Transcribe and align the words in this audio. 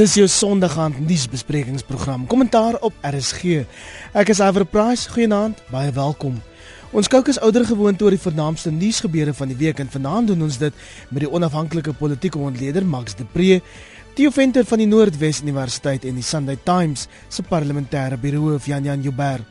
Dis 0.00 0.14
jou 0.16 0.24
Sondagaand 0.28 0.96
nuusbesprekingsprogram. 1.04 2.22
Kommentaar 2.26 2.78
op 2.80 2.94
RSG. 3.04 3.66
Ek 4.16 4.30
is 4.32 4.38
Iver 4.40 4.64
Price. 4.64 5.10
Goeienaand, 5.12 5.58
baie 5.68 5.90
welkom. 5.92 6.38
Ons 6.96 7.10
kyk 7.12 7.28
as 7.28 7.40
ouer 7.44 7.66
gewoonte 7.68 8.06
oor 8.06 8.16
die 8.16 8.22
vernaamste 8.22 8.72
nuusgebeure 8.72 9.34
van 9.36 9.52
die 9.52 9.58
week 9.60 9.82
en 9.84 9.92
vanaand 9.92 10.32
doen 10.32 10.46
ons 10.46 10.56
dit 10.62 10.80
met 11.10 11.26
die 11.26 11.28
onafhanklike 11.28 11.92
politieke 12.00 12.40
ontleder 12.40 12.86
Max 12.86 13.18
de 13.18 13.28
Pre, 13.28 13.60
Theo 14.16 14.32
Venter 14.32 14.64
van 14.64 14.80
die 14.80 14.88
Noordwes 14.88 15.42
Universiteit 15.44 16.08
en 16.08 16.16
die 16.16 16.24
Sunday 16.24 16.56
Times 16.64 17.04
se 17.28 17.44
parlementêre 17.44 18.16
biroof 18.16 18.72
Jan 18.72 18.88
Jan 18.88 19.04
Joubert. 19.04 19.44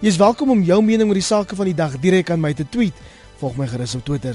Jy 0.00 0.16
is 0.16 0.18
welkom 0.18 0.50
om 0.50 0.66
jou 0.66 0.82
mening 0.82 1.14
oor 1.14 1.22
die 1.22 1.30
sake 1.30 1.54
van 1.54 1.70
die 1.70 1.78
dag 1.78 1.94
direk 2.02 2.34
aan 2.34 2.42
my 2.42 2.50
te 2.58 2.66
tweet. 2.66 2.98
Volg 3.38 3.54
my 3.54 3.70
gerus 3.70 3.94
op 3.94 4.02
Twitter. 4.10 4.34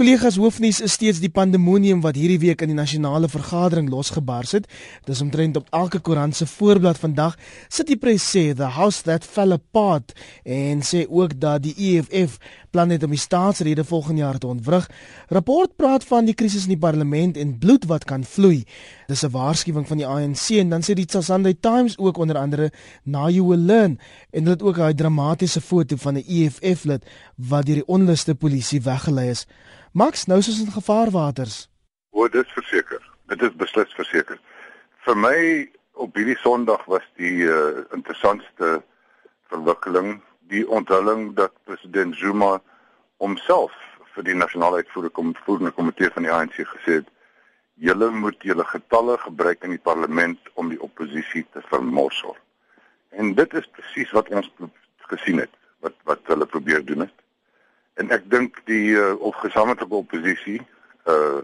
Kollegas 0.00 0.38
hoofnuus 0.40 0.78
is 0.80 0.94
steeds 0.96 1.18
die 1.20 1.28
pandemonium 1.28 1.98
wat 2.00 2.16
hierdie 2.16 2.38
week 2.40 2.62
in 2.64 2.70
die 2.72 2.76
nasionale 2.78 3.28
vergadering 3.28 3.90
losgebars 3.92 4.54
het. 4.56 4.68
Dis 5.04 5.20
omtrent 5.20 5.58
op 5.60 5.66
elke 5.76 6.00
koerant 6.00 6.32
se 6.38 6.46
voorblad 6.48 6.96
vandag 6.96 7.36
sit 7.68 7.90
die 7.92 7.98
pres 8.00 8.24
sê 8.24 8.46
the 8.56 8.70
house 8.78 9.04
that 9.04 9.28
fell 9.28 9.52
apart 9.52 10.14
en 10.48 10.80
sê 10.80 11.02
ook 11.04 11.36
dat 11.36 11.66
die 11.66 11.74
EFF 11.90 12.38
plan 12.70 12.90
het 12.90 13.02
om 13.02 13.10
die 13.10 13.18
staatsrede 13.18 13.84
volgende 13.84 14.20
jaar 14.20 14.38
te 14.38 14.46
ontwrig. 14.46 14.88
Rapport 15.28 15.76
praat 15.76 16.04
van 16.04 16.24
die 16.24 16.34
krisis 16.34 16.62
in 16.62 16.74
die 16.74 16.78
parlement 16.78 17.36
en 17.36 17.58
bloed 17.58 17.84
wat 17.90 18.04
kan 18.04 18.24
vloei. 18.24 18.64
Dis 19.06 19.22
'n 19.24 19.30
waarskuwing 19.30 19.86
van 19.88 19.96
die 19.96 20.06
ANC 20.06 20.48
en 20.58 20.70
dan 20.70 20.82
sê 20.82 20.94
die 20.94 21.06
Sunday 21.08 21.54
Times 21.60 21.98
ook 21.98 22.16
onder 22.16 22.36
andere 22.36 22.72
na 23.04 23.28
you 23.28 23.46
will 23.48 23.64
learn 23.66 23.98
en 24.30 24.44
dit 24.44 24.62
ook 24.62 24.78
'n 24.78 24.94
dramatiese 24.94 25.60
foto 25.60 25.96
van 25.96 26.14
'n 26.14 26.24
EFF 26.26 26.84
lid 26.84 27.04
wat 27.36 27.66
deur 27.66 27.74
die 27.74 27.86
onluste 27.86 28.34
polisie 28.34 28.82
weggelei 28.82 29.28
is. 29.30 29.46
Max, 29.92 30.26
nou 30.26 30.38
is 30.38 30.48
ons 30.48 30.60
in 30.60 30.72
gevaarwaters. 30.72 31.68
O, 32.10 32.28
dit 32.28 32.46
is 32.46 32.52
verseker. 32.52 33.10
Dit 33.26 33.42
is 33.42 33.54
beslis 33.56 33.92
verseker. 33.94 34.40
Vir 35.06 35.16
my 35.16 35.70
op 35.92 36.14
hierdie 36.14 36.38
Sondag 36.38 36.84
was 36.84 37.04
die 37.16 37.42
uh, 37.46 37.82
interessantste 37.92 38.82
verwikkeling 39.50 40.20
die 40.50 40.66
onthulling 40.68 41.30
dat 41.38 41.54
president 41.64 42.16
Zuma 42.18 42.58
homself 43.22 43.74
vir 44.14 44.26
die 44.26 44.34
nasionale 44.34 44.82
uitvoerende 44.82 45.72
komitee 45.76 46.10
van 46.14 46.26
die 46.26 46.32
ANC 46.34 46.58
gesê 46.58 47.00
het: 47.00 47.08
"Julle 47.74 48.10
moet 48.10 48.42
julle 48.42 48.64
getalle 48.64 49.16
gebruik 49.18 49.62
in 49.64 49.76
die 49.76 49.84
parlement 49.90 50.50
om 50.54 50.68
die 50.68 50.80
oppositie 50.82 51.46
te 51.52 51.62
vermorsel." 51.70 52.36
En 53.10 53.34
dit 53.34 53.54
is 53.54 53.70
presies 53.76 54.10
wat 54.10 54.28
ons 54.28 54.50
gesien 55.12 55.38
het, 55.38 55.54
wat 55.80 55.94
wat 56.04 56.20
hulle 56.24 56.46
probeer 56.46 56.84
doen 56.84 57.06
het. 57.06 57.16
En 57.94 58.10
ek 58.10 58.30
dink 58.30 58.60
die 58.64 58.94
uh, 58.96 59.14
of 59.20 59.36
gesamentlike 59.46 59.94
oppositie 59.94 60.60
uh 61.06 61.40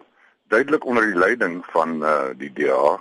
duidelik 0.47 0.85
onder 0.87 1.07
die 1.07 1.19
leiding 1.19 1.65
van 1.75 2.03
uh 2.03 2.31
die 2.39 2.53
DA 2.55 3.01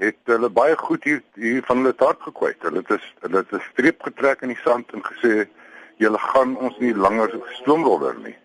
het 0.00 0.16
hulle 0.32 0.48
baie 0.48 0.76
goed 0.80 1.04
hier 1.04 1.20
hier 1.36 1.64
van 1.68 1.82
hulle 1.82 1.94
taak 1.94 2.22
gekwyt. 2.24 2.62
Hulle 2.64 2.80
het 2.80 2.92
is 2.96 3.06
hulle 3.24 3.42
het 3.42 3.52
'n 3.52 3.64
streep 3.70 4.02
getrek 4.02 4.42
in 4.42 4.52
die 4.54 4.62
sand 4.64 4.92
en 4.96 5.02
gesê 5.04 5.48
julle 5.96 6.18
gaan 6.18 6.56
ons 6.56 6.78
nie 6.78 6.94
langer 6.94 7.30
stroomroller 7.60 8.16
nie. 8.18 8.36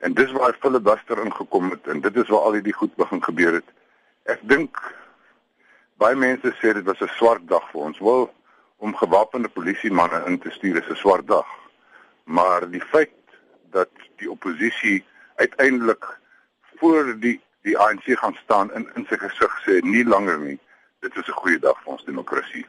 En 0.00 0.14
dis 0.14 0.32
waar 0.32 0.56
filibuster 0.60 1.24
ingekom 1.24 1.70
het 1.70 1.86
en 1.86 2.00
dit 2.00 2.16
is 2.16 2.28
waar 2.28 2.40
al 2.40 2.52
hierdie 2.52 2.76
goed 2.80 2.94
begin 2.96 3.22
gebeur 3.22 3.52
het. 3.52 3.70
Ek 4.24 4.40
dink 4.42 4.76
baie 5.96 6.16
mense 6.16 6.52
sê 6.60 6.74
dit 6.74 6.84
was 6.84 7.00
'n 7.00 7.16
swart 7.16 7.48
dag 7.48 7.70
vir 7.70 7.80
ons. 7.80 7.98
Wel 7.98 8.30
om 8.76 8.96
gewapende 8.96 9.48
polisie 9.48 9.92
manne 9.92 10.22
in 10.26 10.38
te 10.38 10.50
stuur 10.50 10.76
is 10.76 10.90
'n 10.90 10.96
swart 10.96 11.26
dag. 11.26 11.48
Maar 12.24 12.70
die 12.70 12.84
feit 12.84 13.16
dat 13.70 13.88
die 14.16 14.30
oppositie 14.30 15.04
uiteindelik 15.36 16.04
voor 16.76 17.18
die 17.20 17.40
die 17.62 17.78
ANC 17.78 18.04
gaan 18.04 18.38
staan 18.44 18.72
en 18.72 18.90
in 18.94 19.06
sy 19.08 19.16
gesig 19.16 19.52
sê 19.64 19.80
nie 19.82 20.04
langer 20.04 20.38
nie 20.38 20.58
dit 21.00 21.16
is 21.16 21.28
'n 21.28 21.40
goeie 21.42 21.58
dag 21.58 21.76
vir 21.82 21.92
ons 21.92 22.04
demokrasie. 22.04 22.66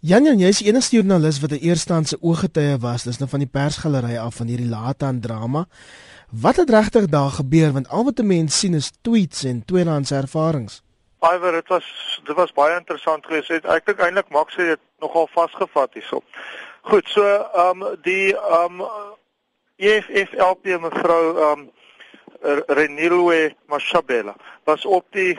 Jan 0.00 0.24
Jan, 0.24 0.38
jy 0.38 0.48
is 0.48 0.58
die 0.58 0.68
enigste 0.68 0.96
joernalis 0.96 1.40
wat 1.40 1.50
'n 1.52 1.60
eerstandse 1.60 2.16
ooggetuie 2.20 2.78
was, 2.78 3.02
dis 3.02 3.18
nou 3.18 3.28
van 3.28 3.38
die 3.38 3.48
persgalery 3.52 4.16
af 4.16 4.34
van 4.34 4.46
hierdie 4.46 4.68
laataan 4.68 5.20
drama. 5.20 5.66
Wat 6.30 6.56
het 6.56 6.70
regtig 6.70 7.06
daar 7.06 7.30
gebeur 7.30 7.72
want 7.72 7.88
al 7.88 8.04
wat 8.04 8.18
'n 8.18 8.26
mens 8.26 8.58
sien 8.58 8.74
is 8.74 8.92
tweets 9.02 9.44
en 9.44 9.64
tweedehandse 9.64 10.14
ervarings. 10.14 10.82
Iwer, 11.20 11.52
dit 11.52 11.68
was 11.68 12.20
dit 12.24 12.36
was 12.36 12.52
baie 12.52 12.78
interessant 12.78 13.26
geweest. 13.26 13.50
Ek 13.50 13.86
dink 13.86 13.98
eintlik 13.98 14.28
Max 14.28 14.56
het 14.56 14.66
dit 14.66 14.80
nogal 14.98 15.28
vasgevat 15.32 15.92
hierso. 15.92 16.22
Goed, 16.80 17.08
so 17.08 17.22
ehm 17.22 17.82
um, 17.82 17.96
die 18.02 18.36
ehm 18.36 18.80
um, 18.80 18.86
EFF 19.76 20.32
mevrou 20.62 21.36
ehm 21.36 21.58
um, 21.58 21.70
Renilwe 22.66 23.54
Mashabela 23.66 24.34
was 24.64 24.84
op 24.84 25.06
die 25.10 25.38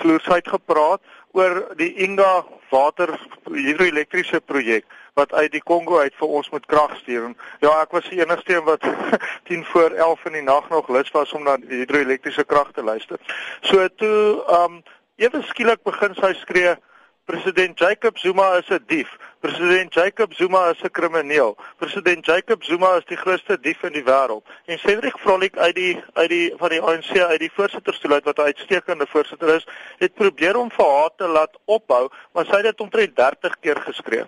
vloersheid 0.00 0.48
gepraat 0.48 1.00
oor 1.36 1.62
die 1.78 1.92
Inga 2.04 2.44
water 2.70 3.12
hidroelektriese 3.50 4.40
projek 4.40 4.86
wat 5.18 5.32
uit 5.34 5.52
die 5.52 5.62
Kongo 5.62 5.98
uit 5.98 6.14
vir 6.18 6.34
ons 6.38 6.50
moet 6.50 6.66
krag 6.70 6.94
stuur. 7.00 7.32
Ja, 7.64 7.72
ek 7.82 7.94
was 7.96 8.06
die 8.08 8.20
enigste 8.22 8.56
een 8.56 8.66
wat 8.68 8.86
10 9.50 9.64
voor 9.72 9.96
11 9.96 10.24
in 10.30 10.38
die 10.38 10.46
nag 10.46 10.68
nog 10.70 10.88
lus 10.88 11.10
was 11.16 11.32
om 11.36 11.44
na 11.44 11.58
hidroelektriese 11.68 12.44
krag 12.44 12.72
te 12.72 12.84
luister. 12.84 13.18
So 13.60 13.88
toe 14.00 14.44
ehm 14.46 14.78
um, 14.78 14.82
ewe 15.20 15.42
skielik 15.44 15.82
begin 15.84 16.14
sy 16.16 16.32
skree 16.40 16.76
President 17.24 17.78
Jacob 17.78 18.18
Zuma 18.18 18.56
is 18.58 18.68
'n 18.68 18.84
dief. 18.86 19.16
President 19.40 19.94
Jacob 19.94 20.34
Zuma 20.34 20.70
is 20.70 20.82
'n 20.82 20.90
krimineel. 20.90 21.56
President 21.78 22.26
Jacob 22.26 22.64
Zuma 22.64 22.96
is 22.96 23.04
die 23.04 23.16
grootste 23.16 23.60
dief 23.60 23.82
in 23.82 23.92
die 23.92 24.04
wêreld. 24.04 24.44
En 24.66 24.78
Cedric 24.78 25.18
Frolik 25.18 25.56
uit 25.56 25.74
die 25.74 26.04
uit 26.12 26.28
die 26.28 26.54
van 26.56 26.68
die 26.68 26.80
ANC 26.80 27.18
uit 27.18 27.40
die 27.40 27.52
voorsitterstoel 27.52 28.12
uit 28.12 28.24
wat 28.24 28.38
'n 28.38 28.42
uitstekende 28.42 29.06
voorsitter 29.06 29.54
is, 29.54 29.66
het 29.98 30.14
probeer 30.14 30.56
om 30.56 30.70
vir 30.70 30.86
haar 30.86 31.10
te 31.16 31.26
laat 31.26 31.58
ophou, 31.64 32.08
maar 32.32 32.44
sy 32.44 32.56
het 32.56 32.62
dit 32.62 32.80
omtrent 32.80 33.16
30 33.16 33.58
keer 33.60 33.76
geskree. 33.76 34.24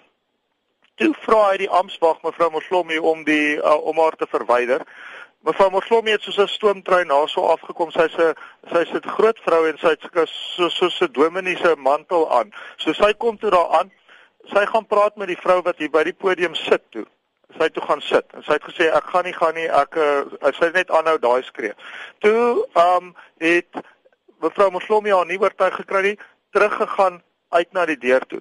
Toe 0.95 1.15
vra 1.25 1.51
hy 1.51 1.57
die 1.57 1.71
amptswag 1.71 2.23
mevrou 2.23 2.51
Moslomi 2.51 2.99
om 2.99 3.25
die 3.25 3.57
uh, 3.57 3.75
om 3.85 3.99
haar 3.99 4.17
te 4.17 4.27
verwyder. 4.29 4.85
Mevrou 5.43 5.71
Moslomi 5.75 6.13
het 6.15 6.23
soos 6.23 6.39
'n 6.39 6.47
stoomtrein 6.47 7.07
na 7.07 7.27
so 7.27 7.43
afgekom. 7.47 7.91
Sy's 7.91 8.15
'n 8.17 8.35
sy's 8.73 8.93
'n 8.95 9.09
groot 9.17 9.39
vrou 9.43 9.67
en 9.67 9.79
sy 9.79 9.89
het 9.89 10.03
so 10.27 10.69
so 10.69 10.89
so 10.89 11.05
'n 11.05 11.13
dominiese 11.13 11.75
mantel 11.77 12.31
aan. 12.31 12.53
So 12.77 12.93
sy 12.93 13.13
kom 13.15 13.39
toe 13.39 13.51
daar 13.51 13.69
aan. 13.79 13.91
Sy 14.45 14.67
gaan 14.67 14.87
praat 14.87 15.17
met 15.17 15.27
die 15.29 15.43
vrou 15.45 15.63
wat 15.63 15.79
hier 15.79 15.91
by 15.91 16.03
die 16.05 16.15
podium 16.15 16.55
sit 16.55 16.83
toe. 16.91 17.07
Sy 17.59 17.69
toe 17.69 17.83
gaan 17.83 18.01
sit 18.01 18.25
en 18.35 18.43
sy 18.43 18.53
het 18.53 18.63
gesê 18.63 18.85
ek 18.95 19.05
gaan 19.05 19.25
nie 19.25 19.33
gaan 19.33 19.55
nie. 19.55 19.69
Ek 19.69 19.97
uh, 19.97 20.53
sy 20.53 20.71
net 20.75 20.91
aanhou 20.91 21.19
daai 21.19 21.43
skree. 21.43 21.75
Toe 22.19 22.67
ehm 22.75 22.97
um, 22.97 23.15
het 23.39 23.71
mevrou 24.41 24.71
Moslomi 24.71 25.11
haar 25.11 25.27
nie 25.27 25.41
oortuig 25.41 25.75
gekry 25.75 26.03
nie, 26.03 26.19
teruggegaan 26.53 27.23
uit 27.49 27.73
na 27.73 27.87
die 27.87 27.99
deur 27.99 28.27
toe 28.27 28.41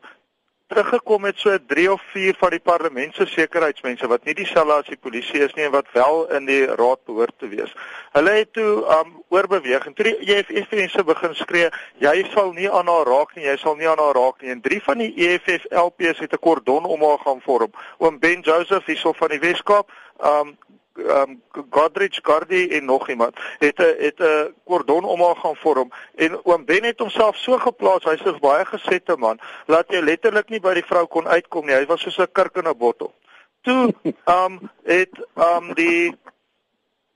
teruggekom 0.71 1.25
het 1.27 1.39
so 1.39 1.57
3 1.67 1.91
of 1.91 2.01
4 2.13 2.35
van 2.39 2.53
die 2.55 2.61
parlement 2.63 3.15
se 3.15 3.25
sekuriteitsmense 3.27 4.07
wat 4.07 4.23
nie 4.27 4.35
dieselfde 4.37 4.77
as 4.79 4.87
die 4.87 4.99
polisie 4.99 5.43
is 5.43 5.53
nie 5.57 5.65
en 5.67 5.73
wat 5.75 5.89
wel 5.95 6.23
in 6.37 6.47
die 6.47 6.63
raad 6.65 7.01
behoort 7.09 7.35
te 7.43 7.49
wees. 7.51 7.73
Hulle 8.15 8.37
het 8.37 8.53
toe 8.55 8.71
um 8.97 9.17
oorbeweeg 9.35 9.85
en 9.87 9.95
toe 9.97 10.07
die 10.07 10.35
EFF 10.35 10.71
mense 10.75 11.03
begin 11.07 11.35
skree, 11.35 11.69
jy 12.03 12.15
sal 12.31 12.53
nie 12.55 12.69
aan 12.71 12.87
haar 12.87 13.07
raak 13.09 13.35
nie, 13.35 13.45
jy 13.49 13.57
sal 13.59 13.75
nie 13.79 13.89
aan 13.91 13.99
haar 13.99 14.15
raak 14.15 14.39
nie. 14.41 14.53
En 14.55 14.63
drie 14.63 14.79
van 14.83 15.03
die 15.03 15.11
EFF 15.27 15.67
LPs 15.69 16.23
het 16.23 16.33
'n 16.33 16.43
kordon 16.47 16.85
om 16.85 17.03
haar 17.03 17.19
gaan 17.25 17.41
vorm. 17.41 17.71
Oom 17.99 18.19
Ben 18.19 18.39
Joseph 18.41 18.85
hierso 18.85 19.11
van 19.13 19.29
die 19.29 19.39
Weskaap, 19.39 19.91
um 20.23 20.57
um 20.97 21.41
Godrich 21.69 22.19
Gardi 22.21 22.69
en 22.69 22.85
nog 22.85 23.09
iemand 23.09 23.39
het 23.59 23.79
'n 23.79 23.95
het 23.97 24.19
'n 24.19 24.53
kordon 24.63 25.03
om 25.03 25.21
haar 25.21 25.35
gaan 25.35 25.55
vorm. 25.55 25.91
En 26.15 26.45
oom 26.45 26.65
Ben 26.65 26.83
het 26.83 26.99
homself 26.99 27.35
so 27.35 27.57
geplaas 27.57 28.03
hy's 28.03 28.23
'n 28.23 28.39
baie 28.39 28.65
gesette 28.65 29.15
man 29.17 29.39
laat 29.65 29.85
jy 29.87 29.99
letterlik 29.99 30.49
nie 30.49 30.59
by 30.59 30.73
die 30.73 30.85
vrou 30.85 31.05
kon 31.07 31.27
uitkom 31.27 31.65
nie 31.65 31.75
hy 31.75 31.85
was 31.85 32.01
soos 32.01 32.17
'n 32.17 32.31
kurk 32.31 32.55
in 32.55 32.67
'n 32.67 32.77
bottel. 32.77 33.13
Toe 33.61 33.93
um 34.25 34.69
het 34.95 35.27
um 35.35 35.73
die 35.73 36.15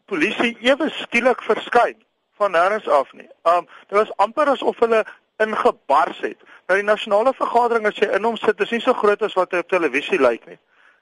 polisie 0.05 0.57
ewe 0.61 0.89
skielik 0.89 1.41
verskyn 1.41 2.03
van 2.37 2.51
nêrens 2.51 2.87
af 2.87 3.13
nie. 3.13 3.29
Um 3.43 3.67
dit 3.87 3.97
was 3.97 4.17
amper 4.17 4.47
asof 4.47 4.79
hulle 4.79 5.05
ingebars 5.37 6.19
het. 6.19 6.37
Nou 6.67 6.79
die 6.79 6.87
nasionale 6.87 7.33
vergadering 7.33 7.87
as 7.87 7.95
jy 7.95 8.07
in 8.07 8.23
hom 8.23 8.37
sit 8.37 8.59
is 8.59 8.71
nie 8.71 8.81
so 8.81 8.93
groot 8.93 9.21
as 9.21 9.33
wat 9.33 9.51
hy 9.51 9.57
op 9.57 9.67
televisie 9.67 10.19
lyk 10.19 10.45
nie 10.45 10.59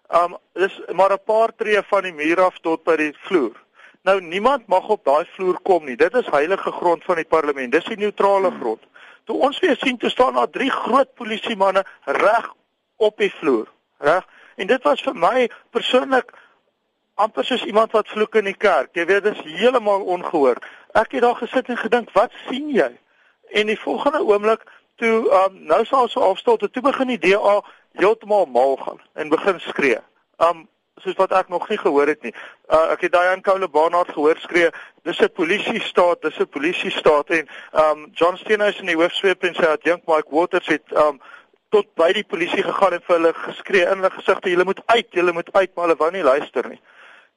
Um 0.10 0.38
dis 0.54 0.82
maar 0.92 1.12
'n 1.12 1.24
paar 1.26 1.56
tree 1.56 1.82
van 1.84 2.04
die 2.04 2.14
muur 2.14 2.42
af 2.42 2.60
tot 2.60 2.84
by 2.84 2.96
die 2.96 3.14
vloer. 3.18 3.56
Nou 4.04 4.22
niemand 4.22 4.68
mag 4.68 4.88
op 4.90 5.06
daai 5.06 5.26
vloer 5.26 5.60
kom 5.64 5.86
nie. 5.86 5.96
Dit 5.96 6.14
is 6.14 6.28
heilige 6.28 6.72
grond 6.72 7.04
van 7.04 7.16
die 7.16 7.26
parlement. 7.26 7.72
Dis 7.72 7.86
die 7.86 7.98
neutrale 7.98 8.52
grond. 8.60 8.82
Toe 9.24 9.38
ons 9.40 9.60
weer 9.60 9.78
sien 9.80 9.98
te 9.98 10.10
staan 10.10 10.34
daar 10.34 10.50
drie 10.50 10.72
groot 10.72 11.14
polisiemanne 11.14 11.86
reg 12.04 12.54
op 12.96 13.18
die 13.18 13.32
vloer, 13.32 13.68
reg? 13.98 14.26
En 14.56 14.68
dit 14.68 14.84
was 14.84 15.02
vir 15.02 15.16
my 15.16 15.50
persoonlik 15.72 16.34
amper 17.16 17.46
soos 17.46 17.64
iemand 17.66 17.92
wat 17.92 18.10
vloek 18.10 18.36
in 18.36 18.50
die 18.50 18.58
kerk. 18.58 18.92
Jy 18.98 19.06
weet, 19.06 19.24
dit 19.24 19.38
is 19.38 19.60
heeltemal 19.62 20.04
ongehoor. 20.04 20.60
Ek 20.94 21.16
het 21.16 21.22
daar 21.22 21.40
gesit 21.40 21.70
en 21.70 21.78
gedink, 21.78 22.12
"Wat 22.12 22.32
sien 22.50 22.70
jy?" 22.70 22.92
En 23.52 23.68
die 23.68 23.80
volgende 23.80 24.24
oomblik 24.26 24.62
toe 24.96 25.30
um, 25.40 25.58
nou 25.68 25.86
sal 25.86 26.08
so 26.08 26.22
afstel 26.22 26.58
toe 26.58 26.82
begin 26.82 27.08
die 27.08 27.20
DA 27.20 27.62
heeltemal 28.00 28.46
mal 28.46 28.78
gaan 28.78 29.02
en 29.14 29.30
begin 29.30 29.60
skree. 29.60 30.00
Um 30.38 30.68
soos 31.02 31.18
wat 31.18 31.32
ek 31.34 31.50
nog 31.50 31.66
nie 31.70 31.78
gehoor 31.78 32.08
het 32.08 32.22
nie. 32.24 32.32
Uh, 32.70 32.94
ek 32.94 33.08
het 33.08 33.12
Diane 33.12 33.42
Cole 33.42 33.68
Barnard 33.68 34.12
gehoor 34.14 34.38
skree, 34.40 34.70
dis 35.04 35.20
'n 35.20 35.32
polisie 35.34 35.82
staat, 35.82 36.22
dis 36.22 36.40
'n 36.40 36.48
polisie 36.48 36.92
staat 36.92 37.30
en 37.30 37.50
um 37.72 38.10
John 38.14 38.38
Steenhuis 38.38 38.80
in 38.80 38.86
die 38.86 38.96
hoofsweep 38.96 39.44
en 39.44 39.56
sy 39.56 39.66
adjunk 39.66 40.06
Mike 40.06 40.30
Waters 40.30 40.68
het 40.68 40.86
um 40.92 41.20
tot 41.70 41.94
by 41.96 42.12
die 42.14 42.24
polisie 42.24 42.64
gegaan 42.64 42.94
en 42.94 43.02
vir 43.02 43.16
hulle 43.16 43.34
geskree 43.34 43.82
in 43.82 43.98
hulle 43.98 44.12
gesigte, 44.12 44.50
julle 44.50 44.64
moet 44.64 44.82
uit, 44.86 45.08
julle 45.10 45.34
moet 45.34 45.50
uit, 45.54 45.76
maar 45.76 45.86
hulle 45.88 45.98
wou 45.98 46.12
nie 46.12 46.24
luister 46.24 46.70
nie. 46.70 46.82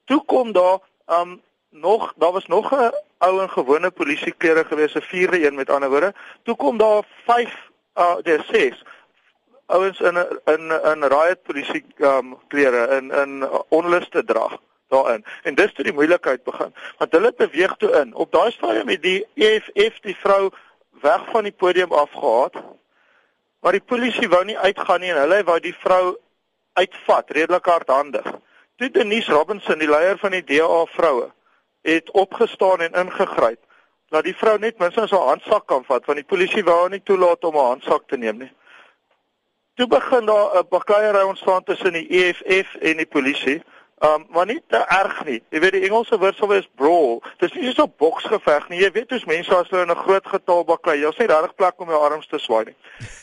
Toe 0.04 0.20
kom 0.24 0.52
daar 0.52 0.78
um 1.06 1.40
nog 1.80 2.12
daar 2.16 2.32
was 2.32 2.46
nog 2.46 2.72
'n 2.74 2.92
ou 3.18 3.40
en 3.40 3.50
gewone 3.50 3.90
polisieklere 3.90 4.64
gewees, 4.64 4.94
'n 4.94 5.00
vierde 5.00 5.46
een 5.46 5.54
met 5.54 5.70
ander 5.70 5.88
woorde. 5.88 6.14
Toe 6.42 6.56
kom 6.56 6.78
daar 6.78 7.02
5 7.24 7.70
uh 7.94 8.16
dis 8.22 8.46
6 8.46 8.82
ouens 9.66 10.00
in 10.00 10.16
in 10.44 10.70
in 10.84 11.04
riot 11.04 11.42
polisie 11.42 11.84
um 11.98 12.38
klere 12.48 12.96
in 12.96 13.10
in 13.10 13.48
onluste 13.68 14.24
dra 14.24 14.48
daarin. 14.88 15.24
En 15.42 15.54
dis 15.54 15.72
toe 15.72 15.84
die 15.84 15.92
moeilikheid 15.92 16.44
begin. 16.44 16.74
Want 16.98 17.12
hulle 17.12 17.32
beweeg 17.36 17.76
toe 17.76 17.90
in. 17.90 18.14
Op 18.14 18.32
daai 18.32 18.50
stadium 18.50 18.88
het 18.88 19.02
die 19.02 19.26
EFF 19.34 20.00
die 20.00 20.16
vrou 20.16 20.50
weg 21.00 21.24
van 21.30 21.42
die 21.42 21.52
podium 21.52 21.92
afgehaat. 21.92 22.54
Maar 23.60 23.72
die 23.72 23.86
polisie 23.86 24.28
wou 24.28 24.44
nie 24.44 24.58
uitgaan 24.58 25.00
nie 25.00 25.10
en 25.10 25.20
hulle 25.20 25.42
wou 25.44 25.58
die 25.60 25.74
vrou 25.74 26.16
uitvat, 26.72 27.30
redelik 27.30 27.66
hardhandig. 27.66 28.26
Toe 28.76 28.90
Denise 28.90 29.32
Robinson, 29.32 29.78
die 29.78 29.88
leier 29.88 30.18
van 30.20 30.36
die 30.36 30.44
DA 30.44 30.84
vroue, 30.92 31.30
het 31.86 32.10
opgestaan 32.10 32.80
en 32.80 32.92
ingegryp 32.92 33.60
dat 34.08 34.24
die 34.24 34.36
vrou 34.36 34.58
net 34.58 34.78
minstens 34.78 35.10
haar 35.10 35.28
handsak 35.30 35.66
kan 35.66 35.84
vat 35.84 36.04
want 36.06 36.18
die 36.18 36.30
polisie 36.32 36.64
wou 36.64 36.76
haar 36.80 36.90
nie 36.90 37.02
toelaat 37.02 37.44
om 37.44 37.54
haar 37.58 37.72
handsak 37.74 38.06
te 38.06 38.16
neem 38.16 38.38
nie. 38.38 38.52
Toe 39.76 39.86
begin 39.86 40.26
daar 40.26 40.58
'n 40.58 40.68
bakkeiery 40.68 41.22
ontstaan 41.22 41.64
tussen 41.64 41.92
die 41.92 42.08
EFF 42.08 42.74
en 42.74 42.96
die 42.96 43.06
polisie. 43.06 43.62
Um 44.04 44.26
maar 44.28 44.46
nie 44.46 44.62
te 44.68 44.76
erg 44.76 45.24
nie. 45.24 45.42
Jy 45.48 45.60
weet 45.60 45.72
die 45.72 45.86
Engelse 45.86 46.18
woord 46.20 46.36
sou 46.36 46.48
wees 46.50 46.66
brawl. 46.76 47.22
Dis 47.40 47.54
nie 47.56 47.72
so 47.72 47.86
'n 47.86 47.94
boksgeveg 47.96 48.68
nie. 48.68 48.80
Jy 48.80 48.90
weet 48.92 49.10
hoe's 49.10 49.24
mense 49.24 49.56
as 49.56 49.70
hulle 49.70 49.82
in 49.82 49.90
'n 49.90 50.04
groot 50.04 50.26
getal 50.26 50.64
baklei. 50.64 51.00
Jy's 51.00 51.16
nie 51.18 51.26
regtig 51.26 51.54
plek 51.54 51.80
om 51.80 51.88
jou 51.88 52.00
arms 52.02 52.26
te 52.26 52.38
swaai 52.38 52.64
nie. 52.64 52.76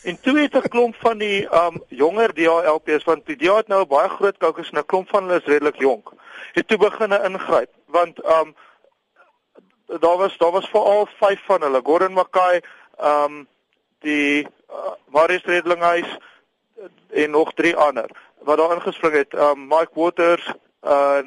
En 0.03 0.21
toe 0.21 0.39
het 0.39 0.55
'n 0.55 0.69
klomp 0.69 0.95
van 0.95 1.17
die 1.17 1.45
um 1.45 1.83
jonger 1.89 2.33
DHLP's 2.33 3.03
want 3.03 3.25
die 3.25 3.35
DH 3.35 3.55
het 3.55 3.67
nou 3.67 3.81
'n 3.81 3.87
baie 3.87 4.09
groot 4.09 4.37
kokes 4.37 4.69
en 4.69 4.79
'n 4.79 4.85
klomp 4.85 5.09
van 5.09 5.23
hulle 5.23 5.39
is 5.39 5.45
redelik 5.45 5.77
jonk. 5.77 6.09
Het 6.53 6.67
toe 6.67 6.77
begin 6.77 7.11
ingryp 7.11 7.69
want 7.85 8.25
um 8.25 8.55
daar 9.99 10.17
was 10.17 10.37
daar 10.37 10.51
was 10.51 10.69
veral 10.69 11.07
vyf 11.19 11.39
van 11.45 11.61
hulle. 11.61 11.81
Gordon 11.83 12.13
Mackay, 12.13 12.61
um 12.97 13.47
die 13.99 14.47
uh, 14.69 14.93
Marius 15.07 15.43
Redlinghuis 15.43 16.17
en 17.09 17.29
nog 17.29 17.53
drie 17.53 17.75
ander 17.75 18.09
wat 18.43 18.57
daar 18.57 18.73
ingespring 18.73 19.13
het. 19.13 19.33
Um 19.33 19.67
Mike 19.67 19.91
Waters 19.93 20.53
uh 20.83 21.17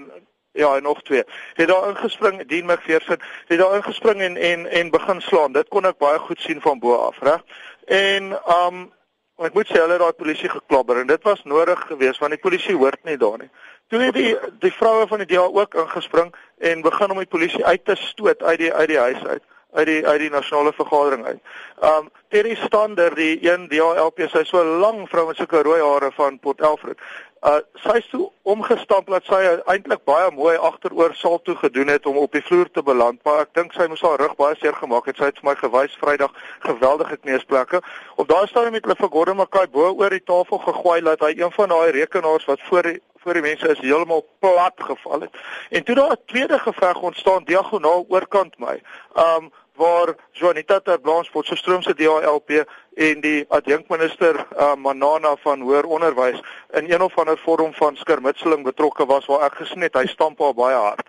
ja, 0.57 0.77
en 0.77 0.83
nog 0.83 1.03
twee. 1.03 1.23
Het 1.55 1.69
daar 1.69 1.89
ingespring, 1.89 2.49
Dean 2.49 2.67
McPherson, 2.67 3.21
het 3.47 3.59
daar 3.59 3.75
ingespring 3.75 4.21
en 4.21 4.37
en 4.37 4.67
en 4.67 4.91
begin 4.91 5.21
slaan. 5.21 5.53
Dit 5.53 5.69
kon 5.69 5.85
ek 5.85 5.99
baie 5.99 6.19
goed 6.19 6.41
sien 6.41 6.61
van 6.61 6.79
bo 6.79 6.95
af, 6.95 7.19
reg? 7.21 7.43
En 7.85 8.33
um 8.65 8.93
ek 9.37 9.53
moet 9.53 9.69
sê 9.69 9.77
hulle 9.77 9.99
het 9.99 10.01
daai 10.01 10.17
polisie 10.17 10.49
geklobber 10.49 11.01
en 11.01 11.07
dit 11.07 11.23
was 11.23 11.43
nodig 11.45 11.81
geweest 11.89 12.23
want 12.25 12.33
die 12.33 12.41
polisie 12.41 12.77
hoort 12.77 13.03
nie 13.05 13.19
daar 13.21 13.37
nie. 13.39 13.51
Toe 13.93 14.01
het 14.01 14.15
die 14.17 14.33
die 14.65 14.73
vroue 14.73 15.05
van 15.07 15.21
die 15.21 15.29
DA 15.35 15.45
ook 15.45 15.75
ingespring 15.75 16.33
en 16.59 16.81
begin 16.81 17.11
om 17.11 17.21
die 17.21 17.29
polisie 17.35 17.65
uit 17.65 17.85
te 17.85 17.97
stoot 18.01 18.43
uit 18.43 18.59
die 18.59 18.73
uit 18.73 18.89
die 18.89 18.99
huis 18.99 19.25
uit 19.25 19.45
uit 19.73 19.87
die 19.87 20.07
uit 20.07 20.21
die 20.21 20.31
nasionale 20.31 20.73
vergadering 20.73 21.27
uit. 21.27 21.41
Um 21.85 22.11
Terry 22.29 22.55
Stander, 22.55 23.15
die 23.15 23.39
een 23.45 23.69
DHLP, 23.69 24.27
sy 24.31 24.43
so 24.45 24.65
lank 24.81 25.09
vrou 25.09 25.27
met 25.29 25.39
sulke 25.39 25.63
rooi 25.63 25.81
hare 25.83 26.11
van 26.17 26.39
Port 26.39 26.61
Elfrid. 26.61 27.01
Uh 27.47 27.61
sy 27.85 28.01
toe 28.11 28.25
omgestamp 28.49 29.11
dat 29.13 29.27
sy 29.29 29.39
eintlik 29.71 30.03
baie 30.09 30.31
mooi 30.35 30.57
agteroor 30.57 31.15
sal 31.15 31.39
toe 31.45 31.55
gedoen 31.61 31.93
het 31.93 32.07
om 32.07 32.17
op 32.19 32.33
die 32.33 32.43
vloer 32.43 32.71
te 32.73 32.83
beland, 32.83 33.21
maar 33.25 33.45
ek 33.45 33.53
dink 33.59 33.77
sy 33.77 33.87
moes 33.91 34.03
haar 34.03 34.19
rug 34.23 34.35
baie 34.41 34.57
seer 34.59 34.75
gemaak 34.75 35.07
het. 35.11 35.21
Sy 35.21 35.31
het 35.31 35.43
vir 35.43 35.51
my 35.51 35.57
gewys 35.61 35.99
Vrydag 36.01 36.33
geweldige 36.65 37.21
kneusplekke. 37.23 37.83
Op 38.17 38.29
daai 38.33 38.47
stadium 38.51 38.79
het 38.79 38.89
hulle 38.89 38.99
vir 39.03 39.13
Gordon 39.13 39.39
Mackay 39.43 39.69
bo 39.71 39.93
oor 39.93 40.11
die 40.11 40.25
tafel 40.25 40.63
gegooi 40.65 41.01
dat 41.07 41.23
hy 41.23 41.35
een 41.37 41.53
van 41.59 41.71
daai 41.75 41.93
rekenaars 42.01 42.49
wat 42.49 42.65
voor 42.71 42.91
die 42.91 42.99
voor 43.27 43.41
die 43.41 43.43
mense 43.43 43.69
is 43.69 43.81
heeltemal 43.83 44.27
plat 44.39 44.75
geval 44.77 45.21
het. 45.21 45.35
En 45.71 45.85
toe 45.85 45.95
daar 45.95 46.13
'n 46.13 46.27
tweede 46.27 46.59
geveg 46.59 47.01
ontstaan 47.01 47.45
diagonaal 47.45 48.05
oorkant 48.09 48.59
my. 48.59 48.83
Um 49.17 49.53
waar 49.77 50.15
Juanita 50.33 50.81
Terblanche 50.81 51.43
se 51.43 51.57
stroomse 51.57 51.95
DHLP 51.95 52.65
en 52.95 53.21
die 53.21 53.45
adjunkminister 53.49 54.47
uh, 54.57 54.75
Manana 54.75 55.37
van 55.37 55.61
hoër 55.61 55.85
onderwys 55.85 56.41
in 56.73 56.93
een 56.93 57.03
of 57.03 57.19
ander 57.19 57.39
vorm 57.39 57.73
van 57.75 57.97
skermutseling 57.97 58.65
betrokke 58.65 59.07
was 59.07 59.27
waar 59.27 59.45
ek 59.51 59.55
gesien 59.55 59.85
het 59.85 59.95
hy 59.95 60.07
stamp 60.07 60.39
haar 60.39 60.55
baie 60.55 60.77
hard. 60.77 61.09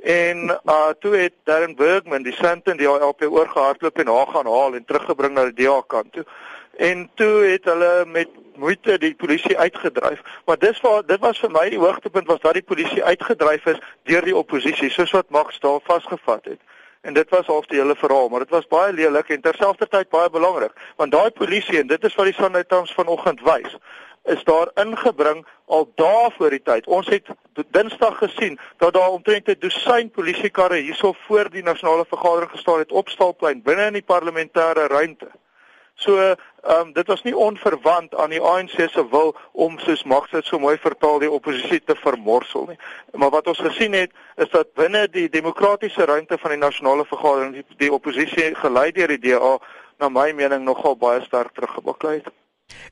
En 0.00 0.50
uh 0.64 0.90
toe 1.00 1.16
het 1.16 1.32
Darren 1.44 1.76
Bergman 1.76 2.22
die 2.22 2.32
Sandton 2.32 2.76
DHLP 2.76 3.22
oorgehardloop 3.28 3.98
en 3.98 4.06
haar 4.06 4.26
gaan 4.26 4.46
haal 4.46 4.74
en 4.74 4.84
teruggebring 4.84 5.34
na 5.34 5.44
die 5.50 5.64
DA 5.64 5.80
kant 5.86 6.12
toe. 6.12 6.24
En 6.76 7.10
toe 7.14 7.44
het 7.44 7.64
hulle 7.64 8.04
met 8.06 8.28
moeite 8.56 8.98
die 8.98 9.14
polisie 9.14 9.58
uitgedryf. 9.58 10.20
Maar 10.44 10.58
dis 10.58 10.80
waar 10.80 11.06
dit 11.06 11.20
was 11.20 11.38
vir 11.38 11.50
my 11.50 11.68
die 11.68 11.78
hoogtepunt 11.78 12.26
was 12.26 12.40
dat 12.40 12.54
die 12.54 12.62
polisie 12.62 13.04
uitgedryf 13.04 13.66
is 13.66 13.82
deur 14.02 14.24
die 14.24 14.36
oppositie 14.36 14.90
soos 14.90 15.10
wat 15.10 15.30
Max 15.30 15.60
daar 15.60 15.80
vasgevat 15.84 16.44
het 16.44 16.60
en 17.06 17.14
dit 17.14 17.28
was 17.30 17.46
half 17.46 17.66
die 17.66 17.78
hele 17.78 17.94
verhaal, 17.96 18.28
maar 18.28 18.42
dit 18.42 18.50
was 18.50 18.66
baie 18.66 18.92
lelik 18.92 19.28
en 19.30 19.40
terselfdertyd 19.40 20.08
baie 20.10 20.30
belangrik, 20.30 20.72
want 20.96 21.14
daai 21.14 21.30
polisie 21.30 21.78
en 21.78 21.86
dit 21.86 22.04
is 22.04 22.14
wat 22.18 22.26
die 22.26 22.34
Sunday 22.34 22.64
Times 22.64 22.94
vanoggend 22.98 23.44
wys, 23.46 23.76
is 24.34 24.42
daar 24.48 24.72
ingebring 24.82 25.44
al 25.70 25.86
dae 25.94 26.30
voor 26.34 26.50
die 26.50 26.62
tyd. 26.66 26.86
Ons 26.90 27.06
het 27.14 27.30
Dinsdag 27.70 28.18
gesien 28.18 28.58
dat 28.82 28.94
daar 28.98 29.14
omtrent 29.14 29.48
'n 29.48 29.60
dosyn 29.62 30.10
polisiekarre 30.10 30.82
hierso 30.82 31.14
voor 31.26 31.50
die 31.50 31.62
nasionale 31.62 32.04
vergadering 32.08 32.50
gestaan 32.50 32.78
het 32.78 32.92
op 32.92 33.08
Stalplein 33.08 33.62
binne 33.62 33.86
in 33.86 33.92
die 33.92 34.08
parlementêre 34.12 34.90
ruimte. 34.90 35.30
So, 35.98 36.16
ehm 36.20 36.36
um, 36.80 36.92
dit 36.92 37.06
was 37.06 37.22
nie 37.22 37.36
onverwant 37.36 38.14
aan 38.14 38.30
die 38.30 38.40
ANC 38.40 38.74
se 38.90 39.04
wil 39.10 39.36
om 39.52 39.78
soos 39.78 40.02
Max 40.04 40.30
dit 40.30 40.44
so 40.44 40.58
mooi 40.58 40.76
vertaal 40.82 41.18
die 41.22 41.30
oppositie 41.30 41.80
te 41.84 41.96
vermorsel 41.96 42.66
nie. 42.68 42.76
Maar 43.12 43.30
wat 43.30 43.46
ons 43.46 43.62
gesien 43.64 43.96
het 43.96 44.12
is 44.36 44.50
dat 44.52 44.74
binne 44.74 45.06
die 45.08 45.28
demokratiese 45.28 46.04
ruimte 46.04 46.36
van 46.38 46.52
die 46.52 46.60
nasionale 46.60 47.06
vergadering 47.08 47.54
die, 47.54 47.64
die 47.76 47.92
oppositie 47.92 48.50
gelei 48.54 48.90
deur 48.92 49.14
die 49.14 49.22
DA 49.30 49.54
na 49.98 50.10
my 50.12 50.32
mening 50.36 50.66
nogal 50.66 50.98
baie 51.00 51.22
sterk 51.24 51.54
teruggebaklei 51.56 52.18
het. 52.18 52.28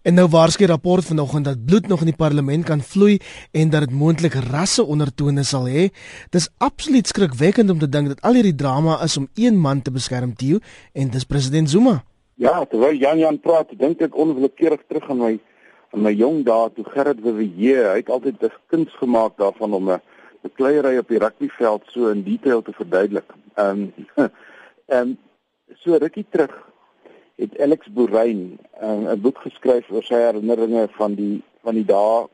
En 0.02 0.14
nou 0.14 0.28
waarskynlik 0.30 0.70
rapport 0.70 1.04
vanoggend 1.04 1.44
dat 1.44 1.64
bloed 1.66 1.86
nog 1.92 2.00
in 2.06 2.12
die 2.12 2.16
parlement 2.16 2.64
kan 2.64 2.80
vloei 2.80 3.18
en 3.50 3.70
dat 3.70 3.84
dit 3.84 3.92
moontlik 3.92 4.38
rasse 4.48 4.84
ondertone 4.84 5.44
sal 5.44 5.68
hê. 5.68 5.90
Dis 6.30 6.48
absoluut 6.56 7.06
skrikwekkend 7.06 7.70
om 7.70 7.78
te 7.78 7.88
dink 7.88 8.14
dat 8.14 8.24
al 8.24 8.40
hierdie 8.40 8.54
drama 8.54 9.02
is 9.02 9.16
om 9.20 9.28
een 9.34 9.60
man 9.60 9.82
te 9.82 9.90
beskerm, 9.90 10.32
Tio, 10.34 10.58
en 10.92 11.10
dis 11.10 11.28
president 11.28 11.70
Zuma. 11.70 12.00
Ja, 12.34 12.64
terwyl 12.64 12.96
Jan 12.98 13.18
Jan 13.18 13.38
praat, 13.38 13.70
dink 13.78 14.00
ek 14.02 14.16
onwillekeurig 14.18 14.82
terug 14.88 15.06
aan 15.10 15.20
my 15.22 15.34
aan 15.94 16.02
my 16.02 16.10
jong 16.10 16.40
dae 16.42 16.70
toe 16.74 16.84
Gerrit 16.90 17.20
Wewe, 17.22 17.46
hy 17.62 18.00
het 18.00 18.10
altyd 18.10 18.42
'n 18.42 18.50
kuns 18.66 18.90
gemaak 18.98 19.36
daarvan 19.38 19.74
om 19.74 19.90
'n 19.90 20.02
bekleierery 20.42 20.98
op 20.98 21.08
die 21.08 21.18
rugbyveld 21.18 21.82
so 21.86 22.10
in 22.10 22.22
detail 22.22 22.62
te 22.62 22.72
verduidelik. 22.72 23.30
Ehm 23.54 23.92
um, 24.16 24.30
en 24.98 25.18
so 25.74 25.96
rukkie 25.96 26.26
terug 26.30 26.54
het 27.36 27.60
Alex 27.60 27.86
Boerein 27.86 28.58
um, 28.82 29.06
'n 29.06 29.20
boek 29.20 29.38
geskryf 29.38 29.90
oor 29.90 30.02
sy 30.02 30.18
herinneringe 30.18 30.88
van 30.98 31.14
die 31.14 31.42
van 31.62 31.74
die 31.74 31.86
dae 31.86 32.26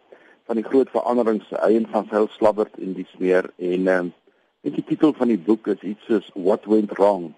van 0.49 0.57
die 0.57 0.64
groot 0.64 0.90
veranderings 0.90 1.52
eien 1.52 1.87
van 1.92 2.09
Phil 2.09 2.28
Slabbert 2.28 2.78
in 2.78 2.92
die 2.97 3.07
smeer 3.12 3.52
en 3.57 3.87
ehm 3.87 3.99
um, 3.99 4.12
die 4.61 4.85
titel 4.85 5.12
van 5.12 5.28
die 5.28 5.38
boek 5.38 5.66
is 5.66 5.80
iets 5.83 6.04
soos 6.04 6.30
What 6.35 6.64
Went 6.64 6.90
Wrong. 6.97 7.33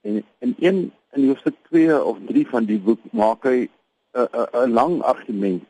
En 0.00 0.24
in 0.38 0.54
een 0.58 0.92
in 1.12 1.28
hoofstuk 1.28 1.56
2 1.68 2.04
of 2.04 2.18
3 2.26 2.48
van 2.48 2.64
die 2.64 2.78
boek 2.80 3.00
maak 3.10 3.44
hy 3.44 3.68
'n 4.12 4.72
lang 4.72 5.02
argument 5.02 5.64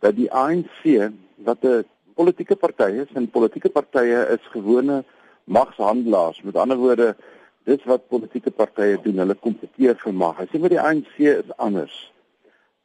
dat 0.00 0.16
die 0.16 0.30
ANC 0.32 1.12
wat 1.44 1.64
'n 1.64 1.84
politieke 2.14 2.56
party 2.56 2.90
is 3.04 3.12
en 3.14 3.30
politieke 3.30 3.70
partye 3.70 4.26
is 4.36 4.52
gewone 4.52 5.04
magshandelaars. 5.44 6.42
Met 6.42 6.56
ander 6.56 6.76
woorde, 6.76 7.16
dis 7.64 7.84
wat 7.84 8.08
politieke 8.08 8.50
partye 8.50 8.98
doen, 9.02 9.18
hulle 9.18 9.34
kompeteer 9.34 9.96
vir 9.96 10.14
mag. 10.14 10.38
Hy 10.38 10.46
sê 10.50 10.60
maar 10.60 10.74
die 10.74 10.80
ANC 10.80 11.18
is 11.18 11.56
anders. 11.56 12.12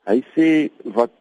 Hy 0.07 0.23
sê 0.35 0.47
wat 0.83 1.11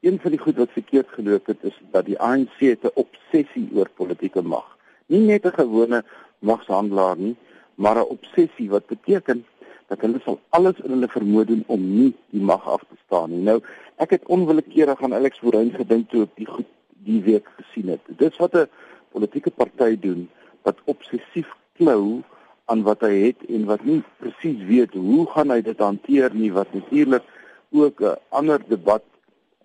een 0.00 0.20
van 0.20 0.30
die 0.30 0.40
goed 0.40 0.56
wat 0.56 0.74
verkeerd 0.76 1.08
geloop 1.08 1.46
het 1.46 1.64
is 1.64 1.76
dat 1.90 2.06
die 2.06 2.18
ANC 2.18 2.60
'n 2.60 2.90
obsessie 2.94 3.68
oor 3.74 3.88
politieke 3.88 4.42
mag. 4.42 4.76
Nie 5.06 5.20
net 5.20 5.46
'n 5.46 5.58
gewone 5.62 6.04
magshandelaar 6.38 7.16
nie, 7.16 7.36
maar 7.74 7.96
'n 7.96 8.12
obsessie 8.16 8.70
wat 8.70 8.86
beteken 8.86 9.44
dat 9.88 10.00
hulle 10.00 10.20
sal 10.24 10.38
alles 10.58 10.78
in 10.84 10.90
hulle 10.90 11.08
vermoë 11.08 11.44
doen 11.50 11.64
om 11.66 11.82
nie 11.82 12.12
die 12.34 12.42
mag 12.42 12.66
af 12.66 12.82
te 12.88 12.96
staan 13.04 13.30
nie. 13.30 13.42
Nou, 13.46 13.60
ek 14.02 14.16
het 14.16 14.26
onwillekeurig 14.26 15.02
aan 15.02 15.14
Alex 15.14 15.38
Voorhein 15.38 15.72
gedink 15.74 16.10
toe 16.10 16.26
ek 16.26 16.34
die 16.40 16.48
goed 16.50 16.70
die 17.06 17.20
week 17.22 17.46
gesien 17.58 17.92
het. 17.94 18.02
Dis 18.18 18.36
wat 18.42 18.54
'n 18.54 18.68
politieke 19.12 19.50
party 19.50 19.96
doen 20.00 20.28
wat 20.62 20.82
obsessief 20.84 21.48
klou 21.78 22.22
aan 22.66 22.82
wat 22.82 23.00
hy 23.06 23.14
het 23.28 23.44
en 23.48 23.66
wat 23.70 23.84
nie 23.86 24.02
presies 24.18 24.62
weet 24.66 24.94
hoe 24.94 25.26
gaan 25.30 25.52
hy 25.54 25.60
dit 25.62 25.78
hanteer 25.78 26.34
nie 26.34 26.50
wat 26.52 26.72
natuurlik 26.74 27.22
ook 27.70 28.00
'n 28.00 28.16
ander 28.28 28.60
debat 28.68 29.04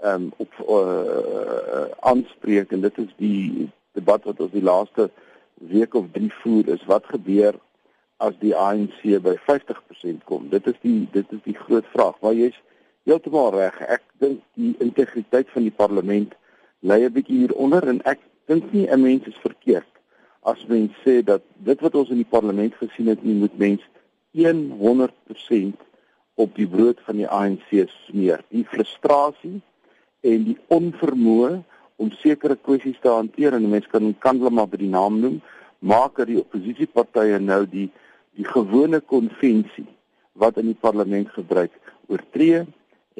ehm 0.01 0.21
um, 0.21 0.31
op 0.37 0.51
uh, 0.69 1.85
aanspreek 1.99 2.71
en 2.71 2.81
dit 2.81 2.97
is 2.97 3.11
die 3.17 3.69
debat 3.93 4.23
wat 4.23 4.39
ons 4.39 4.51
die 4.51 4.63
laaste 4.63 5.09
week 5.53 5.93
of 5.93 6.05
drie 6.11 6.33
voer 6.41 6.67
is 6.67 6.85
wat 6.85 7.05
gebeur 7.05 7.53
as 8.21 8.35
die 8.39 8.53
ANC 8.55 9.01
by 9.25 9.35
50% 9.47 10.25
kom. 10.29 10.49
Dit 10.49 10.67
is 10.71 10.77
die 10.85 11.07
dit 11.13 11.37
is 11.37 11.43
die 11.47 11.57
groot 11.57 11.87
vraag. 11.93 12.19
Maar 12.21 12.37
jy's 12.37 12.59
heeltemal 13.09 13.51
reg. 13.57 13.79
Ek 13.81 14.03
dink 14.23 14.43
die 14.59 14.75
integriteit 14.83 15.49
van 15.53 15.65
die 15.67 15.77
parlement 15.83 16.35
lê 16.81 17.01
'n 17.05 17.13
bietjie 17.13 17.45
hieronder 17.45 17.87
en 17.87 18.01
ek 18.05 18.19
dink 18.47 18.71
nie 18.73 18.87
'n 18.87 19.01
mens 19.01 19.27
is 19.27 19.41
verkeerd 19.41 19.91
as 20.41 20.65
mens 20.67 20.93
sê 21.05 21.21
dat 21.23 21.43
dit 21.61 21.81
wat 21.81 21.95
ons 21.95 22.09
in 22.09 22.21
die 22.21 22.29
parlement 22.29 22.73
gesien 22.79 23.11
het, 23.11 23.23
nie 23.23 23.37
moet 23.37 23.57
mens 23.57 23.81
100% 24.33 25.81
op 26.39 26.55
die 26.55 26.67
brood 26.67 27.01
van 27.05 27.19
die 27.19 27.27
ANC 27.27 27.69
smeer. 28.07 28.41
Die 28.49 28.65
frustrasie 28.65 29.59
en 30.25 30.45
die 30.47 30.57
onvermoë 30.73 31.61
om 32.01 32.13
sekere 32.21 32.55
kwessies 32.55 32.97
te 33.01 33.11
hanteer 33.11 33.53
en 33.53 33.69
mense 33.69 33.89
kan 33.91 34.13
kan 34.19 34.39
hulle 34.39 34.53
maar 34.55 34.69
by 34.71 34.79
die 34.81 34.89
naam 34.89 35.19
noem, 35.21 35.41
maak 35.79 36.17
dat 36.17 36.31
die 36.31 36.39
oppositiepartye 36.41 37.37
nou 37.41 37.65
die 37.69 37.89
die 38.39 38.47
gewone 38.47 38.99
konvensie 38.99 39.87
wat 40.33 40.57
in 40.57 40.71
die 40.71 40.79
parlement 40.79 41.29
gebruik 41.35 41.73
oortree 42.07 42.63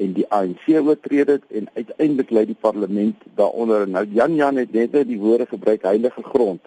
en 0.00 0.14
die 0.16 0.24
ANC 0.32 0.64
oortree 0.78 1.24
dit 1.28 1.42
en 1.58 1.68
uiteindelik 1.74 2.30
lê 2.30 2.44
die 2.48 2.58
parlement 2.58 3.26
daaronder 3.36 3.84
nou 3.88 4.04
Jan 4.16 4.36
Jan 4.36 4.60
het 4.60 4.72
net 4.72 4.96
die 5.08 5.20
woorde 5.20 5.46
gebruik 5.46 5.84
heilige 5.84 6.22
grond. 6.22 6.60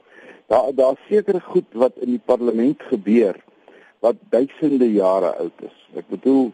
Daar 0.48 0.70
daar 0.76 1.00
seker 1.10 1.42
goed 1.42 1.66
wat 1.74 1.98
in 1.98 2.14
die 2.16 2.22
parlement 2.26 2.82
gebeur 2.92 3.40
wat 4.00 4.22
duisende 4.30 4.92
jare 4.92 5.34
oud 5.42 5.66
is. 5.66 5.78
Ek 5.98 6.06
bedoel 6.14 6.52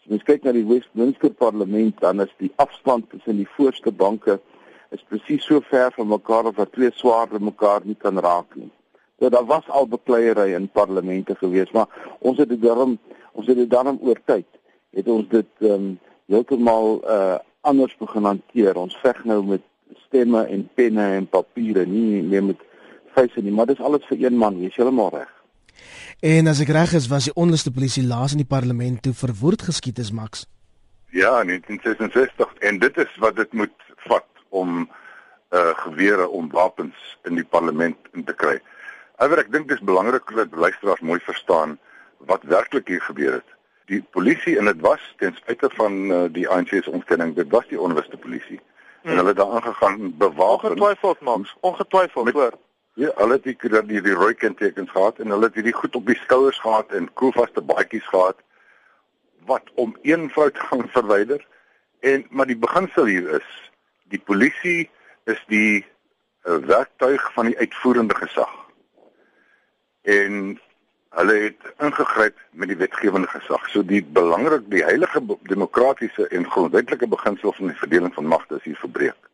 as 0.00 0.08
mens 0.08 0.24
kyk 0.24 0.44
na 0.44 0.54
die 0.56 0.64
Westminster 0.68 1.30
parlement 1.30 2.00
dan 2.00 2.24
is 2.24 2.32
die 2.40 2.52
afstand 2.56 3.10
tussen 3.12 3.36
die 3.42 3.50
voorste 3.56 3.92
banke 3.92 4.38
is 4.96 5.04
presies 5.10 5.44
so 5.44 5.60
ver 5.68 5.92
van 5.92 6.08
mekaar 6.08 6.48
of 6.48 6.56
dat 6.56 6.72
twee 6.72 6.90
swaarde 6.94 7.40
mekaar 7.40 7.84
nie 7.84 7.98
kan 7.98 8.18
raak 8.18 8.56
nie. 8.56 8.70
So 9.18 9.28
daar 9.30 9.46
was 9.46 9.68
al 9.68 9.88
bekleierery 9.88 10.54
in 10.54 10.68
parlemente 10.68 11.34
gewees, 11.34 11.70
maar 11.70 12.16
ons 12.18 12.38
het 12.38 12.48
dit 12.48 12.62
daarom 12.62 12.98
ons 13.32 13.46
het 13.46 13.56
dit 13.56 13.70
daarom 13.70 13.98
oor 14.02 14.20
tyd 14.24 14.46
het 14.94 15.08
ons 15.08 15.28
dit 15.28 15.50
ehm 15.60 15.72
um, 15.72 15.98
heeltemal 16.30 17.00
uh 17.04 17.36
anders 17.64 17.96
begin 17.96 18.24
hanteer. 18.28 18.76
Ons 18.76 18.96
veg 19.00 19.22
nou 19.24 19.38
met 19.44 19.62
stemme 20.04 20.42
en 20.52 20.66
penne 20.76 21.04
en 21.16 21.26
papiere, 21.28 21.86
nie 21.88 22.22
meer 22.22 22.44
met 22.44 22.60
feite 23.16 23.40
nie, 23.40 23.52
maar 23.52 23.70
dis 23.70 23.80
alles 23.80 24.04
vir 24.10 24.26
een 24.26 24.36
man, 24.36 24.58
jy's 24.60 24.76
heeltemal 24.76 25.08
reg. 25.14 25.30
En 26.20 26.50
as 26.50 26.60
ek 26.60 26.72
reg 26.76 26.92
is, 26.98 27.08
was 27.08 27.28
die 27.30 27.34
onluste 27.40 27.72
polisie 27.72 28.04
laas 28.04 28.34
in 28.36 28.42
die 28.42 28.50
parlement 28.50 29.00
toe 29.02 29.14
verwoord 29.16 29.64
geskiet 29.70 30.02
is, 30.02 30.12
Max. 30.12 30.44
Ja, 31.14 31.40
in 31.40 31.54
1966 31.54 32.52
en 32.68 32.82
dit 32.84 33.00
is 33.00 33.16
wat 33.24 33.40
dit 33.40 33.52
moet 33.52 33.88
vat 34.08 34.28
om 34.48 34.84
uh 35.54 35.72
gewere 35.86 36.28
om 36.28 36.50
wapens 36.52 37.16
in 37.24 37.40
die 37.40 37.48
parlement 37.56 37.96
in 38.12 38.24
te 38.28 38.36
kry. 38.36 38.58
Alhoewel 39.16 39.44
ek 39.44 39.52
dink 39.52 39.68
dit 39.68 39.78
is 39.78 39.86
belangrik 39.86 40.30
dat 40.34 40.54
luisteraars 40.58 41.00
mooi 41.00 41.20
verstaan 41.22 41.78
wat 42.18 42.42
werklik 42.42 42.88
hier 42.88 43.02
gebeur 43.02 43.32
het. 43.32 43.50
Die 43.86 44.02
polisie 44.16 44.58
en 44.58 44.64
dit 44.64 44.80
was 44.80 45.02
ten 45.20 45.34
spyte 45.36 45.68
van 45.76 45.92
uh, 46.10 46.24
die 46.32 46.48
ANC 46.48 46.72
se 46.72 46.90
ontkenning, 46.90 47.34
dit 47.34 47.50
was 47.52 47.66
die 47.68 47.80
onluste 47.80 48.16
polisie. 48.16 48.58
Hmm. 49.02 49.10
En 49.10 49.16
hulle 49.16 49.28
het 49.28 49.36
daar 49.36 49.52
aangegaan 49.58 50.16
bewaak. 50.18 50.62
Ongetwyfeld, 50.62 51.20
Max, 51.20 51.54
ongetwyfeld, 51.60 52.30
hoor. 52.32 52.56
Ja, 52.94 53.10
hulle 53.14 53.38
het 53.38 53.42
die 53.42 53.56
die, 53.86 54.00
die 54.00 54.14
rooi 54.14 54.34
kentekens 54.34 54.90
gehad 54.90 55.18
en 55.18 55.30
hulle 55.30 55.46
het 55.50 55.54
hierdie 55.54 55.74
goed 55.74 55.96
op 55.96 56.06
die 56.06 56.18
skouers 56.18 56.58
gehad 56.58 56.90
en 56.90 57.12
koelvaste 57.12 57.62
baadjies 57.62 58.06
gehad 58.08 58.42
wat 59.46 59.70
om 59.74 59.96
een 60.02 60.30
vrou 60.30 60.50
te 60.50 60.60
gaan 60.60 60.88
verwyder. 60.88 61.46
En 62.00 62.26
maar 62.30 62.46
die 62.46 62.58
beginsel 62.58 63.04
hier 63.04 63.30
is 63.38 63.70
die 64.08 64.20
polisie 64.20 64.90
is 65.24 65.42
die 65.46 65.84
uh, 65.84 66.56
werktuig 66.56 67.32
van 67.32 67.50
die 67.50 67.58
uitvoerende 67.58 68.14
gesag. 68.14 68.63
En 70.04 70.60
hulle 71.18 71.34
het 71.34 71.68
ingegryp 71.78 72.38
met 72.50 72.68
die 72.68 72.76
wetgewende 72.76 73.28
gesag. 73.28 73.68
So 73.70 73.84
die 73.84 74.02
belangrik 74.04 74.66
die 74.72 74.84
heilige 74.84 75.22
demokratiese 75.50 76.28
en 76.28 76.48
grondwetlike 76.50 77.08
beginsel 77.08 77.52
van 77.52 77.72
die 77.72 77.78
verdeling 77.78 78.14
van 78.14 78.26
magte 78.26 78.58
is 78.60 78.68
hier 78.68 78.80
verbreek. 78.82 79.30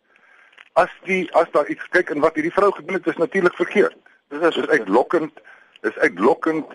As 0.73 0.93
die 1.05 1.23
as 1.35 1.51
daar 1.51 1.69
iets 1.69 1.89
kyk 1.89 2.11
en 2.11 2.21
wat 2.25 2.35
hierdie 2.39 2.55
vrou 2.55 2.73
gedoen 2.73 3.01
het 3.01 3.07
is 3.07 3.17
natuurlik 3.17 3.55
verkeerd. 3.55 3.97
Dit 4.29 4.43
is, 4.43 4.57
is 4.57 4.69
uitlokkend. 4.69 5.41
Dis 5.81 5.97
uitlokkend. 5.99 6.67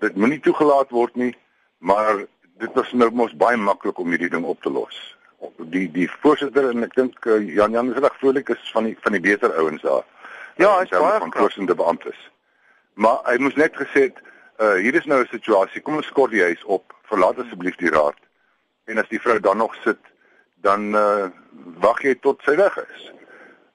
Dit 0.00 0.16
moenie 0.16 0.40
toegelaat 0.40 0.90
word 0.90 1.14
nie, 1.14 1.34
maar 1.78 2.24
dit 2.58 2.72
was 2.74 2.92
nou 2.92 3.10
mos 3.10 3.36
baie 3.36 3.56
maklik 3.56 3.98
om 3.98 4.10
hierdie 4.10 4.30
ding 4.30 4.44
op 4.44 4.62
te 4.62 4.70
los 4.70 5.14
die 5.56 5.90
die 5.92 6.08
voorsitter 6.22 6.70
en 6.70 6.86
ek 6.86 6.94
dink 6.98 7.26
uh, 7.26 7.38
Jan 7.56 7.74
Jan 7.76 7.92
is 7.92 8.00
reg 8.02 8.16
vrolik 8.20 8.52
is 8.54 8.70
van 8.72 8.88
die 8.88 8.96
van 9.00 9.16
die 9.16 9.22
beter 9.24 9.52
ouens 9.60 9.82
daar. 9.82 10.04
Ja, 10.60 10.70
hy's 10.78 10.92
baie 10.92 11.18
van 11.18 11.34
voorsittende 11.34 11.74
beamptes. 11.74 12.30
Maar 12.94 13.18
hy 13.24 13.38
moes 13.42 13.54
net 13.54 13.76
gesê 13.76 14.08
het 14.08 14.20
uh, 14.62 14.74
hier 14.74 14.94
is 14.94 15.04
nou 15.04 15.20
'n 15.22 15.30
situasie. 15.30 15.82
Kom 15.82 15.96
ons 15.96 16.06
skort 16.06 16.30
die 16.30 16.42
huis 16.42 16.64
op. 16.64 16.94
Verlaat 17.02 17.38
asseblief 17.38 17.76
die 17.76 17.90
raad. 17.90 18.18
En 18.84 18.98
as 18.98 19.08
die 19.08 19.20
vrou 19.20 19.40
dan 19.40 19.56
nog 19.56 19.74
sit, 19.82 19.98
dan 20.54 20.94
uh, 20.94 21.26
wag 21.80 22.02
jy 22.02 22.14
tot 22.14 22.42
sy 22.42 22.56
weg 22.56 22.76
is. 22.88 23.12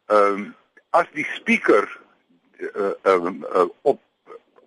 Ehm 0.07 0.33
um, 0.33 0.55
as 0.89 1.05
die 1.13 1.25
speaker 1.35 1.85
uh, 2.57 2.93
uh, 3.05 3.29
uh, 3.55 3.67
op 3.81 4.01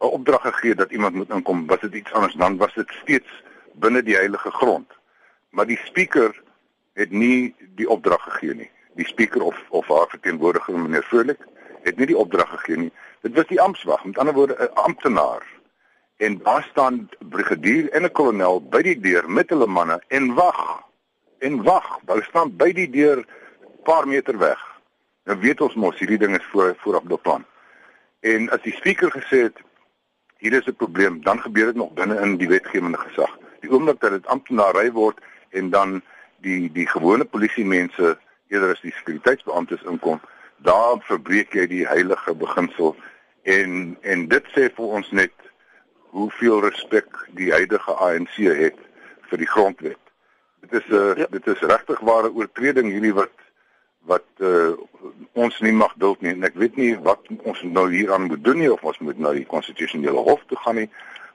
'n 0.03 0.15
opdrag 0.19 0.43
gegee 0.43 0.75
dat 0.75 0.91
iemand 0.91 1.15
moet 1.15 1.31
inkom, 1.31 1.67
was 1.67 1.81
dit 1.81 1.95
iets 1.95 2.13
anders 2.13 2.35
dan 2.35 2.57
was 2.57 2.75
dit 2.75 2.91
steeds 3.03 3.43
binne 3.75 4.03
die 4.03 4.17
heilige 4.17 4.51
grond. 4.51 4.91
Maar 5.51 5.67
die 5.67 5.81
speaker 5.85 6.43
het 6.93 7.11
nie 7.11 7.55
die 7.59 7.89
opdrag 7.89 8.23
gegee 8.23 8.55
nie. 8.55 8.71
Die 8.95 9.07
speaker 9.07 9.43
of 9.43 9.59
of 9.69 9.89
haar 9.89 10.09
verteenwoordiger 10.09 10.79
meneer 10.79 11.03
Vrolik 11.03 11.39
het 11.83 11.97
nie 11.97 12.07
die 12.07 12.19
opdrag 12.19 12.49
gegee 12.49 12.77
nie. 12.77 12.93
Dit 13.23 13.35
was 13.35 13.47
die 13.47 13.61
amptswag, 13.61 14.05
met 14.05 14.19
ander 14.19 14.35
woorde 14.35 14.57
'n 14.59 14.75
amptenaar. 14.75 15.47
En 16.17 16.39
daar 16.43 16.67
staan 16.71 17.09
brigadier 17.19 17.91
en 17.91 18.03
'n 18.03 18.13
kolonel 18.13 18.63
by 18.69 18.83
die 18.83 19.01
deur 19.01 19.31
met 19.31 19.49
hulle 19.49 19.67
manne 19.67 20.03
en 20.09 20.35
wag. 20.35 20.83
En 21.39 21.63
wag, 21.63 21.99
hulle 22.07 22.23
staan 22.23 22.57
by 22.57 22.73
die 22.73 22.91
deur 22.91 23.25
paar 23.83 24.09
meter 24.09 24.39
weg. 24.39 24.61
Nou 25.25 25.39
weet 25.39 25.61
ons 25.61 25.75
mos 25.75 25.99
hierdie 25.99 26.19
ding 26.19 26.37
is 26.37 26.49
voor 26.51 26.75
voorop 26.79 27.05
beplan. 27.05 27.45
En 28.21 28.51
as 28.51 28.63
die 28.63 28.75
speaker 28.75 29.11
gesê 29.11 29.43
het 29.43 29.59
hier 30.37 30.53
is 30.53 30.67
'n 30.67 30.75
probleem, 30.75 31.23
dan 31.23 31.41
gebeur 31.41 31.67
dit 31.67 31.75
nog 31.75 31.93
binne 31.93 32.21
in 32.21 32.37
die 32.37 32.49
wetgewende 32.49 32.99
gesag. 32.99 33.39
Die 33.61 33.71
oomblik 33.71 34.01
dat 34.01 34.11
dit 34.11 34.27
amptenary 34.27 34.91
word 34.93 35.19
en 35.51 35.71
dan 35.71 36.03
die 36.41 36.73
die 36.73 36.87
gewone 36.87 37.25
polisie 37.25 37.65
mense 37.65 38.19
eerder 38.49 38.71
as 38.71 38.81
die 38.81 38.93
sekuriteitsbeamptes 38.93 39.83
inkom, 39.83 40.21
daar 40.57 40.97
verbreek 41.01 41.53
jy 41.53 41.67
die 41.67 41.87
heilige 41.87 42.35
beginsel 42.35 42.97
en 43.43 43.97
en 44.01 44.29
dit 44.29 44.51
sê 44.55 44.69
vir 44.77 44.97
ons 44.99 45.11
net 45.11 45.35
hoeveel 46.13 46.61
respek 46.65 47.27
die 47.39 47.53
huidige 47.53 47.95
ANC 48.07 48.37
het 48.37 48.79
vir 49.31 49.39
die 49.39 49.49
grondwet. 49.49 50.01
Dit 50.61 50.73
is 50.81 50.87
'n 50.89 50.95
uh, 50.95 51.17
ja. 51.17 51.27
dit 51.31 51.47
is 51.47 51.61
regtig 51.61 52.01
ware 52.01 52.33
oortreding 52.33 52.91
hierdie 52.91 53.15
wat 53.15 53.35
wat 54.05 54.27
uh, 54.39 54.73
ons 55.33 55.61
nie 55.61 55.73
mag 55.73 55.93
duld 55.97 56.21
nie 56.21 56.33
en 56.33 56.43
ek 56.45 56.55
weet 56.55 56.77
nie 56.77 56.99
wat 56.99 57.23
ons 57.43 57.63
nou 57.63 57.87
hieraan 57.91 58.27
moet 58.27 58.45
doen 58.45 58.59
nie 58.59 58.73
of 58.73 58.83
ons 58.83 58.99
moet 58.99 59.19
na 59.19 59.31
die 59.33 59.47
konstitusionele 59.47 60.25
hof 60.27 60.43
toe 60.47 60.59
gaan 60.59 60.75
nie 60.75 60.91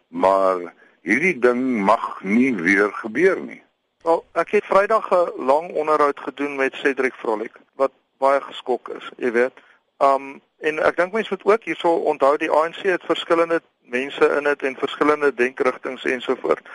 maar 0.07 0.73
hierdie 1.01 1.39
ding 1.39 1.63
mag 1.83 2.19
nie 2.23 2.51
weer 2.55 2.91
gebeur 2.91 3.39
nie 3.39 3.63
Wel, 4.07 4.21
ek 4.39 4.51
het 4.55 4.65
Vrydag 4.65 5.07
'n 5.11 5.45
lang 5.47 5.71
onderhoud 5.71 6.19
gedoen 6.19 6.55
met 6.55 6.75
Cedric 6.75 7.13
Vrolik 7.13 7.55
wat 7.75 7.91
baie 8.17 8.41
geskok 8.41 8.89
is, 8.89 9.11
jy 9.17 9.31
weet. 9.31 9.57
Um 9.97 10.41
en 10.57 10.79
ek 10.81 10.97
dink 10.97 11.13
mense 11.13 11.29
moet 11.29 11.45
ook 11.45 11.63
hierso 11.69 11.91
onthou 12.09 12.37
die 12.37 12.49
ANC 12.51 12.81
het 12.89 13.03
verskillende 13.05 13.61
mense 13.93 14.29
in 14.37 14.43
dit 14.43 14.63
en 14.63 14.75
verskillende 14.75 15.33
denkrigtinge 15.33 16.11
ensovoort. 16.11 16.65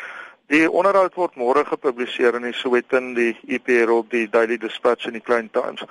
Die 0.46 0.70
onderhoud 0.70 1.14
word 1.14 1.34
môre 1.34 1.64
gepubliseer 1.64 2.34
in 2.38 2.46
die 2.46 2.54
Sowetan, 2.54 3.14
die 3.14 3.34
EPR 3.46 3.90
op 3.90 4.10
die 4.10 4.28
Daily 4.30 4.58
Dispatch 4.58 5.06
en 5.06 5.18
die 5.18 5.24
Klein 5.24 5.50
Times. 5.50 5.82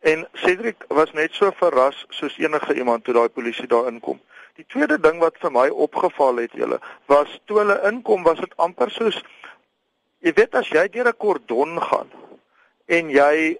En 0.00 0.26
Cedric 0.34 0.84
was 0.88 1.12
net 1.12 1.34
so 1.34 1.50
verras 1.58 2.04
soos 2.14 2.38
enige 2.38 2.74
iemand 2.74 3.04
toe 3.04 3.14
daai 3.14 3.28
polisie 3.28 3.66
daar 3.66 3.88
inkom. 3.90 4.20
Die 4.56 4.66
tweede 4.68 5.00
ding 5.00 5.18
wat 5.18 5.38
vir 5.42 5.52
my 5.52 5.66
opgeval 5.68 6.38
het, 6.44 6.54
julle, 6.54 6.78
was 7.10 7.40
toe 7.44 7.58
hulle 7.58 7.80
inkom, 7.90 8.22
was 8.22 8.38
dit 8.40 8.54
amper 8.56 8.90
soos 8.90 9.18
Jy 10.24 10.32
weet 10.34 10.56
as 10.58 10.68
jy 10.72 10.88
deur 10.90 11.08
'n 11.08 11.20
kordon 11.22 11.76
gaan 11.88 12.08
en 12.86 13.10
jy 13.10 13.58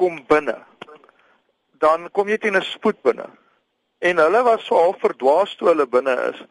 kom 0.00 0.22
binne, 0.28 0.56
dan 1.84 2.08
kom 2.16 2.28
jy 2.28 2.38
teen 2.38 2.56
'n 2.56 2.62
spoed 2.62 3.00
binne. 3.02 3.28
En 3.98 4.16
hulle 4.16 4.42
was 4.42 4.64
so 4.64 4.74
half 4.74 4.98
verdwaas 5.00 5.54
toe 5.56 5.68
hulle 5.68 5.86
binne 5.86 6.16
is. 6.32 6.42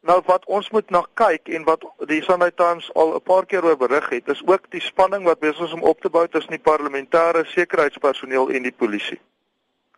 Nou 0.00 0.22
wat 0.26 0.44
ons 0.46 0.70
moet 0.70 0.90
na 0.90 1.02
kyk 1.14 1.48
en 1.48 1.64
wat 1.64 1.84
die 2.06 2.22
Sunday 2.22 2.50
Times 2.50 2.90
al 2.94 3.14
'n 3.14 3.22
paar 3.22 3.46
keer 3.46 3.64
oor 3.64 3.76
berig 3.76 4.08
het, 4.08 4.28
is 4.28 4.42
ook 4.46 4.70
die 4.70 4.80
spanning 4.80 5.24
wat 5.24 5.38
besig 5.38 5.64
is 5.66 5.72
om 5.72 5.82
op 5.82 6.00
te 6.00 6.10
bou 6.10 6.28
tussen 6.28 6.56
die 6.56 6.66
parlementêre 6.70 7.44
sekuriteitspersoneel 7.44 8.50
en 8.50 8.62
die 8.62 8.76
polisie. 8.76 9.20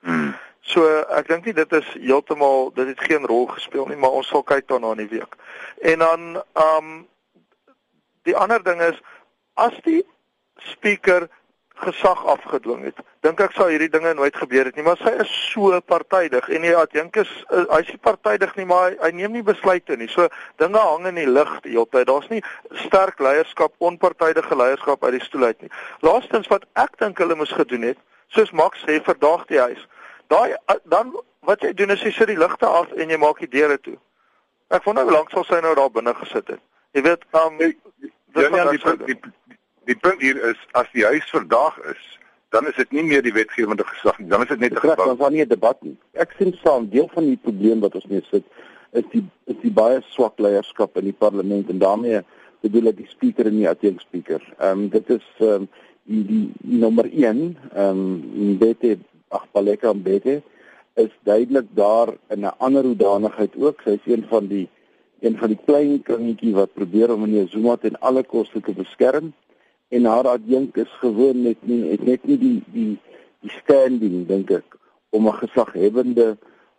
Hmm. 0.01 0.35
So 0.61 0.87
ek 1.19 1.29
dink 1.29 1.45
nie 1.45 1.55
dit 1.55 1.73
is 1.73 1.87
heeltemal 2.01 2.71
dit 2.75 2.87
het 2.87 3.01
geen 3.01 3.27
rol 3.27 3.47
gespeel 3.47 3.87
nie, 3.87 3.97
maar 3.97 4.11
ons 4.11 4.29
sal 4.29 4.43
kyk 4.43 4.69
daarna 4.69 4.91
in 4.91 5.07
die 5.07 5.19
week. 5.19 5.37
En 5.81 5.99
dan 5.99 6.43
um 6.55 7.09
Die 8.23 8.37
ander 8.37 8.63
ding 8.63 8.81
is 8.85 8.99
as 9.55 9.77
die 9.85 10.03
speaker 10.71 11.29
gesag 11.81 12.21
afgedwing 12.27 12.85
het. 12.85 12.99
Dink 13.25 13.41
ek 13.41 13.55
sou 13.57 13.67
hierdie 13.71 13.91
dinge 13.93 14.13
nooit 14.15 14.37
gebeur 14.37 14.69
het 14.69 14.77
nie, 14.79 14.85
maar 14.87 14.99
sy 15.01 15.13
is 15.23 15.31
so 15.51 15.79
partydig 15.93 16.49
en 16.49 16.67
die 16.67 16.75
adjunk 16.77 17.17
is 17.23 17.31
uh, 17.49 17.65
hy's 17.75 17.91
nie 17.93 18.01
partydig 18.05 18.53
nie, 18.59 18.67
maar 18.69 18.89
hy, 18.89 18.97
hy 19.03 19.11
neem 19.19 19.37
nie 19.37 19.45
besluite 19.47 19.97
nie. 20.01 20.09
So 20.13 20.29
dinge 20.63 20.81
hang 20.81 21.09
in 21.11 21.21
die 21.21 21.29
lug 21.29 21.53
die 21.65 21.75
hele 21.75 21.89
tyd. 21.93 22.09
Daar's 22.11 22.29
nie 22.33 22.43
sterk 22.85 23.23
leierskap, 23.23 23.75
onpartydige 23.79 24.57
leierskap 24.57 25.05
uit 25.05 25.17
die 25.19 25.25
stoel 25.25 25.51
uit 25.51 25.67
nie. 25.67 25.73
Laastens 26.07 26.51
wat 26.53 26.69
ek 26.81 26.97
dink 27.03 27.21
hulle 27.23 27.39
moes 27.41 27.53
gedoen 27.57 27.91
het, 27.91 28.01
soos 28.35 28.55
Max 28.57 28.85
sê, 28.87 29.01
verdaag 29.05 29.49
die 29.51 29.61
huis. 29.61 29.83
Daai 30.31 30.55
uh, 30.55 30.79
dan 30.93 31.13
wat 31.49 31.65
jy 31.65 31.73
doen 31.75 31.97
is 31.97 32.05
jy 32.05 32.13
sit 32.15 32.31
die 32.31 32.39
ligte 32.39 32.69
af 32.69 32.93
en 32.95 33.11
jy 33.11 33.19
maak 33.21 33.41
die 33.43 33.51
deure 33.51 33.81
toe. 33.81 33.97
Ek 34.71 34.85
wonder 34.87 35.09
hoe 35.09 35.17
lank 35.17 35.33
sal 35.35 35.47
sy 35.49 35.59
nou 35.65 35.73
daar 35.75 35.91
binne 35.91 36.15
gesit 36.21 36.55
het. 36.55 36.63
Jy 36.95 37.03
weet, 37.07 37.25
um, 37.39 37.59
ja, 37.59 38.47
ja, 38.47 38.65
die, 38.71 38.79
die, 38.79 39.15
die, 39.15 39.33
die 39.91 39.99
punt 39.99 40.23
hier 40.23 40.39
is 40.53 40.59
as 40.79 40.89
die 40.95 41.05
huis 41.05 41.27
verdaag 41.35 41.79
is, 41.93 42.03
dan 42.55 42.67
is 42.71 42.77
dit 42.79 42.93
nie 42.95 43.07
meer 43.07 43.23
die 43.23 43.35
wetgewende 43.35 43.87
gesag 43.87 44.19
nie, 44.19 44.29
dan 44.31 44.43
is 44.43 44.51
dit 44.51 44.61
net 44.61 44.73
'n 44.73 44.83
gebou. 44.83 44.97
Dan 44.97 45.15
is 45.15 45.23
daar 45.23 45.31
nie 45.31 45.45
'n 45.45 45.49
debat 45.49 45.83
nie. 45.83 45.97
Ek 46.15 46.35
sien 46.39 46.53
saam 46.65 46.89
deel 46.91 47.09
van 47.15 47.25
die 47.25 47.41
probleem 47.47 47.81
wat 47.81 47.95
ons 47.95 48.07
mee 48.07 48.23
sit 48.31 48.45
is 48.93 49.07
die 49.13 49.23
is 49.47 49.59
die 49.63 49.71
baie 49.71 50.01
swak 50.11 50.39
leierskap 50.39 50.97
in 50.97 51.05
die 51.11 51.19
parlement 51.19 51.71
en 51.71 51.79
daarmee 51.79 52.23
bedoel 52.65 52.91
ek 52.91 52.97
die 52.97 53.11
speaker 53.11 53.47
en 53.47 53.59
die 53.61 53.69
adjunct 53.69 54.03
speaker. 54.03 54.43
Ehm 54.59 54.87
um, 54.87 54.89
dit 54.89 55.11
is 55.11 55.27
ehm 55.39 55.63
um, 55.63 55.69
die, 56.05 56.51
die 56.63 56.79
nommer 56.79 57.07
1 57.07 57.57
ehm 57.75 58.01
um, 58.01 58.59
Bete 58.59 58.99
ag 59.29 59.47
Baleka 59.53 59.95
Bete 59.95 60.41
is 60.99 61.13
duidelik 61.25 61.69
daar 61.75 62.15
in 62.35 62.41
'n 62.41 62.57
ander 62.59 62.85
hoedanigheid 62.85 63.57
ook. 63.57 63.81
Sy 63.85 63.99
is 64.01 64.13
een 64.13 64.27
van 64.29 64.47
die 64.47 64.69
een 65.21 65.37
van 65.39 65.49
die 65.49 65.61
klein 65.65 66.03
kringetjie 66.03 66.55
wat 66.55 66.75
probeer 66.75 67.13
om 67.13 67.21
meneer 67.21 67.49
Zuma 67.49 67.77
ten 67.77 68.01
alle 68.01 68.25
koste 68.25 68.61
te 68.61 68.73
beskerm 68.73 69.33
en 69.91 70.05
haar 70.05 70.29
adjunk 70.29 70.77
is 70.77 70.93
gewoon 71.03 71.43
net 71.43 71.59
nie 71.67 71.83
het 71.91 72.03
net 72.07 72.25
nie 72.25 72.39
die 72.39 72.59
die 72.75 72.93
die 73.43 73.53
standing 73.63 74.27
dink 74.29 74.51
ek 74.51 74.77
om 75.11 75.27
'n 75.27 75.41
gesaghebende 75.43 76.37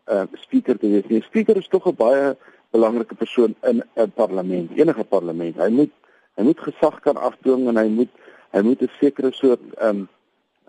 uh, 0.08 0.24
speaker 0.34 0.78
te 0.78 0.88
wees. 0.88 1.08
Die 1.08 1.24
speaker 1.24 1.58
is 1.58 1.68
tog 1.68 1.88
'n 1.88 1.96
baie 1.96 2.36
belangrike 2.72 3.16
persoon 3.16 3.56
in 3.62 3.84
'n 3.96 4.12
parlement, 4.16 4.72
enige 4.76 5.04
parlement. 5.04 5.56
Hy 5.56 5.70
moet 5.70 5.92
hy 6.36 6.44
moet 6.44 6.60
gesag 6.60 7.00
kan 7.00 7.18
afdwing 7.18 7.68
en 7.68 7.78
hy 7.78 7.88
moet 7.88 8.14
hy 8.52 8.62
moet 8.62 8.82
'n 8.82 8.92
sekere 9.00 9.32
soort 9.32 9.62
ehm 9.78 9.90
um, 9.90 10.08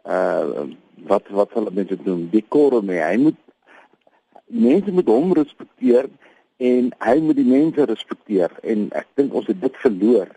uh 0.06 0.66
wat 1.06 1.28
wat 1.28 1.52
hulle 1.52 1.70
mense 1.70 1.96
doen, 2.02 2.28
decorum 2.30 2.88
hê. 2.88 2.98
Hy 3.02 3.16
moet 3.16 3.38
mense 4.46 4.90
moet 4.92 5.06
hom 5.06 5.32
respekteer 5.32 6.06
en 6.56 6.92
hy 6.98 7.16
moet 7.20 7.36
die 7.36 7.48
mense 7.48 7.84
respekteer 7.84 8.50
en 8.62 8.90
ek 8.92 9.06
dink 9.14 9.34
ons 9.34 9.46
het 9.46 9.60
dit 9.60 9.76
verloor 9.76 10.28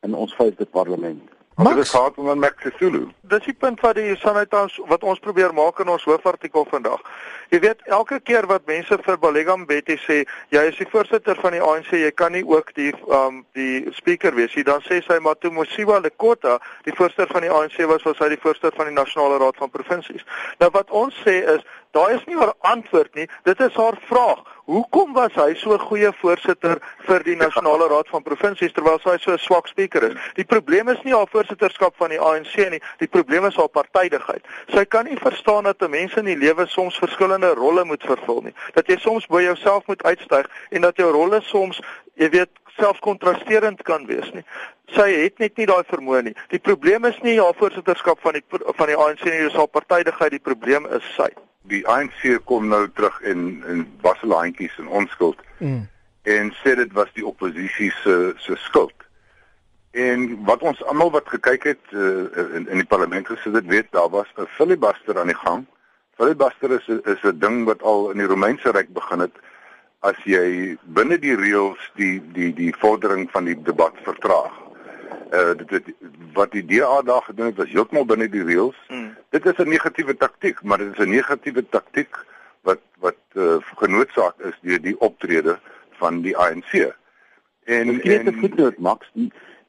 in 0.00 0.14
ons 0.14 0.34
vyfde 0.34 0.64
parlement. 0.64 1.35
Max, 1.56 1.76
dit 1.76 1.88
gaan 1.88 2.12
om 2.14 2.38
Max 2.38 2.54
Sisulu. 2.62 3.06
Dis 3.20 3.44
die 3.44 3.54
punt 3.54 3.80
wat 3.80 3.94
die 3.96 4.16
Sanitans 4.16 4.80
wat 4.90 5.02
ons 5.02 5.18
probeer 5.24 5.54
maak 5.56 5.78
in 5.80 5.88
ons 5.88 6.04
hoofartikel 6.04 6.66
vandag. 6.68 7.00
Jy 7.50 7.60
weet 7.62 7.82
elke 7.86 8.18
keer 8.20 8.46
wat 8.50 8.66
mense 8.66 8.98
vir 9.04 9.18
Balegam 9.22 9.66
Betty 9.66 9.96
sê 10.02 10.24
jy 10.54 10.62
is 10.70 10.78
die 10.80 10.88
voorsitter 10.90 11.38
van 11.42 11.54
die 11.54 11.62
ANC, 11.62 11.92
jy 11.94 12.10
kan 12.10 12.34
nie 12.34 12.44
ook 12.46 12.72
die 12.74 12.90
um 13.06 13.44
die 13.58 13.86
speaker 13.94 14.34
wees 14.34 14.54
nie. 14.58 14.66
Dan 14.66 14.82
sê 14.86 15.00
sy 15.06 15.18
maar 15.22 15.38
toe 15.38 15.52
Mosiba 15.54 16.00
Lekota 16.02 16.58
die 16.88 16.94
voorsitter 16.96 17.30
van 17.32 17.46
die 17.46 17.52
ANC 17.52 17.78
was, 17.86 18.02
was 18.06 18.18
hy 18.18 18.32
die 18.34 18.42
voorsitter 18.42 18.74
van 18.76 18.90
die 18.90 18.98
Nasionale 18.98 19.38
Raad 19.42 19.60
van 19.62 19.70
Provinsies. 19.70 20.26
Nou 20.58 20.72
wat 20.74 20.90
ons 20.90 21.14
sê 21.22 21.38
is 21.56 21.64
daai 21.96 22.18
is 22.18 22.26
nie 22.28 22.36
haar 22.36 22.52
antwoord 22.68 23.14
nie, 23.16 23.24
dit 23.48 23.60
is 23.64 23.78
haar 23.78 23.96
vraag. 24.10 24.42
Hoekom 24.66 25.12
was 25.14 25.32
hy 25.38 25.54
so 25.54 25.72
'n 25.74 25.78
goeie 25.78 26.10
voorsitter 26.20 26.80
vir 27.06 27.22
die 27.22 27.36
Nasionale 27.36 27.86
Raad 27.88 28.08
van 28.08 28.22
Provinsies 28.22 28.72
terwyl 28.72 28.98
hy 29.04 29.16
so 29.18 29.32
'n 29.32 29.38
swak 29.38 29.68
spreker 29.68 30.02
is? 30.10 30.18
Die 30.34 30.44
probleem 30.44 30.88
is 30.88 31.02
nie 31.04 31.14
haar 31.14 31.28
voorsitterskap 31.30 31.94
van 31.96 32.10
die 32.10 32.20
ANC 32.20 32.56
nie, 32.70 32.82
die 32.98 33.08
probleem 33.08 33.44
is 33.46 33.56
haar 33.56 33.68
partydigheid. 33.68 34.42
Sy 34.74 34.84
kan 34.84 35.04
nie 35.04 35.16
verstaan 35.16 35.64
dat 35.64 35.80
'n 35.82 35.90
mens 35.90 36.14
in 36.14 36.24
die 36.24 36.36
lewe 36.36 36.66
soms 36.66 36.98
verskillende 36.98 37.35
rolle 37.44 37.84
moet 37.84 38.02
vervul 38.02 38.42
nie. 38.42 38.54
Dat 38.74 38.86
jy 38.86 38.96
soms 38.96 39.26
by 39.26 39.42
jouself 39.42 39.86
moet 39.86 40.02
uitstyg 40.02 40.46
en 40.70 40.80
dat 40.80 40.96
jou 40.96 41.10
rolle 41.12 41.40
soms, 41.42 41.80
jy 42.14 42.30
weet, 42.30 42.50
selfkontrasterend 42.76 43.82
kan 43.82 44.06
wees 44.06 44.32
nie. 44.32 44.44
Sy 44.86 45.08
het 45.24 45.38
net 45.38 45.56
nie 45.56 45.66
daai 45.66 45.84
vermoë 45.88 46.22
nie. 46.22 46.36
Die 46.48 46.60
probleem 46.60 47.04
is 47.04 47.18
nie 47.22 47.40
haar 47.40 47.56
voorsitterskap 47.56 48.20
van 48.20 48.32
die 48.32 48.44
van 48.50 48.86
die 48.86 48.96
ANC 48.96 49.24
nie, 49.24 49.48
dis 49.48 49.56
haar 49.56 49.72
partydigheid, 49.72 50.30
die 50.30 50.44
probleem 50.44 50.86
is 50.86 51.14
sy 51.16 51.32
die 51.68 51.82
ANC 51.90 52.22
kom 52.44 52.68
nou 52.70 52.86
terug 52.94 53.18
in 53.20 53.64
in 53.68 53.84
wasselaantjies 54.00 54.78
en 54.78 54.88
onskuld. 54.88 55.38
Mm. 55.58 55.88
En 56.22 56.52
sê 56.62 56.74
dit 56.78 56.92
was 56.92 57.10
die 57.14 57.26
oppositie 57.26 57.90
se 58.02 58.34
se 58.36 58.56
skuld. 58.56 58.94
En 59.90 60.44
wat 60.44 60.62
ons 60.62 60.82
almal 60.84 61.10
wat 61.10 61.28
gekyk 61.28 61.64
het 61.72 61.92
uh, 61.92 62.26
in 62.58 62.68
in 62.68 62.82
die 62.82 62.90
parlement 62.92 63.26
gesit 63.26 63.54
het, 63.54 63.66
weet 63.66 63.90
daar 63.90 64.10
was 64.10 64.32
'n 64.36 64.46
filibuster 64.58 65.18
aan 65.18 65.32
die 65.32 65.42
gang. 65.44 65.66
Filibuster 66.16 66.70
is 66.70 66.88
is 66.88 67.22
'n 67.22 67.38
ding 67.38 67.64
wat 67.64 67.82
al 67.82 68.10
in 68.10 68.18
die 68.18 68.26
Romeinse 68.26 68.70
ryk 68.70 68.92
begin 68.92 69.20
het 69.20 69.36
as 70.00 70.16
jy 70.24 70.76
binne 70.84 71.18
die 71.18 71.36
reëls 71.36 71.90
die 71.96 72.22
die 72.32 72.52
die 72.54 72.72
vordering 72.78 73.30
van 73.30 73.44
die 73.44 73.56
debat 73.62 73.94
vertraag 74.04 74.52
uh 75.32 75.52
dit 75.58 75.70
het, 75.70 75.88
wat 76.32 76.52
die 76.52 76.64
DA 76.64 77.02
daar 77.02 77.22
gedoen 77.22 77.46
het 77.46 77.56
was 77.56 77.72
heeltemal 77.72 78.04
binne 78.06 78.28
die 78.30 78.44
reëls. 78.44 78.76
Mm. 78.88 79.14
Dit 79.30 79.46
is 79.46 79.58
'n 79.58 79.68
negatiewe 79.68 80.16
taktik, 80.16 80.62
maar 80.62 80.78
dit 80.78 80.92
is 80.92 81.04
'n 81.04 81.10
negatiewe 81.10 81.68
taktik 81.68 82.24
wat 82.62 82.80
wat 82.98 83.20
uh 83.34 83.56
genootsaak 83.76 84.34
is 84.38 84.58
deur 84.60 84.80
die 84.80 84.98
optrede 85.00 85.58
van 85.90 86.22
die 86.22 86.36
ANC. 86.36 86.72
En 87.64 87.88
ek 87.94 88.04
het 88.04 88.24
'n 88.24 88.40
voetnoot 88.40 88.78
Max, 88.78 89.10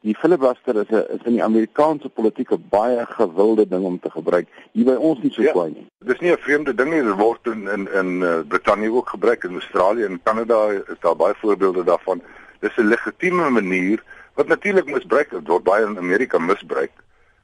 die 0.08 0.16
filibuster 0.16 0.76
is 0.82 0.90
'n 0.90 1.06
is 1.16 1.24
in 1.30 1.36
die 1.38 1.44
Amerikaanse 1.44 2.10
politiek 2.10 2.52
'n 2.52 2.66
baie 2.70 3.06
gewilde 3.20 3.68
ding 3.68 3.84
om 3.84 4.00
te 4.00 4.10
gebruik. 4.10 4.48
Hier 4.72 4.86
by 4.86 4.96
ons 5.10 5.20
nie 5.22 5.32
so 5.32 5.42
ja, 5.42 5.52
kwaai 5.52 5.72
nie. 5.72 5.86
Dis 6.06 6.20
nie 6.20 6.32
'n 6.32 6.44
vreemde 6.46 6.74
ding 6.74 6.90
nie, 6.90 7.04
dit 7.04 7.18
word 7.18 7.48
in 7.48 7.68
in 7.68 7.88
in 8.02 8.10
uh, 8.22 8.40
Brittanje 8.48 8.92
ook 8.92 9.10
gebruik 9.10 9.44
in 9.44 9.60
Australië 9.62 10.04
en 10.04 10.24
Kanada 10.24 10.70
is 10.70 11.00
daar 11.00 11.16
baie 11.16 11.34
voorbeelde 11.42 11.84
daarvan. 11.84 12.22
Dis 12.60 12.78
'n 12.78 12.88
legitieme 12.88 13.50
manier 13.50 14.04
wat 14.36 14.48
natuurlik 14.48 14.86
misbruik 14.86 15.30
word 15.44 15.64
baie 15.64 15.86
in 15.86 15.98
Amerika 15.98 16.38
misbruik. 16.38 16.92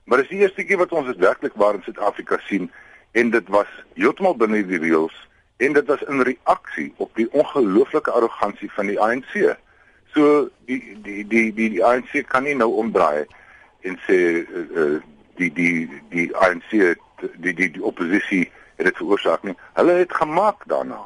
Maar 0.04 0.18
dis 0.18 0.30
die 0.30 0.40
eerste 0.40 0.64
keer 0.64 0.78
wat 0.78 0.92
ons 0.92 1.08
dit 1.08 1.18
werklik 1.18 1.54
waar 1.56 1.74
in 1.74 1.84
Suid-Afrika 1.84 2.38
sien 2.46 2.72
en 3.12 3.30
dit 3.30 3.48
was 3.48 3.68
heeltemal 3.94 4.36
binne 4.36 4.66
die 4.68 4.80
reëls 4.80 5.28
en 5.58 5.74
dit 5.74 5.88
was 5.88 6.02
in 6.02 6.22
reaksie 6.22 6.94
op 6.98 7.16
die 7.16 7.32
ongelooflike 7.32 8.12
arrogansie 8.12 8.72
van 8.72 8.86
die 8.86 9.00
ANC. 9.00 9.56
So 10.14 10.50
die 10.66 10.98
die 11.04 11.24
die 11.28 11.48
die, 11.54 11.70
die 11.78 11.84
ANC 11.84 12.28
kan 12.30 12.44
nie 12.44 12.56
nou 12.56 12.70
omdraai 12.84 13.26
en 13.84 13.98
sê 14.08 14.18
uh, 14.44 15.00
die 15.38 15.50
die 15.54 15.88
die 16.14 16.30
ANC 16.36 16.70
die 17.42 17.54
die 17.54 17.72
die 17.72 17.84
oppositie 17.84 18.46
het 18.78 18.86
dit 18.90 18.98
veroorsaak 18.98 19.44
nie. 19.44 19.56
Hulle 19.78 19.98
het 20.04 20.14
gemaak 20.14 20.68
daarna. 20.70 21.02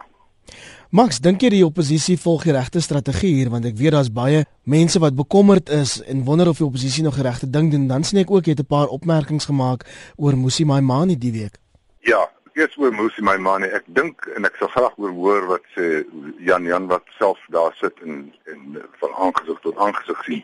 Max, 0.90 1.20
dink 1.20 1.42
jy 1.44 1.50
die 1.52 1.66
oppositie 1.66 2.16
volg 2.16 2.46
die 2.48 2.54
regte 2.56 2.80
strategie 2.80 3.34
hier 3.36 3.50
want 3.52 3.66
ek 3.68 3.76
weet 3.80 3.92
daar's 3.96 4.12
baie 4.14 4.46
mense 4.64 5.02
wat 5.04 5.18
bekommerd 5.18 5.72
is 5.76 5.98
en 6.08 6.24
wonder 6.28 6.48
of 6.48 6.62
die 6.62 6.68
oppositie 6.68 7.04
nog 7.04 7.20
die 7.20 7.26
regte 7.28 7.50
ding 7.50 7.72
doen. 7.74 7.90
Dan 7.92 8.08
sien 8.08 8.22
ek 8.24 8.32
ook 8.32 8.48
jy 8.48 8.56
het 8.56 8.64
'n 8.64 8.72
paar 8.72 8.88
opmerkings 8.88 9.52
gemaak 9.52 9.84
oor 10.16 10.38
Musi 10.38 10.64
Maimane 10.66 11.18
die 11.18 11.32
week. 11.32 11.60
Ja, 12.00 12.30
eers 12.58 12.78
oor 12.78 12.94
Musi 12.96 13.22
Maimane. 13.22 13.70
Ek 13.78 13.86
dink 14.00 14.28
en 14.36 14.48
ek 14.50 14.58
sal 14.60 14.72
graag 14.74 14.98
oor 15.02 15.14
hoor 15.18 15.48
wat 15.54 15.68
sê 15.76 16.04
Jan 16.48 16.66
Jan 16.70 16.90
wat 16.92 17.06
self 17.18 17.42
daar 17.54 17.76
sit 17.82 18.02
en 18.06 18.26
en 18.54 18.82
van 19.02 19.14
aangesig 19.28 19.62
tot 19.66 19.78
aangesig 19.78 20.26
sien. 20.30 20.44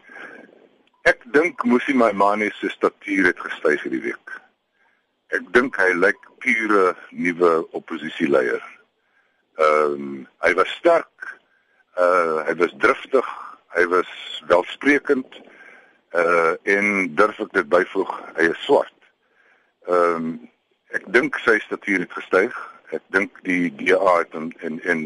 Ek 1.09 1.25
dink 1.35 1.65
Musi 1.67 1.95
Maimane 1.97 2.51
se 2.59 2.69
statuur 2.71 3.31
het 3.31 3.41
gestyg 3.47 3.83
hierdie 3.83 4.05
week. 4.11 4.37
Ek 5.33 5.49
dink 5.57 5.75
hy 5.81 5.89
lyk 5.97 6.21
pure 6.43 6.93
nuwe 7.11 7.51
oppositieleier 7.73 8.63
Ehm 9.55 9.93
um, 9.93 10.27
hy 10.41 10.53
was 10.53 10.69
sterk. 10.79 11.39
Uh 11.97 12.41
hy 12.47 12.55
was 12.57 12.73
driftig, 12.81 13.27
hy 13.77 13.85
was 13.87 14.09
welsprekend. 14.49 15.41
Uh 16.17 16.53
en 16.63 17.13
durf 17.15 17.39
ek 17.39 17.53
dit 17.53 17.69
byvoeg, 17.69 18.15
hy 18.39 18.49
is 18.49 18.65
swart. 18.65 18.97
Ehm 19.85 20.15
um, 20.15 20.33
ek 20.97 21.09
dink 21.13 21.39
sy 21.43 21.57
statuur 21.63 22.05
het 22.05 22.13
gestyg. 22.13 22.55
Ek 22.93 23.03
dink 23.15 23.39
die 23.47 23.71
DA 23.79 24.19
het 24.19 24.35
in 24.37 24.51
in 24.61 24.79
in, 24.93 25.03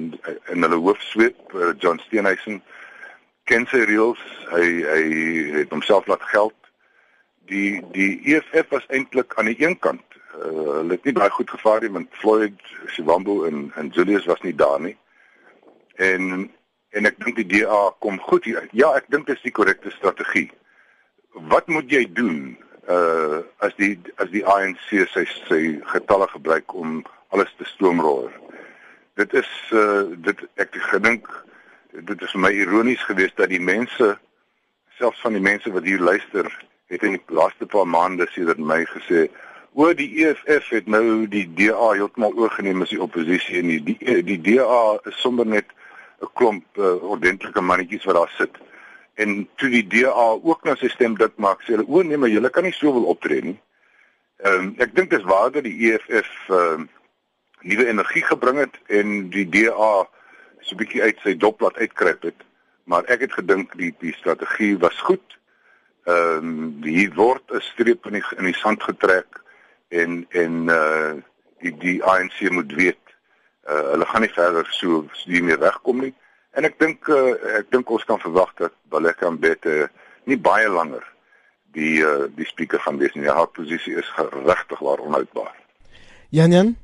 in 0.51 0.65
hulle 0.65 0.79
hoofsweep 0.83 1.55
uh, 1.55 1.71
John 1.79 2.01
Steenhuisen 2.05 2.61
ken 3.47 3.67
sy 3.71 3.85
reëls. 3.87 4.23
Hy 4.51 4.65
hy 4.91 5.01
het 5.61 5.71
homself 5.75 6.07
laat 6.11 6.25
geld. 6.33 6.55
Die 7.51 7.79
die 7.95 8.19
EFF 8.35 8.73
was 8.75 8.87
eintlik 8.91 9.37
aan 9.39 9.51
die 9.51 9.59
een 9.63 9.79
kant 9.79 10.03
uh, 10.37 10.51
hulle 10.79 10.97
het 10.97 11.07
nie 11.07 11.15
baie 11.15 11.31
goed 11.33 11.49
gevaar 11.49 11.81
nie 11.81 11.93
want 11.95 12.21
Floyd, 12.21 12.59
Sibambo 12.93 13.43
en 13.47 13.71
en 13.75 13.91
Julius 13.95 14.27
was 14.29 14.41
nie 14.41 14.55
daar 14.55 14.81
nie. 14.81 14.95
En 15.95 16.51
en 16.89 17.05
ek 17.05 17.19
dink 17.23 17.39
die 17.39 17.49
DA 17.59 17.81
kom 17.99 18.19
goed 18.29 18.47
hier. 18.47 18.67
Ja, 18.71 18.93
ek 18.97 19.09
dink 19.13 19.27
dit 19.27 19.35
is 19.35 19.45
die 19.45 19.53
korrekte 19.53 19.91
strategie. 19.93 20.49
Wat 21.51 21.67
moet 21.67 21.91
jy 21.91 22.05
doen 22.17 22.57
uh 22.87 23.43
as 23.65 23.75
die 23.75 23.99
as 24.17 24.29
die 24.31 24.45
ANC 24.45 24.89
sy 25.13 25.25
sy 25.47 25.61
getalle 25.93 26.27
gebruik 26.31 26.73
om 26.73 27.03
alles 27.35 27.51
te 27.57 27.65
stoomrol? 27.65 28.29
Dit 29.19 29.33
is 29.33 29.49
uh 29.71 30.07
dit 30.27 30.45
ek 30.55 30.77
gedink 30.91 31.27
dit 31.91 32.21
is 32.21 32.31
vir 32.35 32.43
my 32.45 32.53
ironies 32.53 33.03
geweest 33.09 33.37
dat 33.37 33.49
die 33.49 33.63
mense 33.63 34.13
selfs 34.97 35.21
van 35.21 35.35
die 35.37 35.43
mense 35.43 35.71
wat 35.71 35.83
hier 35.83 36.01
luister 36.01 36.47
het 36.87 37.03
in 37.03 37.17
die 37.17 37.35
laaste 37.35 37.65
paar 37.65 37.87
maande 37.87 38.27
sedert 38.31 38.59
my 38.59 38.83
gesê 38.93 39.27
oor 39.77 39.93
die 39.97 40.09
EFF 40.25 40.69
het 40.73 40.87
nou 40.89 41.27
die 41.29 41.45
DA 41.57 41.91
heeltemal 41.93 42.33
oorgeneem 42.33 42.81
as 42.81 42.93
die 42.93 43.01
oppositie 43.01 43.59
en 43.61 43.73
die 43.73 43.81
die, 43.89 44.21
die 44.25 44.39
DA 44.41 44.97
is 45.09 45.19
sommer 45.21 45.45
net 45.45 45.69
'n 46.21 46.29
klomp 46.33 46.65
uh, 46.81 46.95
ordentlike 47.13 47.61
mannetjies 47.61 48.05
wat 48.09 48.15
daar 48.15 48.33
sit. 48.37 48.55
En 49.17 49.47
toe 49.55 49.69
die 49.73 49.87
DA 49.89 50.27
ook 50.43 50.63
nou 50.67 50.75
sy 50.77 50.89
stem 50.93 51.15
dik 51.17 51.39
maak, 51.41 51.63
sê 51.65 51.73
hulle 51.73 51.87
o 51.89 52.03
nee, 52.05 52.19
maar 52.21 52.29
julle 52.29 52.51
kan 52.53 52.67
nie 52.67 52.75
so 52.75 52.93
wil 52.93 53.09
optree 53.13 53.41
nie. 53.41 53.57
Ehm 54.45 54.67
um, 54.67 54.73
ek 54.83 54.93
dink 54.93 55.09
dis 55.09 55.25
waar 55.25 55.49
dat 55.51 55.65
die 55.65 55.77
EFF 55.89 56.29
ehm 56.53 56.83
uh, 56.85 56.93
nuwe 57.67 57.87
energie 57.89 58.21
gebring 58.21 58.59
het 58.61 58.75
en 58.93 59.15
die 59.33 59.47
DA 59.49 59.93
so 60.61 60.75
'n 60.75 60.81
bietjie 60.83 61.01
uit 61.01 61.23
sy 61.23 61.33
dop 61.33 61.61
laat 61.61 61.79
uitkruip 61.81 62.29
het. 62.29 62.45
Maar 62.85 63.09
ek 63.09 63.25
het 63.25 63.33
gedink 63.33 63.73
die 63.81 63.95
die 63.99 64.13
strategie 64.13 64.77
was 64.77 65.01
goed. 65.09 65.37
Ehm 66.05 66.53
um, 66.53 66.83
hier 66.83 67.09
word 67.15 67.43
'n 67.49 67.61
streep 67.71 68.05
in 68.05 68.19
die 68.19 68.25
in 68.37 68.45
die 68.45 68.59
sand 68.61 68.83
getrek 68.83 69.41
en 69.89 70.25
en 70.29 70.69
uh 70.69 71.13
die 71.65 71.73
die 71.77 72.03
ANC 72.03 72.49
moet 72.49 72.73
weet 72.73 73.05
uh 73.65 73.91
hulle 73.91 74.05
gaan 74.05 74.21
nie 74.21 74.37
verder 74.37 74.67
so 74.69 75.05
hier 75.25 75.43
mee 75.43 75.57
wegkom 75.57 76.05
nie. 76.05 76.13
En 76.57 76.65
ek 76.65 76.79
dink 76.81 77.09
uh, 77.13 77.35
ek 77.59 77.69
dink 77.73 77.91
ons 77.93 78.05
kan 78.09 78.21
verwag 78.21 78.53
dat 78.57 78.73
Baleka 78.89 79.29
Mbete 79.29 79.87
nie 80.25 80.39
baie 80.41 80.69
langer 80.69 81.05
die 81.77 82.01
uh 82.01 82.25
die 82.33 82.47
speaker 82.49 82.81
gaan 82.81 82.97
wees 82.97 83.13
nie. 83.13 83.29
Haar 83.29 83.51
posisie 83.53 83.93
is 84.01 84.09
regtig 84.45 84.81
waar 84.81 85.03
onhoudbaar. 85.05 85.53
Jan 86.33 86.51
Jan 86.51 86.75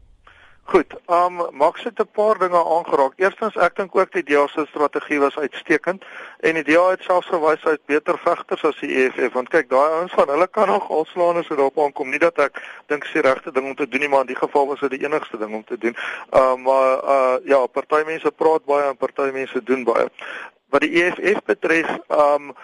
Goed, 0.66 0.94
ehm 1.06 1.40
um, 1.40 1.56
Max 1.56 1.84
het 1.84 2.00
'n 2.00 2.08
paar 2.12 2.38
dinge 2.38 2.66
aangeraak. 2.66 3.14
Eerstens, 3.16 3.56
ek 3.56 3.76
dink 3.76 3.96
ook 3.96 4.12
die 4.12 4.24
DEA 4.24 4.48
se 4.48 4.66
strategie 4.70 5.20
was 5.20 5.38
uitstekend 5.38 6.04
en 6.40 6.54
die 6.54 6.64
DEA 6.64 6.90
het 6.90 7.02
selfs 7.02 7.28
gewys 7.28 7.66
uit 7.66 7.86
beter 7.86 8.18
vegters 8.18 8.64
as 8.64 8.80
die 8.80 8.96
EFF 8.96 9.34
want 9.34 9.50
kyk, 9.50 9.70
daai 9.70 9.90
ouens 9.90 10.14
van 10.14 10.30
hulle 10.30 10.48
kan 10.48 10.68
nog 10.68 10.90
alslaan 10.90 11.38
as 11.38 11.48
dit 11.48 11.58
daarop 11.58 11.80
aankom. 11.80 12.10
Nie 12.10 12.20
dat 12.20 12.38
ek 12.38 12.64
dink 12.86 13.12
die 13.14 13.22
regte 13.22 13.52
ding 13.52 13.66
om 13.66 13.76
te 13.76 13.88
doen 13.88 14.00
nie, 14.00 14.10
maar 14.10 14.20
in 14.20 14.32
die 14.34 14.44
geval 14.46 14.68
was 14.68 14.80
dit 14.80 14.90
die 14.90 15.04
enigste 15.06 15.38
ding 15.38 15.54
om 15.54 15.64
te 15.64 15.78
doen. 15.78 15.96
Ehm 16.30 16.44
uh, 16.44 16.64
maar 16.64 17.04
uh 17.04 17.36
ja, 17.44 17.66
party 17.66 18.04
mense 18.06 18.32
praat 18.32 18.66
baie 18.66 18.88
en 18.88 18.98
party 18.98 19.30
mense 19.32 19.64
doen 19.64 19.84
baie. 19.84 20.08
Wat 20.70 20.82
die 20.82 21.04
EFF 21.04 21.44
betref, 21.46 21.98
ehm 22.08 22.50
um, 22.50 22.56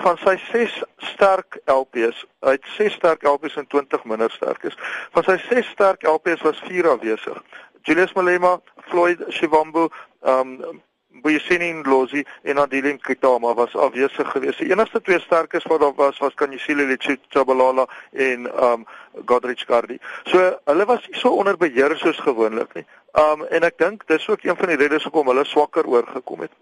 van 0.00 0.18
sy 0.24 0.36
6 0.50 0.82
sterk 1.12 1.60
LPs, 1.64 2.24
uit 2.40 2.68
6 2.76 2.94
sterk 2.98 3.22
LPs 3.22 3.56
en 3.60 3.66
20 3.66 4.04
minder 4.04 4.30
sterk 4.30 4.62
is. 4.68 4.76
Van 5.16 5.26
sy 5.26 5.36
6 5.48 5.72
sterk 5.74 6.06
LPs 6.08 6.44
was 6.46 6.62
4 6.68 6.88
afwesig. 6.94 7.42
Julius 7.82 8.12
Malema, 8.12 8.60
Floyd 8.88 9.24
Shivambu, 9.28 9.88
um 10.20 10.80
Boyesini 11.22 11.72
Ndlozi 11.72 12.24
en 12.42 12.58
Adilin 12.58 13.00
Kitama 13.00 13.54
was 13.54 13.74
afwesig 13.76 14.30
geweest. 14.30 14.58
Die 14.58 14.70
enigste 14.70 15.00
twee 15.00 15.20
sterkes 15.20 15.66
wat 15.68 15.80
daar 15.80 15.94
was 15.96 16.18
was 16.18 16.34
Kanyisile 16.34 16.86
Lechabalala 16.86 17.86
en 18.12 18.48
um 18.64 18.86
Godrich 19.26 19.64
Cardi. 19.64 19.98
So 20.24 20.60
hulle 20.64 20.86
was 20.86 21.08
nie 21.08 21.18
so 21.18 21.34
onder 21.36 21.56
beheer 21.56 21.96
soos 21.98 22.20
gewoonlik 22.24 22.74
nie. 22.74 22.86
Um 23.12 23.44
en 23.50 23.66
ek 23.68 23.78
dink 23.78 24.06
dis 24.06 24.28
ook 24.28 24.44
een 24.44 24.56
van 24.56 24.72
die 24.72 24.80
redes 24.80 25.04
hoekom 25.08 25.32
hulle 25.32 25.44
swakker 25.44 25.86
oorgekom 25.86 26.46
het. 26.46 26.52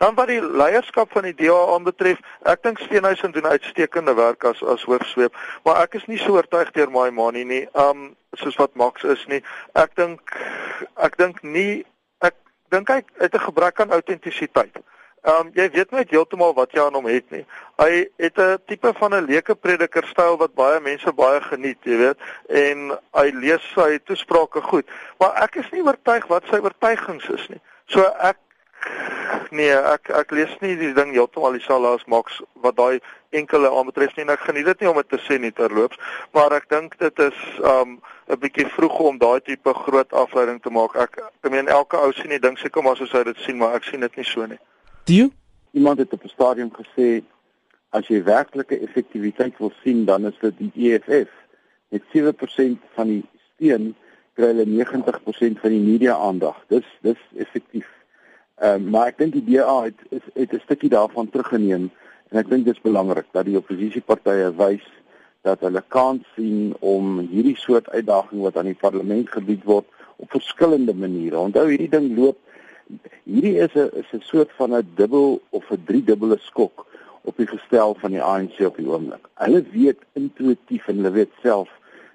Dan 0.00 0.14
wat 0.16 0.30
die 0.32 0.40
leierskap 0.40 1.10
van 1.12 1.26
die 1.28 1.34
DA 1.36 1.58
aanbetref, 1.74 2.22
ek 2.48 2.62
dink 2.64 2.78
Steenhuisen 2.80 3.34
doen 3.36 3.50
uitstekende 3.52 4.14
werk 4.16 4.46
as 4.48 4.62
as 4.64 4.86
hoofsweep, 4.88 5.36
maar 5.68 5.82
ek 5.82 5.98
is 5.98 6.06
nie 6.08 6.16
so 6.22 6.38
oortuig 6.38 6.70
deur 6.72 6.88
my 6.94 7.10
manie 7.12 7.44
nie. 7.44 7.66
Um 7.76 8.14
soos 8.40 8.56
wat 8.56 8.72
Max 8.80 9.04
is 9.04 9.26
nie. 9.28 9.42
Ek 9.76 9.92
dink 10.00 10.32
ek 11.04 11.20
dink 11.20 11.44
nie 11.44 11.84
ek 12.24 12.38
dink 12.72 12.88
hy 12.88 13.02
het 13.20 13.36
'n 13.36 13.44
gebrek 13.44 13.84
aan 13.84 13.92
autentisiteit. 13.92 14.80
Um 15.28 15.52
jy 15.52 15.68
weet 15.76 15.92
net 15.92 16.16
heeltemal 16.16 16.56
wat 16.56 16.72
jy 16.72 16.80
aan 16.80 16.96
hom 16.96 17.04
het 17.04 17.30
nie. 17.30 17.44
Hy 17.76 18.08
het 18.16 18.38
'n 18.40 18.58
tipe 18.66 18.96
van 18.96 19.14
'n 19.14 19.28
leuke 19.28 19.54
prediker 19.54 20.06
styl 20.08 20.38
wat 20.38 20.54
baie 20.54 20.80
mense 20.80 21.12
baie 21.12 21.40
geniet, 21.40 21.84
jy 21.84 21.96
weet, 21.96 22.18
en 22.48 22.96
hy 23.12 23.30
lees 23.36 23.72
sy 23.76 23.98
toesprake 23.98 24.62
goed, 24.62 24.86
maar 25.18 25.42
ek 25.42 25.56
is 25.56 25.70
nie 25.72 25.84
oortuig 25.84 26.26
wat 26.26 26.44
sy 26.48 26.56
oortuigings 26.56 27.28
is 27.28 27.48
nie. 27.48 27.60
So 27.86 28.00
ek 28.00 28.38
Nee, 29.50 29.74
ek 29.74 30.10
ek 30.14 30.30
lees 30.30 30.52
nie 30.62 30.76
die 30.78 30.92
ding 30.94 31.10
heeltemal 31.14 31.56
dieselfde 31.56 31.90
as 31.96 32.04
Max 32.06 32.38
wat 32.62 32.76
daai 32.78 33.00
enkele 33.34 33.70
aanbetref 33.70 34.14
nie 34.16 34.22
en 34.22 34.32
ek 34.34 34.44
geniet 34.46 34.68
dit 34.70 34.84
nie 34.84 34.90
om 34.90 35.00
dit 35.00 35.08
te 35.10 35.18
sê 35.24 35.38
nie 35.42 35.50
terloops, 35.54 35.98
maar 36.36 36.54
ek 36.54 36.68
dink 36.70 36.94
dit 37.02 37.22
is 37.24 37.40
um 37.72 37.98
'n 38.30 38.38
bietjie 38.38 38.66
vroeg 38.76 38.98
om 39.10 39.18
daai 39.18 39.40
tipe 39.40 39.74
groot 39.74 40.12
afleiding 40.12 40.62
te 40.62 40.70
maak. 40.70 40.94
Ek 40.94 41.18
ek 41.18 41.50
meen 41.50 41.68
elke 41.68 41.98
ou 41.98 42.12
sien 42.12 42.30
die 42.30 42.38
ding 42.38 42.58
seker 42.58 42.82
maar 42.82 42.96
soos 42.96 43.12
hy 43.12 43.24
dit 43.24 43.42
sien, 43.42 43.58
maar 43.58 43.74
ek 43.74 43.84
sien 43.84 44.00
dit 44.00 44.16
nie 44.16 44.24
so 44.24 44.46
nie. 44.46 44.58
Dio? 45.04 45.30
Iemand 45.72 45.98
het 45.98 46.12
op 46.12 46.24
'n 46.24 46.28
stadium 46.28 46.70
gesê 46.70 47.22
as 47.90 48.06
jy 48.06 48.22
werklike 48.22 48.78
effektiwiteit 48.78 49.58
wil 49.58 49.72
sien, 49.82 50.04
dan 50.04 50.26
is 50.26 50.38
dit 50.40 50.54
die 50.58 50.72
EFF. 50.94 51.30
Met 51.90 52.02
7% 52.12 52.78
van 52.94 53.06
die 53.06 53.24
steun 53.54 53.94
kry 54.34 54.46
hulle 54.52 54.66
90% 54.66 55.58
van 55.60 55.70
die 55.70 55.80
media 55.80 56.14
aandag. 56.16 56.56
Dis 56.68 56.86
dis 57.02 57.18
effektief. 57.36 57.88
Ehm 58.60 58.86
uh, 58.86 58.90
maar 58.92 59.06
ek 59.08 59.18
dink 59.18 59.32
die 59.32 59.44
DA 59.46 59.76
het 59.88 60.00
is 60.10 60.24
het 60.34 60.52
'n 60.52 60.60
stukkie 60.64 60.92
daarvan 60.92 61.30
teruggeneem 61.30 61.90
en 62.28 62.38
ek 62.38 62.50
dink 62.50 62.64
dit 62.64 62.74
is 62.74 62.82
belangrik 62.82 63.26
dat 63.32 63.44
die 63.44 63.56
oppositiepartye 63.56 64.52
wys 64.56 64.84
dat 65.42 65.60
hulle 65.60 65.82
kans 65.88 66.26
sien 66.36 66.74
om 66.80 67.18
hierdie 67.18 67.56
soort 67.56 67.88
uitdaging 67.88 68.42
wat 68.44 68.56
aan 68.56 68.68
die 68.68 68.82
parlement 68.84 69.30
gebied 69.30 69.64
word 69.64 69.86
op 70.16 70.30
verskillende 70.30 70.94
maniere. 70.94 71.38
Onthou 71.38 71.68
hierdie 71.68 71.88
ding 71.88 72.16
loop 72.16 72.38
hierdie 73.24 73.56
is 73.64 73.74
'n 73.74 73.88
is 74.02 74.12
'n 74.12 74.20
soort 74.20 74.52
van 74.58 74.74
'n 74.74 74.92
dubbel 74.94 75.40
of 75.50 75.70
'n 75.70 75.84
driedubbele 75.84 76.38
skok 76.38 76.86
op 77.22 77.36
die 77.36 77.46
gestel 77.46 77.94
van 77.94 78.10
die 78.10 78.22
ANC 78.22 78.60
op 78.66 78.76
die 78.76 78.88
oomblik. 78.88 79.28
Hulle 79.34 79.64
weet 79.72 80.00
intuïtief 80.12 80.88
en 80.88 80.96
hulle 80.96 81.10
weet 81.10 81.32
self 81.42 81.70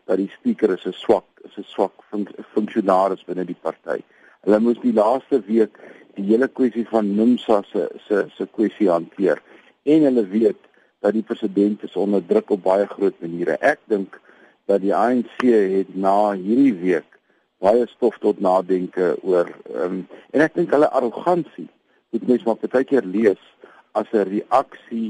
dat 0.06 0.18
die 0.18 0.32
spreker 0.38 0.70
is 0.78 0.86
'n 0.86 0.94
swak 0.94 1.26
is 1.44 1.58
'n 1.58 1.64
swak 1.64 1.94
fun 2.10 2.28
funksionaris 2.54 3.26
binne 3.26 3.46
die 3.46 3.62
party. 3.62 4.02
Hulle 4.46 4.60
moes 4.62 4.78
die 4.84 4.94
laaste 4.94 5.40
week 5.48 5.80
die 6.16 6.28
hele 6.28 6.46
kwessie 6.48 6.86
van 6.92 7.08
NUMSA 7.18 7.64
se 7.72 7.88
se 8.06 8.20
se 8.38 8.46
kwessie 8.58 8.92
hanteer 8.92 9.42
en 9.90 10.06
hulle 10.06 10.24
weet 10.30 10.60
dat 11.02 11.16
die 11.18 11.26
president 11.26 11.82
is 11.88 11.96
onder 11.98 12.22
druk 12.26 12.54
op 12.54 12.62
baie 12.66 12.86
groot 12.92 13.18
maniere. 13.26 13.58
Ek 13.62 13.82
dink 13.90 14.20
dat 14.70 14.84
die 14.86 14.94
ANC 14.94 15.42
het 15.42 15.96
na 15.98 16.36
hierdie 16.38 16.76
week 16.78 17.10
baie 17.62 17.88
stof 17.90 18.20
tot 18.22 18.42
nadenke 18.42 19.16
oor 19.26 19.50
um, 19.74 20.04
en 20.30 20.46
ek 20.46 20.54
dink 20.60 20.74
hulle 20.78 20.92
arrogansie 20.94 21.68
moet 22.14 22.30
mens 22.30 22.46
maar 22.46 22.62
baie 22.62 22.86
keer 22.86 23.06
lees 23.18 23.42
as 23.98 24.14
'n 24.14 24.30
reaksie 24.30 25.10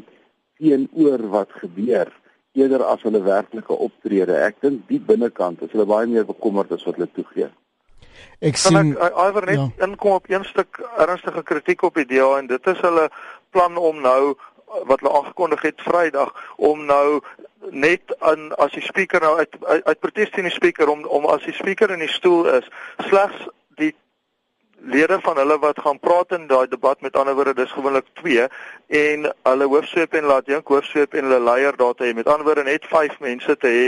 teenoor 0.60 1.28
wat 1.36 1.52
gebeur 1.60 2.08
eerder 2.56 2.84
as 2.88 3.04
hulle 3.04 3.20
werklike 3.20 3.76
optrede. 3.76 4.40
Ek 4.48 4.62
dink 4.64 4.88
die 4.88 5.00
binnekant 5.00 5.62
is 5.62 5.76
hulle 5.76 5.92
baie 5.92 6.08
meer 6.08 6.24
bekommerd 6.24 6.72
as 6.72 6.88
wat 6.88 6.96
hulle 6.96 7.12
toegee. 7.20 7.52
Ek 8.40 8.58
sien 8.58 8.96
Iwer 8.96 9.46
net 9.46 9.62
ja. 9.62 9.70
inkom 9.86 10.12
op 10.12 10.30
een 10.30 10.46
stuk 10.46 10.82
ernstige 10.98 11.44
kritiek 11.44 11.82
op 11.82 11.96
die 11.96 12.06
DA 12.06 12.38
en 12.38 12.48
dit 12.48 12.68
is 12.68 12.80
hulle 12.80 13.10
plan 13.50 13.78
om 13.78 14.02
nou 14.02 14.36
wat 14.84 15.00
hulle 15.00 15.14
aangekondig 15.18 15.62
het 15.62 15.82
Vrydag 15.82 16.34
om 16.56 16.86
nou 16.86 17.22
net 17.70 18.16
aan 18.20 18.52
as 18.56 18.72
die 18.72 18.84
spreker 18.84 19.22
nou 19.22 19.38
uit 19.38 19.56
uit, 19.62 19.84
uit 19.86 20.00
protes 20.00 20.30
teen 20.30 20.50
die 20.50 20.54
spreker 20.54 20.90
om 20.90 21.06
om 21.06 21.26
as 21.26 21.46
die 21.46 21.54
spreker 21.54 21.92
in 21.92 22.04
die 22.04 22.12
stoel 22.12 22.50
is 22.58 22.68
slegs 23.08 23.48
die 23.82 23.94
lede 24.94 25.18
van 25.22 25.38
hulle 25.42 25.58
wat 25.60 25.80
gaan 25.82 26.00
praat 26.00 26.36
in 26.38 26.48
daai 26.48 26.68
debat 26.70 27.02
met 27.02 27.16
ander 27.18 27.36
woorde 27.36 27.56
dis 27.58 27.72
gewoonlik 27.72 28.08
2 28.22 28.48
en 29.02 29.30
hulle 29.50 29.70
hoofsweep 29.72 30.14
en 30.14 30.30
laat 30.32 30.46
dink 30.52 30.68
hoofsweep 30.68 31.14
en 31.14 31.30
hulle 31.30 31.42
leier 31.48 31.78
daar 31.78 31.96
te 31.96 32.06
hê 32.06 32.14
met 32.14 32.28
ander 32.28 32.46
woorde 32.46 32.68
net 32.68 32.86
5 32.92 33.20
mense 33.20 33.58
te 33.58 33.74
hê 33.78 33.88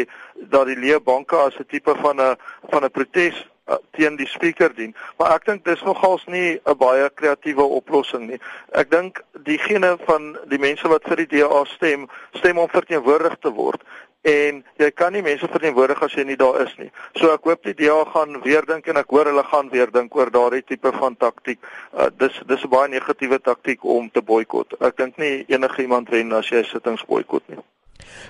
dat 0.56 0.66
die 0.72 0.80
leë 0.80 1.04
banke 1.04 1.38
as 1.38 1.60
'n 1.60 1.70
tipe 1.70 1.96
van 2.02 2.22
'n 2.22 2.36
van 2.72 2.84
'n 2.84 2.92
protes 2.92 3.46
uh, 3.68 3.76
teen 3.92 4.16
die 4.16 4.28
spreker 4.28 4.74
dien. 4.76 4.96
Maar 5.18 5.36
ek 5.36 5.46
dink 5.46 5.66
dis 5.66 5.84
nogals 5.84 6.26
nie 6.26 6.60
'n 6.66 6.78
baie 6.78 7.10
kreatiewe 7.10 7.64
oplossing 7.64 8.28
nie. 8.28 8.40
Ek 8.72 8.92
dink 8.92 9.24
diegene 9.44 9.98
van 10.06 10.38
die 10.48 10.60
mense 10.60 10.88
wat 10.88 11.04
vir 11.04 11.26
die 11.26 11.40
DA 11.40 11.66
stem, 11.66 12.10
stem 12.34 12.58
om 12.58 12.70
verteenwoordig 12.70 13.38
te 13.42 13.52
word 13.52 13.82
en 14.28 14.60
jy 14.82 14.90
kan 14.92 15.14
nie 15.14 15.24
mense 15.24 15.48
verteenwoordig 15.48 16.02
as 16.04 16.16
jy 16.18 16.26
nie 16.28 16.38
daar 16.40 16.60
is 16.64 16.74
nie. 16.78 16.90
So 17.20 17.32
ek 17.32 17.48
hoop 17.48 17.64
die 17.64 17.76
DA 17.78 17.98
gaan 18.12 18.42
weer 18.44 18.66
dink 18.68 18.90
en 18.92 19.00
ek 19.00 19.14
hoor 19.14 19.30
hulle 19.30 19.44
gaan 19.52 19.72
weer 19.72 19.92
dink 19.94 20.16
oor 20.16 20.32
daardie 20.34 20.66
tipe 20.68 20.92
van 20.98 21.16
taktik. 21.16 21.62
Uh, 21.94 22.10
dis 22.20 22.36
dis 22.48 22.64
'n 22.64 22.70
baie 22.70 22.90
negatiewe 22.90 23.40
taktik 23.40 23.84
om 23.84 24.10
te 24.12 24.22
boikot. 24.22 24.76
Ek 24.82 24.98
dink 24.98 25.18
nie 25.18 25.46
enigiemand 25.48 26.10
wen 26.10 26.34
as 26.34 26.50
jy 26.50 26.64
sittings 26.64 27.06
boikot 27.06 27.44
nie. 27.48 27.60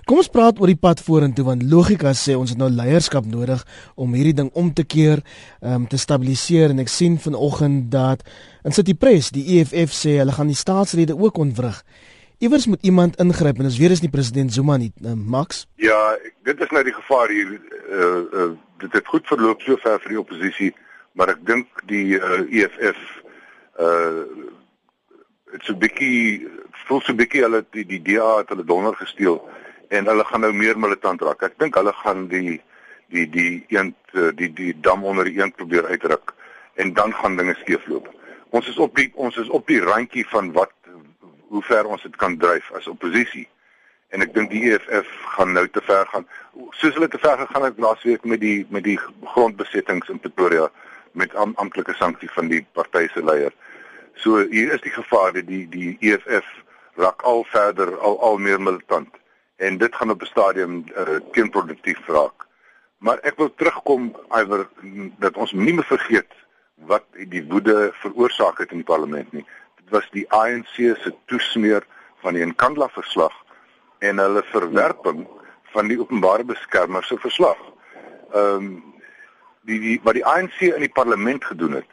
Kom 0.07 0.21
ons 0.21 0.29
praat 0.31 0.59
oor 0.59 0.71
die 0.71 0.79
pad 0.79 1.01
vorentoe 1.03 1.45
want 1.47 1.65
logika 1.67 2.13
sê 2.17 2.35
ons 2.37 2.53
het 2.53 2.59
nou 2.59 2.69
leierskap 2.71 3.25
nodig 3.29 3.63
om 3.95 4.13
hierdie 4.17 4.35
ding 4.39 4.51
om 4.53 4.73
te 4.73 4.83
keer, 4.83 5.23
om 5.61 5.83
um, 5.83 5.87
te 5.89 5.99
stabiliseer 6.01 6.73
en 6.73 6.83
ek 6.83 6.91
sien 6.91 7.17
vanoggend 7.21 7.89
dat 7.93 8.23
in 8.63 8.75
City 8.75 8.95
Press 8.95 9.31
die 9.35 9.45
EFF 9.57 9.95
sê 9.95 10.17
hulle 10.19 10.35
gaan 10.35 10.51
die 10.51 10.59
staatsrede 10.59 11.17
ook 11.17 11.37
ontwrig. 11.37 11.81
Iewers 12.39 12.67
moet 12.67 12.83
iemand 12.85 13.17
ingryp 13.17 13.59
en 13.59 13.65
as 13.65 13.79
weer 13.81 13.91
is 13.91 14.03
nie 14.03 14.13
president 14.13 14.53
Zuma 14.53 14.77
nie, 14.77 14.91
uh, 15.01 15.15
Max? 15.15 15.65
Ja, 15.81 16.17
dit 16.45 16.59
is 16.61 16.73
nou 16.75 16.83
die 16.85 16.93
gevaar 16.93 17.33
hier. 17.33 17.55
Uh, 17.89 18.19
uh, 18.29 18.51
dit 18.83 18.93
het 18.93 19.07
goed 19.09 19.25
verloop 19.25 19.63
so 19.65 19.79
ver 19.81 19.97
vir 20.03 20.13
die 20.13 20.19
oppositie, 20.21 20.69
maar 21.17 21.33
ek 21.33 21.41
dink 21.49 21.81
die 21.89 22.19
uh, 22.19 22.43
EFF 22.45 23.01
uh 23.81 24.53
dit's 25.51 25.69
'n 25.71 25.79
bietjie 25.79 26.47
voel 26.87 27.01
so 27.01 27.11
'n 27.11 27.19
bietjie 27.19 27.43
hulle 27.43 27.65
die 27.75 27.85
die 27.85 28.01
DA 28.01 28.37
het 28.37 28.49
hulle 28.49 28.63
donder 28.63 28.95
gesteel 28.95 29.41
en 29.89 30.05
hulle 30.05 30.23
gaan 30.23 30.41
nou 30.41 30.53
meer 30.53 30.79
militant 30.79 31.21
raak. 31.21 31.41
Ek 31.43 31.59
dink 31.59 31.75
hulle 31.75 31.93
gaan 31.93 32.27
die 32.27 32.61
die 33.07 33.27
die 33.29 33.65
eend 33.67 33.95
eh, 34.13 34.31
die 34.35 34.51
die 34.53 34.73
dam 34.81 35.03
onder 35.03 35.25
die 35.25 35.39
eend 35.39 35.55
probeer 35.55 35.85
uitruk 35.85 36.33
en 36.75 36.93
dan 36.93 37.13
gaan 37.13 37.37
dinge 37.37 37.55
skeefloop. 37.59 38.07
Ons 38.49 38.67
is 38.67 38.77
op 38.77 38.95
die 38.95 39.11
ons 39.15 39.37
is 39.37 39.49
op 39.49 39.67
die 39.67 39.81
randjie 39.81 40.27
van 40.27 40.51
wat 40.51 40.73
hoe 41.47 41.61
ver 41.63 41.85
ons 41.85 42.01
dit 42.03 42.15
kan 42.15 42.37
dryf 42.37 42.71
as 42.71 42.87
oppositie. 42.87 43.47
En 44.09 44.23
ek 44.23 44.33
dink 44.33 44.51
die 44.51 44.63
EFF 44.71 45.07
gaan 45.35 45.51
nou 45.53 45.67
te 45.67 45.81
ver 45.83 46.05
gaan. 46.11 46.27
Soos 46.71 46.93
hulle 46.95 47.07
te 47.11 47.19
ver 47.19 47.37
gegaan 47.37 47.63
het 47.67 47.79
laasweek 47.79 48.23
met 48.23 48.39
die 48.39 48.65
met 48.69 48.83
die 48.83 48.99
grondbesettings 49.23 50.09
in 50.09 50.19
Pretoria 50.19 50.69
met 51.11 51.35
am, 51.35 51.53
amptelike 51.55 51.95
sanksie 51.97 52.29
van 52.31 52.47
die 52.47 52.63
party 52.71 53.07
se 53.13 53.23
leier. 53.23 53.51
So 54.15 54.45
hier 54.51 54.73
is 54.73 54.81
die 54.81 54.93
gevaar 54.93 55.33
dat 55.33 55.47
die 55.47 55.65
die 55.69 55.97
EFF 55.99 56.47
raak 56.97 57.21
al 57.21 57.43
verder 57.53 57.97
al 57.97 58.19
al 58.21 58.37
meer 58.37 58.61
militant 58.61 59.09
en 59.57 59.77
dit 59.77 59.95
gaan 59.95 60.09
op 60.09 60.21
'n 60.21 60.25
stadium 60.25 60.83
uh, 60.95 61.19
teenproduktief 61.31 62.07
raak. 62.07 62.45
Maar 62.97 63.17
ek 63.21 63.37
wil 63.37 63.53
terugkom 63.55 64.15
iwer 64.41 64.67
dat 65.19 65.37
ons 65.37 65.51
nie 65.51 65.73
meer 65.73 65.85
vergeet 65.85 66.33
wat 66.75 67.05
die 67.13 67.45
woede 67.49 67.91
veroorsaak 67.93 68.57
het 68.57 68.71
in 68.71 68.81
die 68.81 68.91
parlement 68.93 69.31
nie. 69.31 69.45
Dit 69.75 69.89
was 69.89 70.09
die 70.11 70.25
ANC 70.31 70.75
se 70.75 71.13
toesmeer 71.25 71.85
van 72.21 72.33
die 72.33 72.45
Nkandla 72.45 72.89
verslag 72.89 73.33
en 73.99 74.17
hulle 74.17 74.43
verwerping 74.43 75.27
van 75.73 75.87
die 75.87 75.99
openbare 75.99 76.43
beskermer 76.43 77.03
se 77.03 77.17
verslag. 77.17 77.57
Ehm 78.33 78.55
um, 78.55 78.83
die 79.67 79.79
die 79.79 79.99
wat 80.03 80.15
die 80.15 80.25
ANC 80.25 80.59
in 80.59 80.83
die 80.85 80.93
parlement 80.93 81.45
gedoen 81.45 81.71
het 81.71 81.89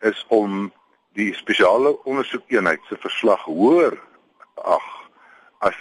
is 0.00 0.24
om 0.28 0.72
die 1.16 1.34
spesiale 1.34 1.94
ondersoekeenheid 2.04 2.80
se 2.88 2.96
verslag 3.00 3.40
hoor 3.48 3.96
ag 4.54 4.86
as 5.58 5.76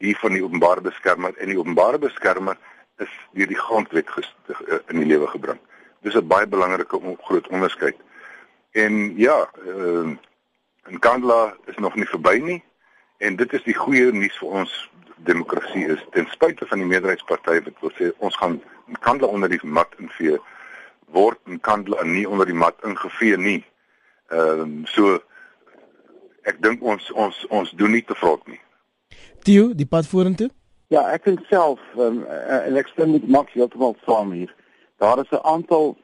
die 0.00 0.16
van 0.18 0.32
die 0.32 0.44
openbare 0.44 0.80
beskermer 0.80 1.36
en 1.36 1.52
die 1.52 1.58
openbare 1.58 1.98
beskermer 1.98 2.58
is 2.96 3.12
deur 3.32 3.46
die 3.46 3.58
grondwet 3.58 4.08
eh, 4.16 4.78
in 4.88 5.00
die 5.00 5.06
lewe 5.06 5.26
gebring. 5.26 5.60
Dis 6.00 6.14
'n 6.14 6.26
baie 6.26 6.46
belangrike 6.46 7.16
groot 7.20 7.48
onderskeid. 7.48 7.96
En 8.72 9.16
ja, 9.16 9.50
ehm 9.66 10.10
uh, 10.10 10.16
en 10.82 10.98
Kandla 10.98 11.54
is 11.64 11.76
nog 11.76 11.94
nie 11.94 12.06
verby 12.06 12.38
nie 12.42 12.62
en 13.16 13.36
dit 13.36 13.52
is 13.52 13.62
die 13.62 13.74
goeie 13.74 14.12
nuus 14.12 14.38
vir 14.38 14.48
ons 14.62 14.90
demokrasie 15.28 15.84
is 15.92 16.04
ten 16.10 16.26
spyte 16.32 16.66
van 16.66 16.78
die 16.78 16.86
meerderheidspartye 16.88 17.62
wat 17.66 17.82
wil 17.84 17.92
sê 17.98 18.08
ons 18.18 18.36
gaan 18.36 18.62
Kandla 19.04 19.28
onder 19.28 19.52
die 19.52 19.60
mat 19.62 19.92
invee 19.98 20.38
word 21.14 21.38
en 21.44 21.60
Kandla 21.60 22.02
nie 22.02 22.28
onder 22.28 22.46
die 22.46 22.56
mat 22.56 22.78
ingevee 22.86 23.36
nie. 23.36 23.60
Ehm 24.30 24.60
um, 24.60 24.86
so 24.86 25.20
ek 26.42 26.62
dink 26.62 26.82
ons 26.82 27.10
ons 27.12 27.46
ons 27.50 27.72
doen 27.76 27.90
nie 27.90 28.04
te 28.04 28.14
vrot 28.14 28.46
nie. 28.48 28.60
Tio, 29.44 29.72
die 29.74 29.86
pad 29.86 30.06
vorentoe? 30.06 30.50
Ja, 30.90 31.04
ek 31.14 31.24
dink 31.24 31.44
self 31.48 31.80
um, 31.96 32.24
en 32.26 32.76
ek 32.80 32.90
stem 32.92 33.14
met 33.14 33.28
Max 33.28 33.52
heeltemal 33.54 33.96
saam 34.06 34.32
hier. 34.36 34.50
Daar 34.98 35.20
is 35.22 35.30
'n 35.30 35.44
aantal 35.44 35.96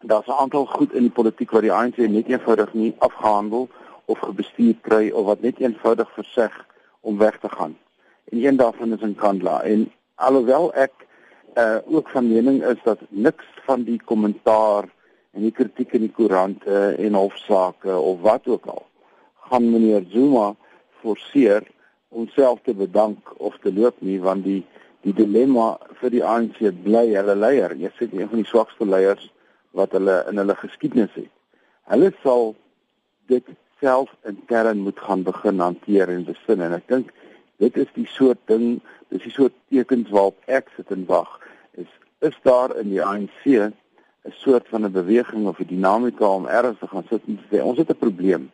daar's 0.00 0.26
'n 0.26 0.40
aantal 0.42 0.66
goed 0.66 0.92
in 0.92 1.02
die 1.02 1.16
politiek 1.18 1.50
wat 1.50 1.62
die 1.62 1.72
ANC 1.72 1.96
net 1.96 2.28
eenvoudig 2.28 2.72
nie 2.74 2.94
afgehandel 2.98 3.68
of 4.06 4.18
gebestuur 4.18 4.74
kry 4.80 5.10
of 5.10 5.24
wat 5.24 5.40
net 5.40 5.60
eenvoudig 5.60 6.10
verseg 6.14 6.66
om 7.00 7.18
weg 7.18 7.38
te 7.38 7.48
gaan. 7.48 7.76
En 8.30 8.44
een 8.44 8.56
daarvan 8.56 8.92
is 8.92 9.00
in 9.00 9.14
Kandla 9.14 9.62
en 9.62 9.92
alhoewel 10.14 10.74
ek 10.74 10.92
uh 11.54 11.78
ook 11.84 12.08
van 12.08 12.28
mening 12.28 12.64
is 12.64 12.80
dat 12.84 12.98
niks 13.08 13.44
van 13.66 13.82
die 13.82 14.00
kommentaar 14.04 14.84
en 15.32 15.42
die 15.42 15.52
kritiek 15.52 15.92
in 15.92 16.00
die 16.00 16.12
koerante 16.12 16.94
en 16.98 17.14
hofsaake 17.14 17.98
of 17.98 18.20
wat 18.20 18.46
ook 18.46 18.66
al 18.66 18.87
gaan 19.50 19.70
meneer 19.70 20.04
Zuma 20.12 20.54
forceer 21.00 21.66
om 22.08 22.28
self 22.28 22.60
te 22.64 22.74
bedank 22.74 23.32
of 23.36 23.56
te 23.62 23.72
loop 23.72 24.00
nie 24.00 24.20
want 24.20 24.44
die 24.44 24.62
die 25.06 25.14
dilemma 25.14 25.76
vir 26.00 26.10
die 26.10 26.24
ANC 26.26 26.58
bly 26.82 27.04
hulle 27.14 27.36
leier. 27.38 27.74
Jy 27.78 27.90
sê 27.94 28.08
een 28.10 28.30
van 28.30 28.40
die 28.42 28.48
swakste 28.50 28.86
leiers 28.88 29.28
wat 29.78 29.94
hulle 29.94 30.16
in 30.30 30.40
hulle 30.42 30.56
geskiedenis 30.58 31.14
het. 31.14 31.30
Hulle 31.92 32.10
sal 32.24 32.54
dit 33.30 33.46
self 33.80 34.10
intern 34.26 34.82
moet 34.82 34.98
gaan 34.98 35.22
begin 35.22 35.62
hanteer 35.62 36.10
en 36.10 36.26
besin 36.26 36.64
en 36.66 36.74
ek 36.80 36.88
dink 36.90 37.12
dit 37.62 37.78
is 37.78 37.90
die 37.94 38.08
soort 38.10 38.40
ding, 38.50 38.80
dis 39.14 39.22
die 39.22 39.34
soort 39.34 39.54
tekens 39.70 40.10
waarop 40.14 40.38
ek 40.58 40.72
sit 40.76 40.90
en 40.94 41.06
wag. 41.10 41.30
Is 41.78 41.90
is 42.26 42.34
daar 42.42 42.74
in 42.82 42.90
die 42.90 43.02
ANC 43.04 43.46
'n 43.46 43.72
soort 44.42 44.66
van 44.68 44.84
'n 44.84 44.92
beweging 44.92 45.46
of 45.46 45.60
'n 45.60 45.70
dinamika 45.70 46.26
om 46.26 46.46
ergens 46.46 46.78
te 46.78 46.88
gaan 46.88 47.06
sit 47.08 47.22
en 47.26 47.38
sê 47.50 47.62
ons 47.62 47.78
het 47.78 47.90
'n 47.90 48.02
probleem 48.04 48.50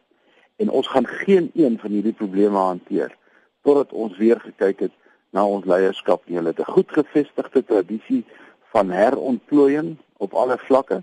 en 0.56 0.70
ons 0.70 0.88
gaan 0.88 1.06
geen 1.06 1.50
een 1.54 1.78
van 1.78 1.90
hierdie 1.90 2.12
probleme 2.12 2.58
hanteer 2.58 3.16
totdat 3.62 3.92
ons 3.92 4.16
weer 4.16 4.40
gekyk 4.40 4.80
het 4.80 4.92
na 5.34 5.46
ons 5.46 5.64
leierskap. 5.64 6.22
Hulle 6.26 6.52
het 6.52 6.60
'n 6.60 6.72
goed 6.72 6.90
gevestigde 6.92 7.64
tradisie 7.64 8.24
van 8.72 8.90
herontplooiing 8.90 9.96
op 10.16 10.34
alle 10.34 10.58
vlakke. 10.58 11.02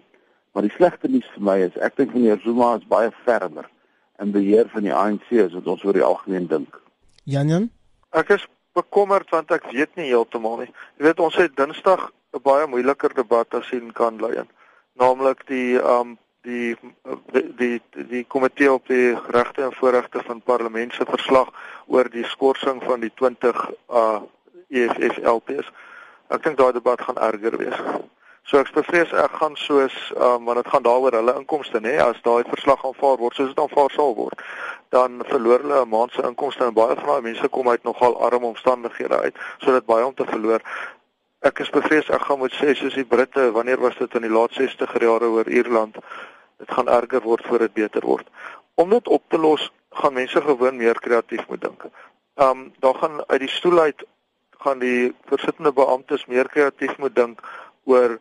Maar 0.51 0.63
die 0.63 0.71
slegte 0.71 1.07
nuus 1.07 1.29
vir 1.33 1.43
my 1.43 1.57
is 1.59 1.77
ek 1.77 1.95
dink 1.95 2.13
meneer 2.13 2.39
Zuma 2.43 2.75
is 2.75 2.87
baie 2.87 3.11
fermer 3.25 3.69
in 4.19 4.31
beheer 4.31 4.69
van 4.69 4.83
die 4.83 4.93
ANC 4.93 5.31
as 5.45 5.53
wat 5.53 5.67
ons 5.67 5.83
oor 5.83 5.93
die 5.93 6.03
algemeen 6.03 6.47
dink. 6.47 6.81
Janjan? 7.23 7.69
Ek 8.11 8.29
is 8.29 8.47
bekommerd 8.73 9.29
want 9.29 9.51
ek 9.51 9.71
weet 9.71 9.95
nie 9.95 10.09
heeltemal 10.11 10.57
nie. 10.57 10.71
Jy 10.97 11.07
weet 11.07 11.19
ons 11.19 11.35
het 11.35 11.55
Dinsdag 11.55 12.11
'n 12.33 12.43
baie 12.43 12.67
moeiliker 12.67 13.13
debat 13.13 13.53
as 13.53 13.67
sien 13.67 13.91
kan 13.91 14.19
lei 14.19 14.35
in. 14.43 14.49
Naamlik 14.99 15.47
die 15.47 15.79
um 15.79 16.17
die 16.41 16.75
die 17.57 17.81
die 17.93 18.23
komitee 18.25 18.71
op 18.71 18.87
die 18.87 19.17
regte 19.35 19.63
en 19.63 19.73
voorregte 19.73 20.23
van 20.25 20.41
parlement 20.41 20.93
se 20.93 21.05
verslag 21.05 21.51
oor 21.85 22.09
die 22.09 22.25
skorsing 22.25 22.81
van 22.83 22.99
die 22.99 23.11
20 23.15 23.69
uh 23.89 24.21
EFF 24.71 25.17
LPs. 25.27 25.67
Ek 26.31 26.43
dink 26.43 26.57
daai 26.57 26.71
debat 26.71 27.01
gaan 27.03 27.19
erger 27.19 27.57
wees. 27.59 27.79
So 28.47 28.57
ek 28.57 28.71
bevrees 28.73 29.11
ek 29.13 29.35
gaan 29.39 29.57
soos 29.59 29.95
um, 30.15 30.47
want 30.47 30.61
dit 30.61 30.69
gaan 30.71 30.85
daaroor 30.85 31.17
hulle 31.19 31.35
inkomste 31.39 31.81
nê 31.83 31.97
as 32.01 32.21
daai 32.25 32.47
verslag 32.47 32.81
aanvaar 32.87 33.19
word 33.19 33.35
soos 33.37 33.51
dit 33.51 33.59
aanvaar 33.61 33.91
sal 33.93 34.15
word 34.17 34.41
dan 34.95 35.21
verloor 35.27 35.61
hulle 35.63 35.83
'n 35.83 35.91
maand 35.91 36.15
se 36.15 36.23
inkomste 36.29 36.65
en 36.65 36.73
baie 36.73 36.95
van 36.95 37.11
daai 37.11 37.27
mense 37.27 37.47
kom 37.47 37.69
uit 37.69 37.83
nogal 37.83 38.17
arm 38.27 38.47
omstandighede 38.49 39.21
uit 39.27 39.35
sodat 39.59 39.85
baie 39.85 40.05
om 40.05 40.15
te 40.15 40.25
verloor. 40.25 40.61
Ek 41.41 41.59
is 41.59 41.69
bevrees 41.69 42.09
ek 42.09 42.25
gaan 42.27 42.39
moet 42.39 42.53
sê 42.53 42.73
soos 42.75 42.97
die 42.97 43.07
Britte 43.13 43.51
wanneer 43.51 43.79
was 43.79 43.97
dit 43.97 44.15
in 44.15 44.27
die 44.27 44.35
laat 44.37 44.57
60er 44.57 45.05
jare 45.09 45.29
oor 45.37 45.47
Ierland 45.47 46.01
dit 46.61 46.71
gaan 46.77 46.89
erger 46.89 47.21
word 47.25 47.45
voor 47.49 47.65
dit 47.65 47.73
beter 47.73 48.05
word. 48.05 48.27
Om 48.75 48.89
dit 48.89 49.07
op 49.07 49.23
te 49.27 49.37
los 49.37 49.71
gaan 50.01 50.13
mense 50.13 50.41
gewoon 50.41 50.77
meer 50.77 50.99
kreatief 50.99 51.47
moet 51.47 51.61
dink. 51.61 51.85
Um 52.35 52.71
daar 52.79 52.95
gaan 52.95 53.23
uit 53.27 53.39
die 53.39 53.49
stoel 53.49 53.79
uit 53.79 54.03
gaan 54.61 54.79
die 54.79 55.13
versittende 55.25 55.73
beamptes 55.73 56.25
meer 56.25 56.49
kreatief 56.49 56.97
moet 56.97 57.15
dink 57.15 57.41
oor 57.83 58.19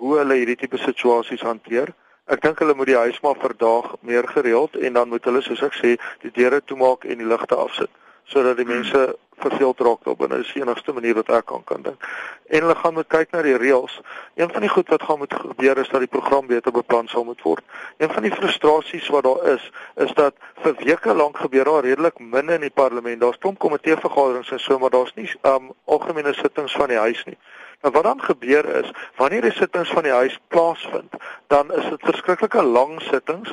hoe 0.00 0.18
hulle 0.18 0.40
hierdie 0.40 0.56
tipe 0.56 0.80
situasies 0.80 1.44
hanteer. 1.44 1.92
Ek 2.24 2.40
dink 2.40 2.58
hulle 2.64 2.74
moet 2.74 2.88
die 2.88 3.00
huis 3.04 3.20
maar 3.20 3.36
verdaag 3.38 3.94
meer 4.00 4.28
gereeld 4.28 4.76
en 4.76 4.92
dan 4.92 5.08
moet 5.08 5.24
hulle 5.28 5.42
soos 5.44 5.62
ek 5.62 5.76
sê 5.76 5.96
die 6.24 6.32
deure 6.32 6.62
toemaak 6.64 7.04
en 7.04 7.20
die 7.20 7.28
ligte 7.28 7.58
afsit 7.58 7.92
sodat 8.24 8.56
die 8.56 8.66
mense 8.66 9.16
verveeld 9.42 9.80
raak 9.80 10.04
daarop. 10.04 10.28
Dit 10.30 10.38
is 10.38 10.52
die 10.52 10.62
enigste 10.62 10.92
manier 10.92 11.14
wat 11.14 11.28
ek 11.28 11.46
kan 11.50 11.64
kan 11.64 11.82
dink. 11.82 12.06
En 12.46 12.60
hulle 12.60 12.74
gaan 12.74 12.94
moet 12.94 13.08
kyk 13.08 13.32
na 13.32 13.42
die 13.42 13.56
reëls. 13.58 13.98
Een 14.34 14.52
van 14.52 14.60
die 14.60 14.70
goed 14.70 14.88
wat 14.92 15.02
gaan 15.08 15.18
moet 15.18 15.34
gebeur 15.34 15.78
is 15.78 15.88
dat 15.88 16.04
die 16.04 16.10
program 16.10 16.46
beter 16.46 16.72
beplan 16.72 17.08
sal 17.08 17.24
moet 17.24 17.42
word. 17.42 17.64
Een 17.96 18.12
van 18.12 18.26
die 18.26 18.34
frustrasies 18.34 19.08
wat 19.14 19.24
daar 19.24 19.42
is, 19.54 19.70
is 20.06 20.12
dat 20.18 20.36
vir 20.62 20.76
weke 20.84 21.14
lank 21.14 21.38
gebeur 21.38 21.64
daar 21.64 21.88
redelik 21.88 22.18
min 22.18 22.50
in 22.50 22.66
die 22.66 22.74
parlement. 22.74 23.20
Daar's 23.20 23.38
klomp 23.38 23.58
komitee 23.58 23.96
vergaderings 23.96 24.52
en 24.52 24.60
so, 24.60 24.78
maar 24.78 24.94
daar's 24.94 25.14
nie 25.14 25.28
um 25.42 25.72
algemene 25.84 26.34
sittings 26.34 26.76
van 26.78 26.88
die 26.88 27.02
huis 27.02 27.24
nie. 27.24 27.38
Nou 27.82 27.94
wat 27.94 28.04
dan 28.04 28.22
gebeur 28.22 28.66
is, 28.78 28.90
wanneer 29.18 29.42
die 29.42 29.56
sittings 29.56 29.90
van 29.90 30.06
die 30.06 30.12
huis 30.14 30.38
plaasvind, 30.48 31.14
dan 31.46 31.72
is 31.74 31.88
dit 31.90 32.04
verskriklike 32.12 32.62
lang 32.62 33.00
sittings 33.02 33.50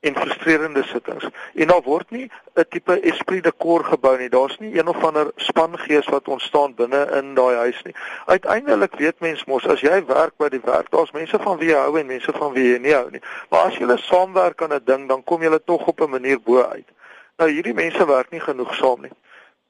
en 0.00 0.14
frustrerende 0.16 0.82
sittings. 0.82 1.28
En 1.54 1.66
daar 1.66 1.82
word 1.82 2.10
nie 2.10 2.30
'n 2.54 2.64
tipe 2.68 3.00
esprit 3.00 3.44
de 3.44 3.52
corps 3.56 3.86
gebou 3.86 4.18
nie. 4.18 4.28
Daar's 4.28 4.58
nie 4.58 4.78
een 4.78 4.88
of 4.88 5.04
ander 5.04 5.30
spangees 5.36 6.06
wat 6.06 6.28
ontstaan 6.28 6.74
binne 6.74 7.10
in 7.22 7.34
daai 7.34 7.56
huis 7.56 7.82
nie. 7.82 7.94
Uiteindelik 8.26 8.94
weet 8.94 9.20
mens 9.20 9.44
mos 9.44 9.66
as 9.66 9.80
jy 9.80 10.04
werk 10.06 10.36
by 10.36 10.48
die 10.48 10.60
werk, 10.64 10.90
daar's 10.90 11.10
mense 11.10 11.38
van 11.38 11.58
wie 11.58 11.68
jy 11.68 11.76
hou 11.76 11.98
en 11.98 12.06
mense 12.06 12.32
van 12.32 12.52
wie 12.52 12.72
jy 12.72 12.78
nie 12.78 12.94
hou 12.94 13.10
nie. 13.10 13.22
Maar 13.48 13.60
as 13.60 13.76
julle 13.76 13.98
saamwerk 13.98 14.62
aan 14.62 14.72
'n 14.74 14.84
ding, 14.84 15.08
dan 15.08 15.24
kom 15.24 15.42
julle 15.42 15.64
tog 15.64 15.86
op 15.86 16.00
'n 16.00 16.10
manier 16.10 16.40
bo 16.40 16.62
uit. 16.62 16.88
Nou 17.36 17.50
hierdie 17.50 17.74
mense 17.74 18.06
werk 18.06 18.30
nie 18.30 18.40
genoeg 18.40 18.74
saam 18.74 19.00
nie. 19.00 19.10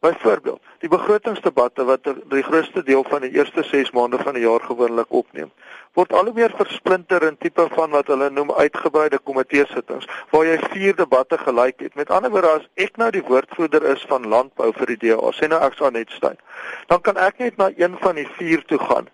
Byvoorbeeld, 0.01 0.63
die 0.79 0.89
begrotingsdebatte 0.89 1.85
wat 1.85 2.05
die 2.31 2.43
grootste 2.47 2.85
deel 2.87 3.03
van 3.09 3.25
die 3.25 3.33
eerste 3.35 3.65
6 3.67 3.91
maande 3.91 4.19
van 4.23 4.37
die 4.39 4.45
jaar 4.45 4.63
gewoonlik 4.63 5.11
opneem, 5.11 5.51
word 5.99 6.13
al 6.15 6.31
hoe 6.31 6.35
meer 6.37 6.55
versplinter 6.55 7.27
in 7.27 7.39
tipe 7.43 7.67
van 7.73 7.91
wat 7.91 8.07
hulle 8.13 8.29
noem 8.31 8.53
uitgebreide 8.55 9.19
komitee 9.19 9.67
sittings 9.73 10.07
waar 10.31 10.47
jy 10.47 10.57
vier 10.69 10.95
debatte 11.03 11.41
gelyk 11.43 11.83
het. 11.83 11.99
Met 11.99 12.15
ander 12.15 12.31
woorde, 12.31 12.55
as 12.61 12.71
ek 12.87 13.03
nou 13.03 13.11
die 13.11 13.25
woordvoerder 13.27 13.91
is 13.97 14.07
van 14.13 14.31
landbou 14.31 14.71
vir 14.79 14.95
die 14.95 15.01
DA, 15.09 15.35
sê 15.35 15.51
nou 15.51 15.59
ek 15.67 15.75
sal 15.81 15.91
net 15.99 16.15
staan, 16.15 16.39
dan 16.87 17.03
kan 17.03 17.19
ek 17.19 17.43
net 17.43 17.59
na 17.59 17.73
een 17.75 17.99
van 17.99 18.23
die 18.23 18.29
vier 18.39 18.63
toe 18.71 18.79
gaan 18.79 19.11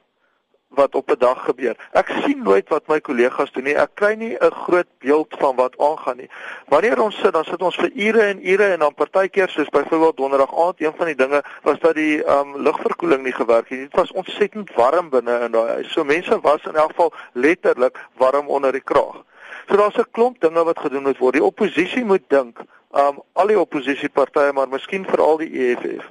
wat 0.74 0.94
op 0.94 1.10
'n 1.10 1.18
dag 1.18 1.44
gebeur. 1.44 1.76
Ek 1.92 2.08
sien 2.24 2.42
nooit 2.42 2.68
wat 2.68 2.86
my 2.86 3.00
kollegas 3.00 3.52
doen 3.52 3.64
nie. 3.64 3.76
Ek 3.76 3.90
kry 3.94 4.14
nie 4.14 4.36
'n 4.40 4.50
groot 4.50 4.86
beeld 4.98 5.34
van 5.38 5.56
wat 5.56 5.78
aangaan 5.78 6.16
nie. 6.16 6.30
Wanneer 6.68 7.02
ons 7.02 7.18
sit, 7.18 7.32
dan 7.32 7.44
sit 7.44 7.62
ons 7.62 7.76
vir 7.76 7.90
ure 7.94 8.20
en 8.20 8.48
ure 8.48 8.72
en 8.72 8.78
dan 8.78 8.94
partykeer 8.94 9.48
soos 9.48 9.68
byvoorbeeld 9.68 10.16
donderdag 10.16 10.58
aand, 10.58 10.80
een 10.80 10.92
van 10.96 11.06
die 11.06 11.14
dinge 11.14 11.42
was 11.62 11.78
dat 11.78 11.94
die 11.94 12.24
um 12.26 12.62
lugverkoeling 12.62 13.22
nie 13.22 13.32
gewerk 13.32 13.68
het 13.68 13.78
nie. 13.78 13.88
Dit 13.88 13.96
was 13.96 14.12
ontsettend 14.12 14.74
warm 14.74 15.08
binne 15.10 15.40
in 15.40 15.50
daai 15.50 15.68
huis. 15.68 15.92
So 15.92 16.04
mense 16.04 16.40
was 16.40 16.62
in 16.64 16.74
elk 16.74 16.90
geval 16.90 17.12
letterlik 17.32 17.98
warm 18.16 18.48
onder 18.48 18.72
die 18.72 18.84
kraag. 18.84 19.22
So 19.68 19.76
daar's 19.76 19.96
'n 19.96 20.10
klomp 20.10 20.40
dinge 20.40 20.64
wat 20.64 20.78
gedoen 20.78 21.02
moet 21.02 21.18
word. 21.18 21.32
Die 21.32 21.44
oppositie 21.44 22.04
moet 22.04 22.28
dink, 22.28 22.58
um 22.90 23.22
al 23.32 23.46
die 23.46 23.60
oppositiepartye, 23.60 24.52
maar 24.52 24.68
miskien 24.68 25.06
veral 25.06 25.36
die 25.36 25.50
EFF. 25.50 26.10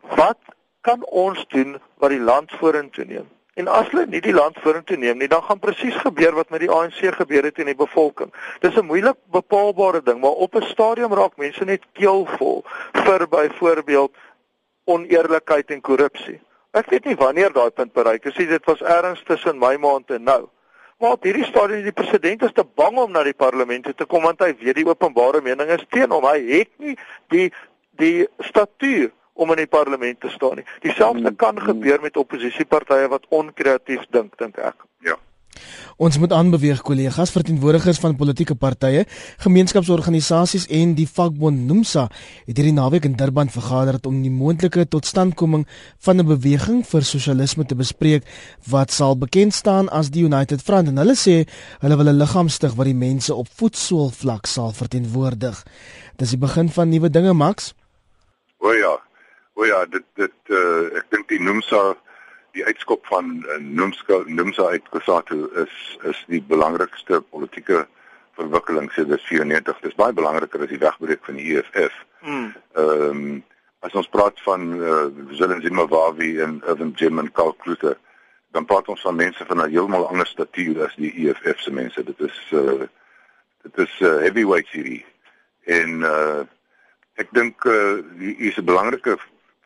Wat 0.00 0.38
kan 0.86 1.02
ons 1.10 1.42
doen 1.54 1.80
wat 1.98 2.14
die 2.14 2.22
land 2.22 2.52
vorentoe 2.60 3.04
neem? 3.04 3.26
En 3.56 3.68
as 3.72 3.88
hulle 3.88 4.04
nie 4.12 4.20
die 4.20 4.34
land 4.36 4.58
vorentoe 4.60 4.98
neem 5.00 5.18
nie, 5.18 5.28
dan 5.32 5.42
gaan 5.42 5.58
presies 5.58 5.96
gebeur 6.04 6.34
wat 6.36 6.50
met 6.52 6.60
die 6.60 6.70
ANC 6.70 6.98
gebeur 7.16 7.46
het 7.48 7.60
in 7.62 7.70
die 7.70 7.78
bevolking. 7.78 8.32
Dis 8.60 8.76
'n 8.76 8.84
moeilik 8.84 9.16
bepaalbare 9.32 10.02
ding, 10.02 10.20
maar 10.20 10.42
op 10.46 10.54
'n 10.54 10.68
stadium 10.72 11.14
raak 11.14 11.36
mense 11.36 11.64
net 11.64 11.82
keelvol 11.92 12.64
vir 12.92 13.28
byvoorbeeld 13.28 14.12
oneerlikheid 14.84 15.70
en 15.70 15.80
korrupsie. 15.80 16.40
Ek 16.70 16.90
weet 16.90 17.04
nie 17.04 17.16
wanneer 17.16 17.52
daai 17.52 17.70
punt 17.70 17.92
bereik 17.92 18.24
is 18.24 18.36
nie. 18.36 18.46
Dit 18.46 18.64
was 18.64 18.82
ergens 18.82 19.22
tussen 19.24 19.58
my 19.58 19.76
maand 19.76 20.10
en 20.10 20.22
nou. 20.22 20.48
Maar 20.98 21.10
op 21.10 21.22
hierdie 21.22 21.44
stadium 21.44 21.82
die 21.82 21.92
president 21.92 22.42
is 22.42 22.52
te 22.52 22.64
bang 22.74 22.98
om 22.98 23.12
na 23.12 23.22
die 23.22 23.34
parlement 23.34 23.96
te 23.96 24.04
kom 24.04 24.22
want 24.22 24.40
hy 24.40 24.54
weet 24.60 24.74
die 24.74 24.88
openbare 24.88 25.40
mening 25.40 25.70
is 25.70 25.84
teen 25.90 26.10
hom. 26.10 26.24
Hy 26.24 26.40
het 26.58 26.70
nie 26.76 26.96
die 27.28 27.52
die 27.96 28.28
statuur 28.38 29.10
om 29.36 29.52
in 29.54 29.62
die 29.64 29.70
parlement 29.70 30.20
te 30.20 30.32
staan 30.32 30.60
nie. 30.60 30.66
Dieselfde 30.84 31.34
kan 31.36 31.60
gebeur 31.60 32.00
met 32.02 32.16
oppositiepartye 32.16 33.08
wat 33.12 33.28
onkreatief 33.28 34.08
dink, 34.10 34.36
dink 34.40 34.58
ek. 34.58 34.86
Ja. 35.04 35.16
Ons 35.96 36.18
moet 36.20 36.32
aanbeweeg 36.36 36.82
kollegas, 36.84 37.30
verteenwoordigers 37.32 37.98
van 38.02 38.16
politieke 38.20 38.54
partye, 38.60 39.06
gemeenskapsorganisasies 39.40 40.66
en 40.78 40.92
die 40.98 41.06
vakbond 41.08 41.62
Nomsa 41.68 42.02
het 42.44 42.58
hierdie 42.58 42.74
naweek 42.76 43.06
in 43.08 43.16
Durban 43.16 43.48
vergader 43.52 43.96
om 44.08 44.18
die 44.20 44.32
moontlike 44.32 44.84
totstandkoming 44.92 45.64
van 46.04 46.20
'n 46.20 46.26
beweging 46.26 46.84
vir 46.84 47.02
sosialisme 47.02 47.64
te 47.64 47.74
bespreek 47.74 48.28
wat 48.68 48.92
sal 48.92 49.16
bekend 49.16 49.54
staan 49.54 49.88
as 49.88 50.10
die 50.10 50.24
United 50.24 50.60
Front 50.62 50.88
en 50.88 50.98
hulle 50.98 51.16
sê 51.16 51.48
hulle 51.80 51.96
wil 51.96 52.08
'n 52.12 52.18
liggaam 52.18 52.48
stig 52.48 52.74
wat 52.76 52.86
die 52.86 53.00
mense 53.08 53.34
op 53.34 53.48
voetsoolvlak 53.48 54.46
sal 54.46 54.72
verteenwoordig. 54.72 55.64
Dis 56.16 56.30
die 56.30 56.38
begin 56.38 56.68
van 56.68 56.88
nuwe 56.88 57.10
dinge, 57.10 57.32
Max. 57.32 57.74
O 58.58 58.72
ja. 58.72 59.05
O 59.56 59.64
ja, 59.64 59.86
dit 59.88 60.04
dit 60.20 60.52
uh, 60.52 60.92
ek 61.00 61.06
dink 61.14 61.30
die 61.32 61.40
Nomsa 61.40 61.94
die 62.56 62.64
uitskop 62.68 63.06
van 63.08 63.38
uh, 63.48 63.56
Nomska 63.56 64.18
Nomsa 64.28 64.68
uit 64.72 64.88
Kusatu 64.92 65.46
is 65.62 65.76
is 66.04 66.18
die 66.28 66.42
belangrikste 66.44 67.22
politieke 67.32 67.86
verwikkeling 68.36 68.90
sedert 68.92 69.24
94. 69.24 69.78
Dit 69.80 69.94
is 69.94 69.96
baie 69.96 70.12
belangriker 70.12 70.60
as 70.60 70.72
die 70.72 70.80
wegbreek 70.82 71.24
van 71.24 71.38
die 71.40 71.54
EFF. 71.56 71.94
Mm. 72.20 72.50
Ehm 72.82 73.04
um, 73.10 73.44
as 73.86 73.94
ons 73.94 74.08
praat 74.10 74.40
van 74.42 74.62
uh, 74.82 75.06
Zelen 75.38 75.60
Zimbabwe 75.62 76.28
en 76.42 76.56
Evan 76.66 76.90
Jim 76.98 77.20
en 77.22 77.28
Karl 77.32 77.52
Klute, 77.62 77.92
dan 78.56 78.64
praat 78.66 78.88
ons 78.92 79.04
van 79.04 79.16
mense 79.16 79.44
van 79.46 79.62
'n 79.62 79.70
heeltemal 79.70 80.08
ander 80.08 80.26
statuur 80.26 80.82
as 80.84 80.96
die 81.00 81.12
EFF 81.22 81.60
se 81.60 81.72
mense. 81.72 82.04
Dit 82.04 82.20
is 82.20 82.38
uh, 82.52 82.84
dit 83.62 83.78
is 83.86 83.94
uh, 84.00 84.16
heavyweight 84.24 84.68
hierdie. 84.74 85.04
En 85.64 86.02
uh, 86.02 86.42
ek 87.14 87.32
dink 87.32 87.64
uh, 87.64 88.02
hier 88.18 88.52
is 88.52 88.60
'n 88.60 88.68
belangrike 88.68 89.16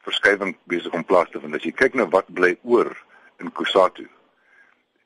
verskywing 0.06 0.56
besig 0.64 0.92
om 0.92 1.04
plaas 1.04 1.30
te 1.30 1.40
vind. 1.40 1.54
As 1.54 1.66
jy 1.66 1.72
kyk 1.76 1.94
na 1.94 2.08
wat 2.08 2.28
bly 2.34 2.56
oor 2.62 2.92
in 3.40 3.52
Kusatu, 3.52 4.06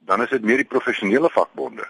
dan 0.07 0.23
is 0.23 0.33
dit 0.35 0.43
meer 0.45 0.63
die 0.63 0.71
professionele 0.71 1.31
vakbonde 1.33 1.87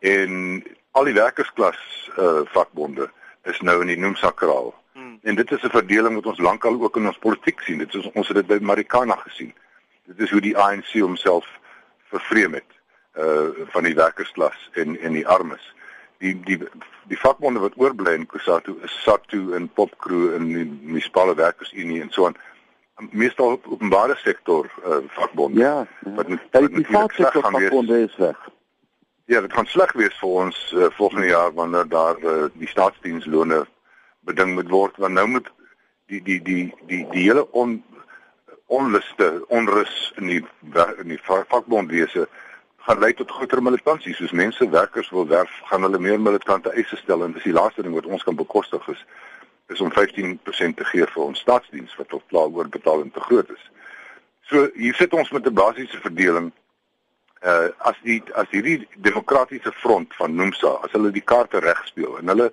en 0.00 0.62
al 0.96 1.08
die 1.08 1.16
werkersklas 1.16 1.80
uh 2.18 2.42
vakbonde 2.54 3.10
is 3.48 3.60
nou 3.60 3.80
in 3.82 3.90
die 3.92 3.98
noemsakraal. 4.00 4.72
Hmm. 4.92 5.18
En 5.22 5.34
dit 5.34 5.50
is 5.52 5.62
'n 5.62 5.70
verdeling 5.70 6.14
wat 6.14 6.26
ons 6.26 6.38
lankal 6.38 6.80
ook 6.82 6.96
in 6.96 7.06
ons 7.06 7.18
politiek 7.18 7.60
sien. 7.60 7.78
Dit 7.78 7.94
is 7.94 8.10
ons 8.12 8.28
het 8.28 8.36
dit 8.36 8.46
by 8.46 8.58
Marikana 8.60 9.16
gesien. 9.16 9.54
Dit 10.04 10.20
is 10.20 10.30
hoe 10.30 10.40
die 10.40 10.56
ANC 10.56 10.92
homself 10.92 11.46
vervreem 12.08 12.54
het 12.54 12.70
uh 13.18 13.48
van 13.74 13.84
die 13.84 13.94
werkersklas 13.94 14.70
en 14.72 15.00
en 15.00 15.12
die 15.12 15.26
armes 15.26 15.74
die 16.20 16.34
die 16.44 16.58
die 17.08 17.18
vakbonde 17.18 17.60
wat 17.60 17.76
oorbly 17.80 18.14
in 18.14 18.26
Kusatu 18.26 18.76
is 18.84 18.94
SATU 19.02 19.54
en 19.56 19.68
Popcrew 19.74 20.34
en 20.36 20.46
die 20.52 20.64
munisipale 20.68 21.34
werkersunie 21.34 22.00
en 22.04 22.10
so 22.14 22.28
aan. 22.28 22.36
Meestal 23.16 23.56
openbare 23.64 24.16
sektor 24.20 24.68
uh, 24.84 25.00
vakbonde. 25.16 25.60
Ja, 25.60 25.86
ja. 26.04 26.14
wat 26.18 26.28
met 26.28 26.40
die 26.52 26.84
private 26.84 27.14
sektor 27.14 27.42
vakbonde 27.42 28.02
is 28.02 28.16
weg. 28.16 28.48
Ja 29.24 29.40
dit 29.40 29.52
gaan 29.52 29.66
sleg 29.66 29.92
wees 29.96 30.18
vir 30.20 30.36
ons 30.44 30.58
uh, 30.76 30.90
volgende 30.98 31.30
jaar 31.30 31.54
wanneer 31.56 31.88
daar 31.88 32.20
uh, 32.20 32.50
die 32.52 32.68
staatsdienslone 32.68 33.64
beding 34.28 34.54
moet 34.54 34.68
word. 34.68 35.00
Want 35.00 35.16
nou 35.16 35.26
moet 35.38 35.48
die 36.12 36.22
die 36.22 36.42
die 36.42 36.66
die 36.86 37.06
die 37.14 37.24
hele 37.30 37.46
on 37.52 37.80
onluste 38.66 39.32
onrus 39.48 40.12
in 40.20 40.26
die 40.26 40.44
in 41.00 41.16
die 41.16 41.20
vakbondwese 41.24 42.28
gaan 42.86 42.98
lei 42.98 43.12
tot 43.14 43.30
groter 43.30 43.62
militansie 43.62 44.14
soos 44.14 44.32
mense 44.32 44.68
werkers 44.68 45.10
wil 45.10 45.26
werf 45.26 45.50
gaan 45.70 45.82
hulle 45.82 45.98
meer 45.98 46.20
militante 46.20 46.72
eise 46.72 46.96
stel 46.96 47.24
en 47.24 47.32
dis 47.32 47.48
die 47.48 47.56
laaste 47.56 47.82
ding 47.82 47.94
wat 47.94 48.06
ons 48.06 48.24
kan 48.24 48.36
bekostig 48.36 48.88
is 48.88 49.04
is 49.70 49.80
om 49.80 49.92
15% 49.92 50.74
te 50.76 50.84
gee 50.84 51.06
vir 51.06 51.22
ons 51.22 51.42
staatsdiens 51.44 51.92
wat 51.98 52.08
tot 52.08 52.24
klaar 52.32 52.48
oor 52.50 52.68
betaling 52.68 53.12
te 53.14 53.20
groot 53.20 53.50
is. 53.54 53.68
So 54.50 54.66
hier 54.74 54.96
sit 54.98 55.12
ons 55.14 55.30
met 55.30 55.46
'n 55.46 55.54
basiese 55.54 56.00
verdeling 56.06 56.50
uh 57.42 57.68
as 57.78 57.96
die 58.02 58.22
as 58.34 58.50
hierdie 58.50 58.88
demokratiese 58.96 59.72
front 59.72 60.14
van 60.14 60.34
Nomsa 60.34 60.72
as 60.84 60.92
hulle 60.92 61.10
die 61.10 61.24
kaarte 61.32 61.58
reg 61.58 61.86
speel 61.86 62.18
en 62.18 62.28
hulle 62.28 62.52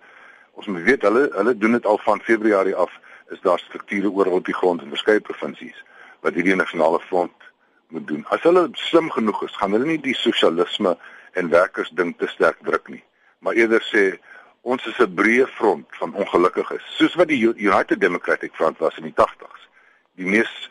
ons 0.53 0.67
moet 0.67 0.83
weet 0.83 1.01
hulle 1.01 1.29
hulle 1.33 1.57
doen 1.57 1.71
dit 1.71 1.85
al 1.85 1.97
van 1.97 2.21
Februarie 2.21 2.75
af 2.75 2.91
is 3.35 3.41
daar 3.41 3.59
strukture 3.59 4.09
oral 4.09 4.39
op 4.39 4.45
die 4.45 4.55
grond 4.55 4.81
in 4.81 4.89
verskeie 4.89 5.19
provinsies 5.19 5.83
wat 6.21 6.33
hierdie 6.33 6.55
nasionale 6.55 6.99
front 6.99 7.46
moet 7.89 8.07
doen. 8.07 8.25
As 8.27 8.41
hulle 8.41 8.67
slim 8.73 9.11
genoeg 9.11 9.43
is, 9.43 9.55
gaan 9.57 9.71
hulle 9.71 9.85
nie 9.85 10.01
die 10.01 10.15
sosialisme 10.15 10.97
en 11.39 11.49
werkers 11.49 11.89
ding 11.95 12.15
te 12.17 12.27
sterk 12.27 12.59
druk 12.65 12.89
nie, 12.91 13.03
maar 13.39 13.57
eerder 13.59 13.83
sê 13.91 14.17
ons 14.61 14.85
is 14.85 14.99
'n 14.99 15.15
breë 15.15 15.47
front 15.47 15.87
van 15.99 16.13
ongelukkiges, 16.13 16.83
soos 16.97 17.15
wat 17.15 17.27
die 17.27 17.39
United 17.39 17.99
Democratic 18.01 18.53
Front 18.55 18.77
was 18.77 18.97
in 18.97 19.03
die 19.03 19.15
80s. 19.15 19.67
Die 20.15 20.25
mees 20.25 20.69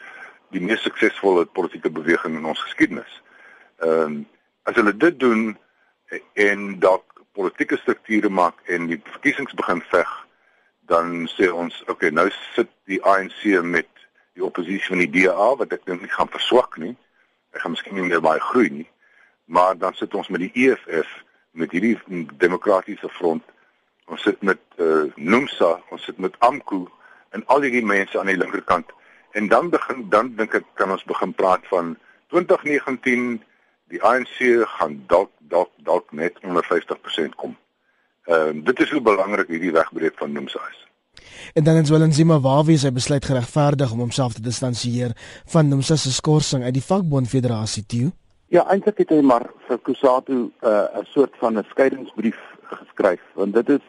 die 0.50 0.60
mees 0.60 0.82
suksesvolle 0.82 1.44
politieke 1.44 1.90
beweging 1.90 2.36
in 2.36 2.44
ons 2.44 2.62
geskiedenis. 2.62 3.22
Ehm 3.78 4.02
um, 4.02 4.26
as 4.62 4.74
hulle 4.74 4.96
dit 4.96 5.20
doen 5.20 5.58
en 6.34 6.78
dalk 6.78 7.22
politieke 7.32 7.76
strukture 7.76 8.28
maak 8.28 8.54
en 8.64 8.86
die 8.86 9.00
verkiesings 9.04 9.54
begin 9.54 9.82
veg, 9.82 10.10
dan 10.80 11.28
sê 11.28 11.50
ons, 11.52 11.82
okay, 11.86 12.10
nou 12.10 12.30
sit 12.54 12.68
die 12.84 13.02
ANC 13.04 13.62
met 13.62 13.88
die 14.34 14.44
oppositie 14.44 14.88
van 14.88 14.98
die 14.98 15.10
DA 15.10 15.54
wat 15.56 15.72
ek 15.72 15.84
dink 15.86 16.00
nie 16.00 16.10
gaan 16.10 16.30
verswak 16.30 16.76
nie 16.76 16.96
hy 17.56 17.62
gaan 17.62 17.72
miskien 17.72 17.96
nie 17.96 18.04
meer 18.04 18.20
baie 18.20 18.40
groei 18.40 18.68
nie. 18.70 18.88
Maar 19.44 19.78
dan 19.80 19.94
sit 19.96 20.14
ons 20.14 20.28
met 20.28 20.42
die 20.44 20.52
EFF 20.66 21.12
met 21.56 21.72
hierdie 21.72 21.96
demokratiese 22.36 23.08
front. 23.08 23.44
Ons 24.12 24.22
sit 24.28 24.42
met 24.44 24.60
uh, 24.76 25.08
Nomsa, 25.16 25.78
ons 25.90 26.04
sit 26.04 26.18
met 26.20 26.36
AMKU 26.44 26.84
en 27.34 27.44
al 27.52 27.64
hierdie 27.64 27.84
mense 27.86 28.18
aan 28.18 28.28
die 28.28 28.36
linkerkant. 28.36 28.92
En 29.32 29.48
dan 29.48 29.70
begin 29.72 30.04
dan 30.12 30.34
dink 30.36 30.54
ek 30.54 30.66
kan 30.80 30.92
ons 30.92 31.04
begin 31.08 31.32
praat 31.34 31.64
van 31.72 31.96
2019 32.34 33.38
die 33.92 34.02
ANC 34.02 34.36
gaan 34.76 34.98
dalk 35.10 35.32
dalk 35.50 35.72
dalk 35.88 36.12
net 36.12 36.38
onder 36.42 36.66
50% 36.66 37.38
kom. 37.40 37.56
Ehm 38.26 38.60
uh, 38.60 38.64
dit 38.68 38.80
is 38.84 38.90
hoe 38.90 39.00
belangrik 39.00 39.48
hierdie 39.48 39.72
wegbreek 39.72 40.18
van 40.18 40.32
Nomsa 40.32 40.60
is. 40.70 40.80
En 41.54 41.64
dan 41.64 41.76
is 41.76 41.90
Willem 41.90 42.40
Wawie 42.42 42.78
sy 42.78 42.92
besluit 42.92 43.24
geregverdig 43.24 43.92
om 43.92 43.98
homself 43.98 44.34
te 44.34 44.42
distansieer 44.42 45.12
van 45.52 45.68
Nomsa 45.68 45.96
se 45.96 46.12
skorsing 46.12 46.64
uit 46.64 46.74
die 46.74 46.84
vakbond 46.84 47.28
federasie 47.28 47.86
toe. 47.86 48.12
Ja, 48.48 48.62
eintlik 48.70 48.98
het 48.98 49.10
hy 49.10 49.20
maar 49.26 49.48
vir 49.68 49.78
Kusatu 49.82 50.34
'n 50.34 50.52
uh, 50.62 51.04
soort 51.04 51.34
van 51.38 51.58
'n 51.58 51.66
skeidingsbrief 51.70 52.38
geskryf 52.62 53.22
want 53.34 53.54
dit 53.54 53.68
is 53.68 53.84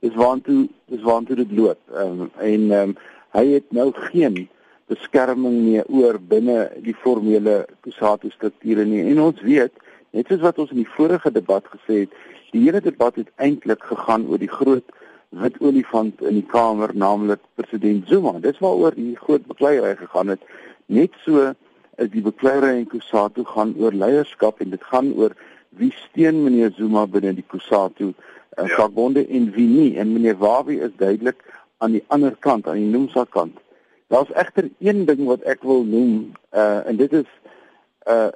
dis 0.00 0.14
waantoe 0.14 0.68
dis 0.86 1.02
waantoe 1.02 1.36
dit 1.36 1.52
loop. 1.52 1.78
Um, 1.94 2.30
en 2.38 2.70
um, 2.70 2.96
hy 3.36 3.46
het 3.46 3.72
nou 3.72 3.92
geen 3.92 4.48
beskerming 4.86 5.62
meer 5.62 5.84
oor 5.86 6.18
binne 6.18 6.70
die 6.82 6.94
formele 6.94 7.66
Kusatu 7.80 8.30
strukture 8.30 8.84
nie. 8.84 9.04
En 9.12 9.20
ons 9.20 9.40
weet, 9.40 9.72
net 10.10 10.26
soos 10.26 10.40
wat 10.40 10.58
ons 10.58 10.70
in 10.74 10.82
die 10.82 10.92
vorige 10.96 11.30
debat 11.30 11.66
gesê 11.74 12.04
het, 12.04 12.16
die 12.50 12.64
hele 12.64 12.80
debat 12.80 13.14
het 13.14 13.30
eintlik 13.36 13.84
gegaan 13.92 14.26
oor 14.26 14.38
die 14.42 14.50
groot 14.50 14.84
wit 15.30 15.58
olifant 15.62 16.22
in 16.26 16.40
die 16.40 16.46
kamer, 16.46 16.90
naamlik 16.94 17.42
president 17.54 18.08
Zuma. 18.08 18.32
Dis 18.42 18.58
waaroor 18.58 18.96
die 18.96 19.14
groot 19.16 19.46
bekleierery 19.46 19.96
gegaan 19.96 20.34
het. 20.34 20.42
Net 20.86 21.14
so 21.24 21.52
is 22.00 22.10
die 22.10 22.24
bekleierery 22.24 22.82
in 22.82 22.88
Kusatu 22.90 23.44
gaan 23.46 23.74
oor 23.78 23.94
leierskap 23.94 24.60
en 24.60 24.74
dit 24.74 24.84
gaan 24.90 25.12
oor 25.14 25.36
wie 25.78 25.92
steun 25.94 26.42
meneer 26.44 26.74
Zuma 26.76 27.06
binne 27.06 27.34
die 27.36 27.46
Kusatu 27.46 28.10
uh, 28.10 28.14
ja. 28.56 28.74
vakbonde 28.74 29.26
en 29.26 29.50
wie 29.54 29.68
nie. 29.68 29.90
En 29.98 30.12
meneer 30.12 30.38
Wawi 30.38 30.80
is 30.82 30.96
duidelik 30.98 31.44
aan 31.78 31.94
die 31.94 32.04
ander 32.08 32.34
kant, 32.38 32.66
aan 32.66 32.82
die 32.82 32.90
Nomsa 32.90 33.24
kant. 33.30 33.58
Daar's 34.10 34.32
egter 34.34 34.66
een 34.82 35.04
ding 35.06 35.22
wat 35.28 35.46
ek 35.46 35.62
wil 35.62 35.84
noem, 35.86 36.32
uh, 36.50 36.82
en 36.86 36.98
dit 36.98 37.12
is 37.22 37.28
Uh 38.08 38.30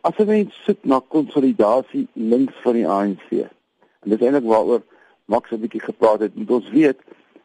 as 0.00 0.16
'n 0.18 0.26
mens 0.26 0.54
sit 0.64 0.84
na 0.84 1.00
konsolidasie 1.08 2.08
links 2.12 2.54
van 2.62 2.72
die 2.72 2.88
ANC. 2.88 3.28
En 3.30 4.10
dis 4.10 4.20
eintlik 4.20 4.44
waaroor 4.44 4.82
Max 5.28 5.50
'n 5.52 5.60
bietjie 5.60 5.80
gepraat 5.80 6.20
het. 6.20 6.34
Moet 6.34 6.50
ons 6.50 6.70
weet, 6.70 6.98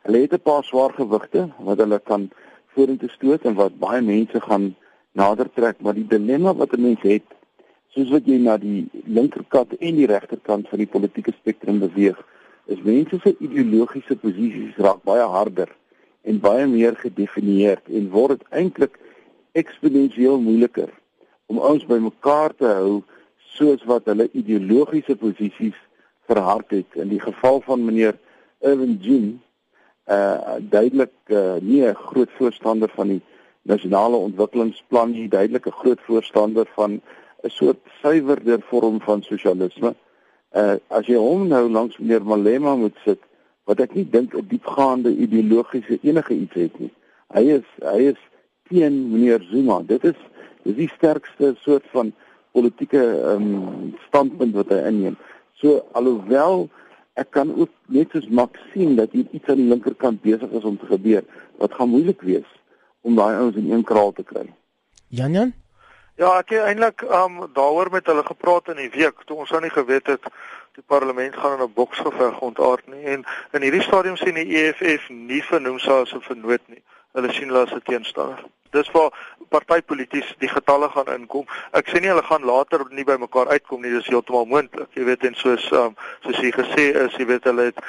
hulle 0.07 0.19
het 0.23 0.33
'n 0.33 0.47
paar 0.49 0.63
swaar 0.63 0.93
gewigte 0.93 1.49
wat 1.59 1.77
hulle 1.77 1.99
kan 1.99 2.29
vorentoe 2.73 3.09
stoot 3.09 3.41
en 3.45 3.53
wat 3.53 3.79
baie 3.79 4.01
mense 4.01 4.41
gaan 4.41 4.75
nader 5.11 5.49
trek, 5.53 5.81
maar 5.81 5.93
die 5.93 6.07
dilemma 6.07 6.55
wat 6.55 6.73
'n 6.73 6.81
mens 6.81 7.01
het, 7.01 7.27
soos 7.93 8.09
wat 8.09 8.25
jy 8.25 8.37
na 8.37 8.57
die 8.57 8.89
linkerkant 9.05 9.77
en 9.77 9.95
die 9.95 10.05
regterkant 10.05 10.69
van 10.69 10.77
die 10.77 10.87
politieke 10.87 11.33
spektrum 11.35 11.79
beweeg, 11.79 12.17
is 12.65 12.81
mense 12.81 13.19
se 13.19 13.35
ideologiese 13.39 14.15
posisies 14.15 14.75
raak 14.77 15.03
baie 15.03 15.27
harder 15.35 15.69
en 16.21 16.39
baie 16.39 16.67
meer 16.67 16.95
gedefinieer 16.95 17.81
en 17.85 18.09
word 18.09 18.39
dit 18.39 18.47
eintlik 18.49 18.99
eksponensieel 19.51 20.39
moeiliker 20.39 20.89
om 21.45 21.59
ons 21.59 21.85
bymekaar 21.85 22.55
te 22.55 22.65
hou 22.65 23.03
soos 23.53 23.83
wat 23.83 24.05
hulle 24.05 24.29
ideologiese 24.31 25.15
posisies 25.15 25.75
verhard 26.25 26.69
het. 26.69 26.85
In 26.93 27.07
die 27.07 27.19
geval 27.19 27.61
van 27.61 27.85
meneer 27.85 28.17
Irvin 28.59 28.97
Jim 29.01 29.41
uh 30.07 30.59
duidelik 30.59 31.13
uh, 31.27 31.55
nie 31.61 31.83
'n 31.87 31.95
groot 31.95 32.29
voorstander 32.37 32.89
van 32.89 33.07
die 33.07 33.21
nasionale 33.61 34.15
ontwikkelingsplan 34.15 35.11
nie, 35.11 35.27
duidelik 35.27 35.65
'n 35.65 35.79
groot 35.81 36.01
voorstander 36.01 36.67
van 36.75 37.01
'n 37.43 37.49
soort 37.49 37.79
suiwerder 38.01 38.61
vorm 38.61 39.01
van 39.01 39.21
sosialisme. 39.21 39.95
Uh 40.51 40.75
as 40.87 41.05
jy 41.05 41.15
hom 41.15 41.47
nou 41.47 41.69
langs 41.69 41.97
meneer 41.97 42.25
Malema 42.25 42.75
moet 42.75 42.97
sit, 43.05 43.19
wat 43.63 43.79
ek 43.79 43.93
nie 43.93 44.09
dink 44.09 44.35
'n 44.35 44.47
diepgaande 44.47 45.15
ideologiese 45.15 45.99
enige 46.01 46.33
iets 46.33 46.53
het 46.53 46.79
nie. 46.79 46.91
Hy 47.33 47.43
is 47.59 47.67
hy 47.79 47.99
is 48.11 48.21
teen 48.69 49.11
meneer 49.11 49.41
Zuma. 49.51 49.81
Dit 49.85 50.03
is 50.03 50.19
dis 50.63 50.75
die 50.75 50.91
sterkste 50.95 51.55
soort 51.59 51.85
van 51.91 52.13
politieke 52.51 53.01
um, 53.33 53.95
standpunt 54.07 54.53
wat 54.53 54.69
hy 54.69 54.81
inneem. 54.87 55.17
So 55.63 55.79
alhoewel 55.95 56.67
ek 57.15 57.29
kan 57.31 57.53
ook 57.55 57.71
net 57.87 58.11
soos 58.11 58.27
Max 58.27 58.59
sien 58.73 58.97
dat 58.99 59.13
hier 59.15 59.27
iets 59.31 59.47
aan 59.47 59.61
die 59.61 59.69
linkerkant 59.69 60.21
besig 60.21 60.51
is 60.51 60.65
om 60.67 60.77
te 60.77 60.89
gebeur 60.89 61.23
wat 61.61 61.75
gaan 61.77 61.93
moeilik 61.93 62.21
wees 62.27 62.49
om 63.07 63.15
daai 63.15 63.37
ouens 63.37 63.55
in 63.55 63.71
een 63.71 63.83
kraal 63.87 64.11
te 64.11 64.25
kry. 64.27 64.49
Jan 65.07 65.31
Jan 65.31 65.53
Ja, 66.19 66.35
ek 66.37 66.51
het 66.53 66.67
eintlik 66.67 67.01
um 67.07 67.39
daaroor 67.55 67.89
met 67.91 68.09
hulle 68.11 68.25
gepraat 68.27 68.67
in 68.75 68.81
die 68.83 68.91
week 68.93 69.23
toe 69.25 69.39
ons 69.45 69.53
nou 69.55 69.61
nie 69.63 69.71
geweet 69.73 70.11
het 70.11 70.27
die 70.75 70.83
parlement 70.85 71.35
gaan 71.35 71.55
in 71.57 71.63
'n 71.65 71.73
boksgeveg 71.79 72.39
ontaard 72.39 72.87
nie 72.87 73.05
en 73.15 73.23
in 73.51 73.61
hierdie 73.61 73.87
stadium 73.87 74.17
sien 74.17 74.35
die 74.35 74.57
EFF 74.59 75.09
nie 75.09 75.41
vernoem 75.43 75.79
sa 75.79 76.01
as 76.01 76.13
'n 76.13 76.27
vernoot 76.27 76.67
nie. 76.67 76.83
Hulle 77.13 77.33
sien 77.33 77.49
hulle 77.49 77.65
as 77.65 77.73
'n 77.73 77.81
teenstander. 77.85 78.43
Dis 78.71 78.91
waar 78.91 79.11
partypolities 79.49 80.35
die 80.39 80.49
getalle 80.49 80.89
gaan 80.89 81.13
inkom. 81.13 81.45
Ek 81.71 81.89
sê 81.89 82.01
nie 82.01 82.09
hulle 82.09 82.23
gaan 82.23 82.45
later 82.45 82.85
nie 82.89 83.03
by 83.03 83.17
mekaar 83.21 83.47
uitkom 83.47 83.81
nie, 83.81 83.91
dis 83.93 84.07
heeltemal 84.07 84.45
moontlik. 84.45 84.89
Jy 84.97 85.03
weet 85.03 85.23
en 85.23 85.35
soos 85.35 85.71
um 85.71 85.95
soos 86.25 86.41
jy 86.41 86.51
gesê 86.51 86.89
is, 87.05 87.13
jy 87.17 87.25
weet 87.25 87.43
hulle 87.43 87.69
het 87.69 87.79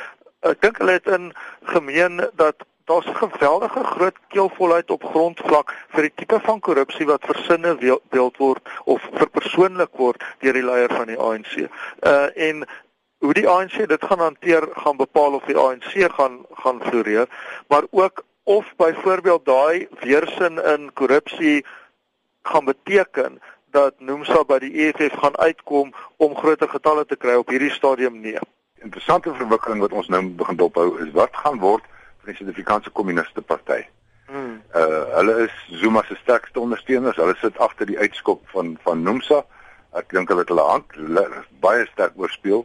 ek 0.44 0.60
dink 0.60 0.78
hulle 0.78 0.92
het 0.98 1.06
in 1.06 1.32
gemeen 1.72 2.20
dat 2.36 2.64
daar's 2.84 3.06
'n 3.06 3.14
geweldige 3.14 3.84
groot 3.84 4.18
keelvolheid 4.28 4.90
op 4.90 5.04
grondvlak 5.04 5.72
vir 5.88 6.02
die 6.02 6.14
tipe 6.14 6.40
van 6.40 6.60
korrupsie 6.60 7.06
wat 7.06 7.24
versinne 7.24 8.00
beeld 8.08 8.36
word 8.36 8.68
of 8.84 9.08
verpersoonlik 9.12 9.92
word 9.96 10.24
deur 10.38 10.52
die 10.52 10.64
leier 10.64 10.92
van 10.92 11.06
die 11.06 11.18
ANC. 11.18 11.68
Uh 12.02 12.28
en 12.48 12.66
hoe 13.18 13.32
die 13.32 13.48
ANC 13.48 13.88
dit 13.88 14.04
gaan 14.04 14.18
hanteer 14.18 14.68
gaan 14.72 14.96
bepaal 14.96 15.32
of 15.32 15.44
die 15.44 15.56
ANC 15.56 16.12
gaan 16.12 16.44
gaan 16.62 16.80
floreer, 16.82 17.28
maar 17.68 17.84
ook 17.90 18.24
of 18.44 18.72
byvoorbeeld 18.76 19.44
daai 19.44 19.88
weersin 20.00 20.64
in 20.64 20.90
korrupsie 20.92 21.64
gaan 22.42 22.64
beteken 22.64 23.40
dat 23.70 23.94
Nomsa 23.98 24.44
by 24.44 24.58
die 24.62 24.72
EFF 24.86 25.16
gaan 25.18 25.36
uitkom 25.36 25.94
om 26.16 26.36
groter 26.36 26.68
getalle 26.68 27.06
te 27.06 27.16
kry 27.16 27.34
op 27.40 27.48
hierdie 27.50 27.72
stadium 27.74 28.20
nee. 28.20 28.38
Interessante 28.84 29.34
verwikkeling 29.34 29.80
wat 29.80 29.96
ons 29.96 30.08
nou 30.12 30.22
begin 30.38 30.60
dophou 30.60 30.92
is 31.02 31.10
wat 31.16 31.34
gaan 31.42 31.58
word 31.58 31.86
van 32.22 32.30
die 32.30 32.36
Suid-Afrikaanse 32.38 32.92
Kommuniste 32.94 33.42
Party. 33.42 33.80
Hmm. 34.28 34.60
Uh 34.76 35.16
hulle 35.16 35.34
is 35.46 35.56
Zuma 35.80 36.04
se 36.08 36.16
sterkste 36.20 36.60
ondersteuners. 36.60 37.16
Hulle 37.16 37.34
sit 37.40 37.58
agter 37.58 37.88
die 37.90 37.98
uitskop 37.98 38.44
van 38.52 38.76
van 38.84 39.02
Nomsa. 39.02 39.42
Ek 39.98 40.12
dink 40.12 40.28
hulle 40.28 40.44
het 40.44 40.52
hulle 40.52 40.68
hand 40.68 40.94
baie 41.64 41.88
sterk 41.92 42.16
oorspeel 42.20 42.64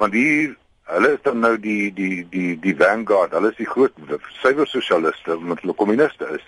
want 0.00 0.14
hier 0.16 0.56
hulle 0.90 1.12
is 1.14 1.22
dan 1.22 1.38
nou 1.38 1.54
die 1.58 1.92
die 1.94 2.26
die 2.30 2.54
die 2.60 2.76
vanguard. 2.76 3.34
Hulle 3.36 3.50
is 3.52 3.58
die 3.60 3.68
groot 3.68 3.94
suiwer 4.40 4.66
sosialiste 4.66 5.36
omdat 5.36 5.62
hulle 5.64 5.76
kommuniste 5.78 6.28
is. 6.36 6.46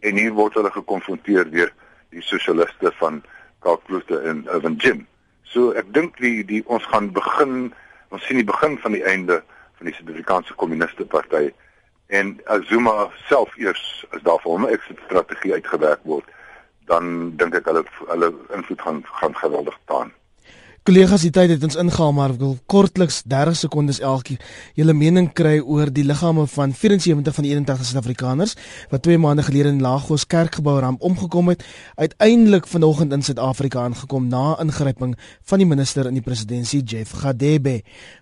En 0.00 0.20
hier 0.20 0.34
word 0.36 0.54
hulle 0.58 0.70
gekonfronteer 0.70 1.50
deur 1.50 1.72
die 2.14 2.22
sosialiste 2.22 2.92
van 3.00 3.22
Karl 3.64 3.80
Klute 3.86 4.20
en 4.28 4.44
Irvin 4.52 4.78
Jim. 4.82 5.06
So 5.42 5.72
ek 5.78 5.90
dink 5.96 6.18
die 6.22 6.44
die 6.46 6.62
ons 6.66 6.86
gaan 6.92 7.10
begin 7.16 7.72
ons 8.14 8.24
sien 8.28 8.38
die 8.38 8.46
begin 8.46 8.78
van 8.78 8.94
die 8.94 9.04
einde 9.04 9.40
van 9.78 9.88
die 9.88 9.94
Suid-Afrikaanse 9.96 10.54
Kommuniste 10.60 11.04
Party 11.04 11.48
en 12.06 12.36
Zuma 12.68 13.08
self 13.28 13.56
eers 13.58 14.04
as 14.14 14.22
daar 14.22 14.38
vir 14.42 14.52
hom 14.52 14.66
'n 14.66 14.74
exit 14.76 14.98
strategie 15.06 15.54
uitgewerk 15.54 16.00
word, 16.02 16.24
dan 16.86 17.36
dink 17.36 17.54
ek 17.54 17.64
hulle 17.64 17.84
hulle 18.06 18.32
invloed 18.54 18.80
gaan 18.80 19.02
gaan 19.20 19.36
geweldig 19.36 19.78
taan. 19.84 20.12
Kollegas, 20.84 21.22
die 21.24 21.30
tyd 21.32 21.48
het 21.48 21.62
ons 21.64 21.78
ingehaal, 21.80 22.10
maar 22.12 22.32
ek 22.34 22.42
wil 22.42 22.50
kortliks 22.68 23.22
30 23.32 23.54
sekondes 23.56 24.02
elkeen 24.04 24.36
julle 24.76 24.92
mening 24.92 25.30
kry 25.32 25.54
oor 25.64 25.88
die 25.88 26.02
liggame 26.04 26.42
van 26.52 26.74
74 26.76 27.36
van 27.38 27.46
die 27.46 27.52
81 27.54 27.86
Suid-Afrikaners 27.88 28.50
wat 28.90 29.00
2 29.06 29.16
maande 29.22 29.46
gelede 29.46 29.70
in 29.72 29.78
Lagos 29.80 30.26
kerkgebou 30.28 30.74
ramp 30.84 31.00
omgekom 31.00 31.48
het, 31.48 31.64
uiteindelik 31.96 32.68
vanoggend 32.68 33.16
in 33.16 33.24
Suid-Afrika 33.24 33.80
aangekom 33.80 34.26
na 34.28 34.58
ingryping 34.60 35.14
van 35.48 35.62
die 35.64 35.68
minister 35.70 36.10
in 36.10 36.18
die 36.18 36.24
presidentskap 36.26 36.92
Jeff 36.92 37.16
Gadebe. 37.22 37.78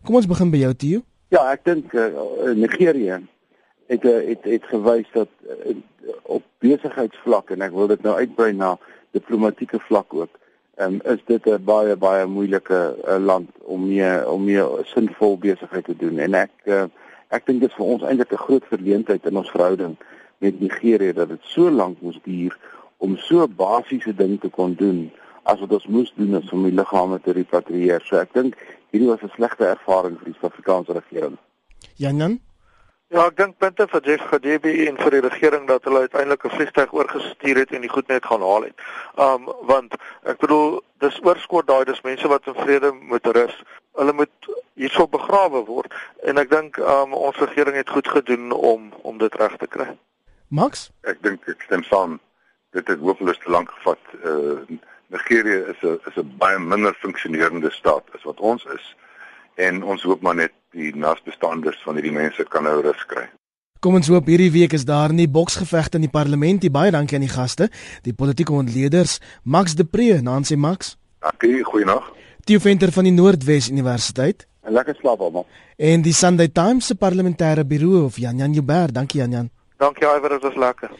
Kom 0.06 0.20
ons 0.20 0.30
begin 0.30 0.52
by 0.54 0.60
jou, 0.62 0.70
Tio. 0.84 1.02
Ja, 1.34 1.42
ek 1.56 1.64
dink 1.66 1.96
uh, 1.98 2.12
Nigerië 2.54 3.18
het 3.90 4.06
eh, 4.06 4.20
het 4.28 4.46
het 4.46 4.70
gewys 4.70 5.10
dat 5.16 5.34
uh, 5.50 5.74
op 6.38 6.46
besigheidsvlak 6.62 7.50
en 7.50 7.66
ek 7.66 7.74
wil 7.74 7.90
dit 7.90 8.06
nou 8.06 8.14
uitbrei 8.22 8.52
na 8.54 8.76
diplomatieke 9.18 9.82
vlak 9.90 10.14
ook. 10.14 10.38
Um, 10.82 11.00
is 11.04 11.20
dit 11.26 11.46
'n 11.46 11.64
baie 11.64 11.96
baie 11.96 12.26
moeilike 12.26 12.96
uh, 13.08 13.16
land 13.18 13.50
om 13.60 13.86
mee 13.88 14.30
om 14.30 14.44
mee 14.44 14.62
sinvol 14.82 15.38
besigheid 15.38 15.84
te 15.84 15.96
doen 15.96 16.18
en 16.18 16.34
ek 16.34 16.50
uh, 16.64 16.84
ek 17.28 17.46
dink 17.46 17.60
dit 17.60 17.70
is 17.70 17.76
vir 17.76 17.86
ons 17.94 18.02
eintlik 18.02 18.32
'n 18.32 18.44
groot 18.46 18.64
verleentheid 18.66 19.26
in 19.26 19.36
ons 19.36 19.50
verhouding 19.50 19.96
met 20.38 20.60
Nigerië 20.60 21.12
dat 21.12 21.28
dit 21.28 21.42
so 21.42 21.70
lank 21.70 22.00
moes 22.00 22.18
duur 22.24 22.58
om 22.96 23.16
so 23.16 23.48
basiese 23.48 24.14
ding 24.14 24.40
te 24.40 24.48
kon 24.48 24.74
doen 24.74 25.10
as 25.42 25.60
wat 25.60 25.72
ons 25.72 25.86
moes 25.86 26.12
doen 26.16 26.42
om 26.52 26.62
die 26.62 26.74
liggame 26.74 27.20
te 27.20 27.32
repatrieer. 27.32 28.00
So 28.04 28.16
ek 28.16 28.32
dink 28.32 28.56
hierdie 28.90 29.08
was 29.08 29.22
'n 29.22 29.34
slegte 29.34 29.66
ervaring 29.66 30.18
vir 30.18 30.24
die 30.24 30.38
Suid-Afrikaanse 30.38 30.92
regering. 30.92 31.38
Janan 31.96 32.40
Ja, 33.12 33.26
ek 33.28 33.34
dink 33.36 33.58
punte 33.60 33.84
vir 33.92 34.06
Jeff 34.08 34.30
Gadebe 34.30 34.70
en 34.86 34.96
vir 34.96 35.12
die 35.12 35.20
regering 35.20 35.66
dat 35.68 35.84
hulle 35.84 36.06
uiteindelik 36.06 36.44
'n 36.48 36.54
vliegtuig 36.54 36.92
oorgestuur 36.96 37.58
het 37.60 37.72
en 37.76 37.82
die 37.84 37.90
goed 37.92 38.08
net 38.08 38.24
gaan 38.24 38.40
haal 38.40 38.62
het. 38.64 38.78
Um 39.20 39.52
want 39.68 39.92
ek 40.24 40.38
bedoel 40.40 40.80
dis 41.04 41.18
oorskot 41.20 41.66
daai 41.66 41.84
dis 41.84 42.00
mense 42.00 42.28
wat 42.28 42.46
in 42.46 42.54
vrede 42.54 42.92
moet 42.92 43.26
rus. 43.26 43.52
Hulle 44.00 44.12
moet 44.12 44.48
hierso 44.74 45.06
begrawe 45.06 45.60
word 45.64 45.92
en 46.22 46.38
ek 46.38 46.50
dink 46.50 46.78
um 46.78 47.12
ons 47.12 47.36
regering 47.36 47.76
het 47.76 47.90
goed 47.90 48.08
gedoen 48.08 48.52
om 48.52 48.92
om 49.02 49.18
dit 49.18 49.34
reg 49.34 49.56
te 49.56 49.66
kry. 49.66 49.90
Max, 50.48 50.90
ek 51.04 51.22
dink 51.22 51.48
ek 51.48 51.62
stem 51.62 51.82
saam. 51.82 52.20
Dit 52.72 52.88
het 52.88 52.98
hopeloos 52.98 53.38
te 53.38 53.50
lank 53.50 53.70
gevat. 53.70 54.00
Uh 54.24 54.80
Nigerië 55.12 55.68
is 55.68 55.82
'n 55.82 56.00
is 56.08 56.16
'n 56.16 56.34
baie 56.38 56.58
minder 56.58 56.94
funksionerende 56.94 57.70
staat 57.70 58.04
as 58.14 58.22
wat 58.22 58.40
ons 58.40 58.64
is 58.64 58.96
en 59.54 59.82
ons 59.82 60.02
hoop 60.02 60.22
maar 60.22 60.34
net 60.34 60.52
die 60.72 60.92
nasbestanders 60.96 61.80
van 61.84 61.98
hierdie 61.98 62.14
mense 62.14 62.44
kan 62.50 62.64
nou 62.64 62.80
rus 62.84 63.04
kry. 63.10 63.28
Kom 63.82 63.96
ons 63.98 64.08
hoop 64.12 64.28
hierdie 64.30 64.52
week 64.54 64.76
is 64.76 64.84
daar 64.86 65.12
nie 65.12 65.26
boksgevegte 65.28 65.98
in 65.98 66.06
die 66.06 66.12
parlement 66.12 66.62
nie. 66.62 66.70
Baie 66.70 66.92
dankie 66.94 67.18
aan 67.18 67.26
die 67.26 67.32
gaste, 67.32 67.68
die 68.06 68.14
politieke 68.14 68.54
ontleeders 68.54 69.18
Max 69.42 69.74
de 69.74 69.84
Pre, 69.84 70.20
Nancy 70.22 70.54
Max. 70.54 70.96
Dankie, 71.20 71.64
goeienaand. 71.66 72.12
Theo 72.46 72.62
Venter 72.62 72.92
van 72.94 73.06
die 73.06 73.14
Noordwes 73.14 73.70
Universiteit. 73.70 74.46
'n 74.62 74.72
Lekker 74.72 74.94
slaap 74.94 75.20
almal. 75.20 75.46
En 75.76 76.02
die 76.02 76.12
Sunday 76.12 76.48
Times 76.48 76.86
se 76.86 76.94
parlementêre 76.94 77.64
birou 77.66 78.04
of 78.04 78.16
Jan 78.16 78.38
Jan 78.38 78.52
Joubert. 78.52 78.94
Dankie 78.94 79.20
Jan 79.20 79.30
Jan. 79.30 79.50
Dankie 79.76 80.06
Iwer, 80.06 80.28
dit 80.28 80.42
was 80.42 80.54
lekker. 80.56 80.90